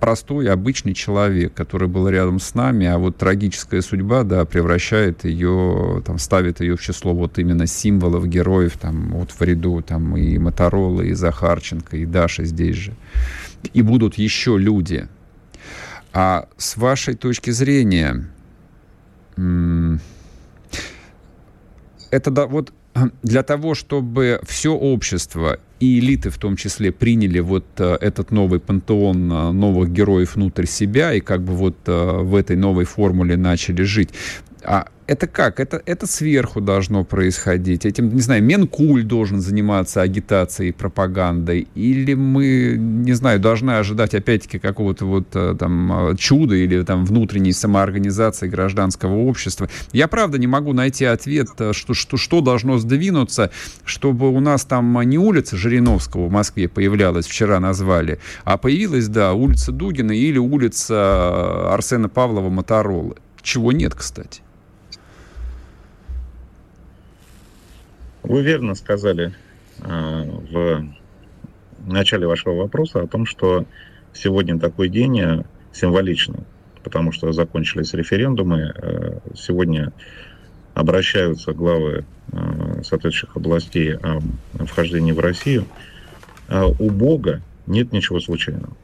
простой, 0.00 0.48
обычный 0.50 0.94
человек, 0.94 1.54
который 1.54 1.88
был 1.88 2.08
рядом 2.08 2.38
с 2.38 2.54
нами, 2.54 2.86
а 2.86 2.98
вот 2.98 3.16
трагическая 3.16 3.82
судьба, 3.82 4.22
да, 4.24 4.44
превращает 4.44 5.24
ее, 5.24 6.02
там, 6.04 6.18
ставит 6.18 6.60
ее 6.60 6.76
в 6.76 6.82
число 6.82 7.14
вот 7.14 7.38
именно 7.38 7.66
символов 7.66 8.26
героев, 8.26 8.76
там, 8.78 9.10
вот 9.12 9.30
в 9.30 9.40
ряду, 9.42 9.82
там, 9.82 10.16
и 10.16 10.38
Моторола, 10.38 11.02
и 11.02 11.12
Захарченко, 11.12 11.96
и 11.96 12.06
Даша 12.06 12.44
здесь 12.44 12.76
же. 12.76 12.92
И 13.72 13.82
будут 13.82 14.16
еще 14.16 14.58
люди. 14.58 15.08
А 16.12 16.48
с 16.56 16.76
вашей 16.76 17.14
точки 17.14 17.50
зрения, 17.50 18.28
это 22.10 22.30
да, 22.30 22.46
вот 22.46 22.72
для 23.22 23.42
того, 23.42 23.74
чтобы 23.74 24.40
все 24.46 24.72
общество 24.72 25.58
и 25.80 25.98
элиты 25.98 26.30
в 26.30 26.38
том 26.38 26.56
числе 26.56 26.90
приняли 26.90 27.40
вот 27.40 27.66
uh, 27.76 27.96
этот 27.96 28.30
новый 28.30 28.60
пантеон 28.60 29.30
uh, 29.30 29.52
новых 29.52 29.92
героев 29.92 30.36
внутрь 30.36 30.64
себя 30.66 31.12
и 31.12 31.20
как 31.20 31.42
бы 31.42 31.52
вот 31.52 31.76
uh, 31.84 32.22
в 32.22 32.34
этой 32.34 32.56
новой 32.56 32.86
формуле 32.86 33.36
начали 33.36 33.82
жить. 33.82 34.10
А 34.62 34.88
это 35.06 35.28
как? 35.28 35.60
Это, 35.60 35.80
это 35.86 36.06
сверху 36.06 36.60
должно 36.60 37.04
происходить. 37.04 37.86
Этим, 37.86 38.12
не 38.12 38.20
знаю, 38.20 38.42
Менкуль 38.42 39.04
должен 39.04 39.40
заниматься 39.40 40.02
агитацией, 40.02 40.72
пропагандой. 40.72 41.68
Или 41.76 42.14
мы, 42.14 42.76
не 42.76 43.12
знаю, 43.12 43.38
должны 43.38 43.72
ожидать 43.72 44.14
опять-таки 44.14 44.58
какого-то 44.58 45.04
вот 45.04 45.28
э, 45.34 45.54
там 45.58 46.10
э, 46.10 46.16
чуда 46.16 46.56
или 46.56 46.82
там 46.82 47.04
внутренней 47.04 47.52
самоорганизации 47.52 48.48
гражданского 48.48 49.14
общества. 49.14 49.68
Я, 49.92 50.08
правда, 50.08 50.38
не 50.38 50.48
могу 50.48 50.72
найти 50.72 51.04
ответ, 51.04 51.50
э, 51.58 51.72
что, 51.72 51.94
что, 51.94 52.16
что 52.16 52.40
должно 52.40 52.78
сдвинуться, 52.78 53.52
чтобы 53.84 54.28
у 54.30 54.40
нас 54.40 54.64
там 54.64 55.00
не 55.02 55.18
улица 55.18 55.56
Жириновского 55.56 56.26
в 56.26 56.32
Москве 56.32 56.68
появлялась, 56.68 57.26
вчера 57.26 57.60
назвали, 57.60 58.18
а 58.44 58.56
появилась, 58.56 59.06
да, 59.06 59.34
улица 59.34 59.70
Дугина 59.70 60.12
или 60.12 60.38
улица 60.38 61.72
Арсена 61.72 62.08
Павлова 62.08 62.50
Моторолы. 62.50 63.16
Чего 63.42 63.70
нет, 63.70 63.94
кстати. 63.94 64.42
Вы 68.26 68.42
верно 68.42 68.74
сказали 68.74 69.32
э, 69.78 70.24
в 70.50 70.84
начале 71.86 72.26
вашего 72.26 72.54
вопроса 72.54 73.00
о 73.00 73.06
том, 73.06 73.24
что 73.24 73.66
сегодня 74.12 74.58
такой 74.58 74.88
день 74.88 75.20
э, 75.20 75.44
символичный, 75.72 76.40
потому 76.82 77.12
что 77.12 77.30
закончились 77.30 77.94
референдумы. 77.94 78.72
Э, 78.74 79.18
сегодня 79.36 79.92
обращаются 80.74 81.52
главы 81.52 82.04
соответствующих 82.82 83.36
областей 83.36 83.94
о 83.94 84.18
вхождении 84.66 85.12
в 85.12 85.20
Россию. 85.20 85.64
У 86.50 86.90
Бога 86.90 87.40
нет 87.66 87.92
ничего 87.92 88.20
случайного. 88.20 88.76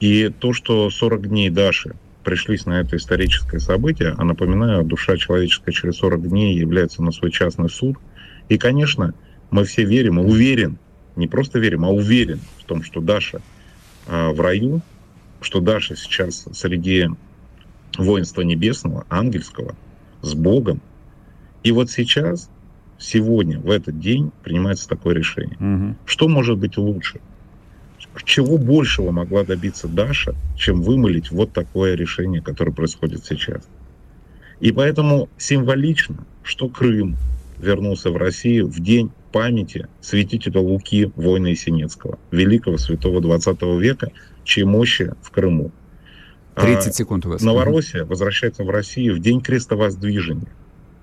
И 0.00 0.32
то, 0.40 0.52
что 0.54 0.90
40 0.90 1.28
дней 1.28 1.50
Даши 1.50 1.94
пришлись 2.24 2.64
на 2.66 2.80
это 2.80 2.96
историческое 2.96 3.60
событие, 3.60 4.14
а 4.16 4.24
напоминаю, 4.24 4.82
душа 4.84 5.16
человеческая 5.16 5.72
через 5.72 5.96
40 5.98 6.28
дней 6.28 6.58
является 6.58 7.02
на 7.02 7.12
свой 7.12 7.30
частный 7.30 7.68
суд– 7.68 7.98
и, 8.48 8.58
конечно, 8.58 9.14
мы 9.50 9.64
все 9.64 9.84
верим, 9.84 10.18
уверен, 10.18 10.78
не 11.16 11.26
просто 11.26 11.58
верим, 11.58 11.84
а 11.84 11.90
уверен 11.90 12.40
в 12.58 12.64
том, 12.64 12.82
что 12.82 13.00
Даша 13.00 13.40
э, 14.06 14.28
в 14.32 14.40
раю, 14.40 14.82
что 15.40 15.60
Даша 15.60 15.96
сейчас 15.96 16.46
среди 16.52 17.08
воинства 17.96 18.42
небесного, 18.42 19.06
ангельского, 19.08 19.74
с 20.22 20.34
Богом. 20.34 20.80
И 21.62 21.72
вот 21.72 21.90
сейчас, 21.90 22.50
сегодня, 22.98 23.58
в 23.58 23.70
этот 23.70 23.98
день 23.98 24.30
принимается 24.42 24.88
такое 24.88 25.14
решение. 25.14 25.56
Угу. 25.58 25.96
Что 26.06 26.28
может 26.28 26.58
быть 26.58 26.76
лучше? 26.76 27.20
Чего 28.24 28.56
большего 28.56 29.10
могла 29.10 29.44
добиться 29.44 29.88
Даша, 29.88 30.34
чем 30.56 30.82
вымолить 30.82 31.30
вот 31.30 31.52
такое 31.52 31.94
решение, 31.94 32.40
которое 32.40 32.72
происходит 32.72 33.24
сейчас? 33.24 33.68
И 34.60 34.72
поэтому 34.72 35.28
символично, 35.36 36.24
что 36.42 36.68
Крым, 36.68 37.16
вернулся 37.58 38.10
в 38.10 38.16
Россию 38.16 38.68
в 38.68 38.80
день 38.80 39.10
памяти 39.32 39.88
святителя 40.00 40.60
Луки, 40.60 41.12
воина 41.16 41.48
Есенинского, 41.48 42.18
великого 42.30 42.78
святого 42.78 43.20
20 43.20 43.62
века, 43.80 44.10
чьи 44.44 44.64
мощи 44.64 45.14
в 45.22 45.30
Крыму. 45.30 45.72
30 46.54 46.86
а 46.86 46.92
секунд 46.92 47.26
у 47.26 47.30
вас. 47.30 47.42
Новороссия 47.42 48.04
возвращается 48.04 48.64
в 48.64 48.70
Россию 48.70 49.16
в 49.16 49.20
день 49.20 49.40
крестовоздвижения, 49.40 50.52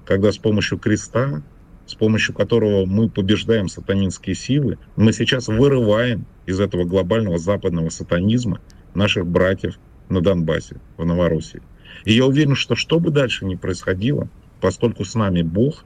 когда 0.06 0.32
с 0.32 0.38
помощью 0.38 0.80
креста, 0.80 1.43
с 1.86 1.95
помощью 1.95 2.34
которого 2.34 2.86
мы 2.86 3.10
побеждаем 3.10 3.68
сатанинские 3.68 4.36
силы, 4.36 4.78
мы 4.95 5.14
сейчас 5.14 5.47
вырываем 5.47 6.26
из 6.45 6.60
этого 6.60 6.86
глобального 6.86 7.38
западного 7.38 7.89
сатанизма 7.89 8.62
наших 8.95 9.28
братьев 9.28 9.78
на 10.10 10.22
Донбассе, 10.22 10.78
в 10.97 11.06
Новороссии. 11.06 11.62
И 12.06 12.14
я 12.14 12.26
уверен, 12.26 12.56
что 12.56 12.76
что 12.76 12.99
бы 12.99 13.12
дальше 13.12 13.45
ни 13.45 13.56
происходило, 13.56 14.28
поскольку 14.60 15.06
с 15.06 15.14
нами 15.14 15.41
Бог, 15.41 15.86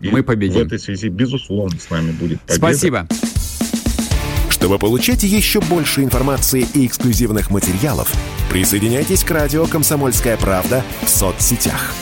мы 0.00 0.22
победим. 0.22 0.62
В 0.62 0.66
этой 0.66 0.78
связи, 0.78 1.08
безусловно, 1.08 1.78
с 1.78 1.90
нами 1.90 2.12
будет 2.12 2.40
победа. 2.40 2.54
Спасибо. 2.54 3.06
Чтобы 4.48 4.78
получать 4.78 5.22
еще 5.22 5.60
больше 5.60 6.02
информации 6.02 6.66
и 6.74 6.86
эксклюзивных 6.86 7.50
материалов, 7.50 8.12
присоединяйтесь 8.50 9.24
к 9.24 9.30
радио 9.30 9.66
«Комсомольская 9.66 10.36
правда» 10.36 10.84
в 11.02 11.08
соцсетях. 11.08 11.94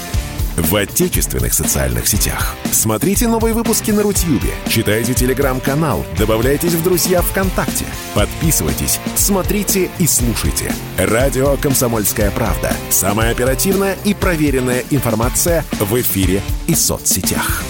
В 0.57 0.75
отечественных 0.75 1.55
социальных 1.55 2.09
сетях. 2.09 2.57
Смотрите 2.73 3.29
новые 3.29 3.55
выпуски 3.55 3.93
на 3.93 4.03
Рутьюбе, 4.03 4.51
читайте 4.69 5.15
телеграм-канал, 5.15 6.05
добавляйтесь 6.19 6.73
в 6.73 6.83
друзья 6.83 7.23
ВКонтакте, 7.23 7.85
подписывайтесь, 8.13 8.99
смотрите 9.15 9.89
и 10.01 10.07
слушайте. 10.09 10.73
Радио 10.99 11.57
«Комсомольская 11.59 12.33
правда». 12.33 12.73
Самая 12.91 13.31
оперативная 13.31 13.97
и 14.05 14.15
проверенная 14.15 14.83
информация 14.91 15.65
в 15.79 15.95
эфире 16.01 16.43
и 16.67 16.75
соцсетях. 16.75 17.63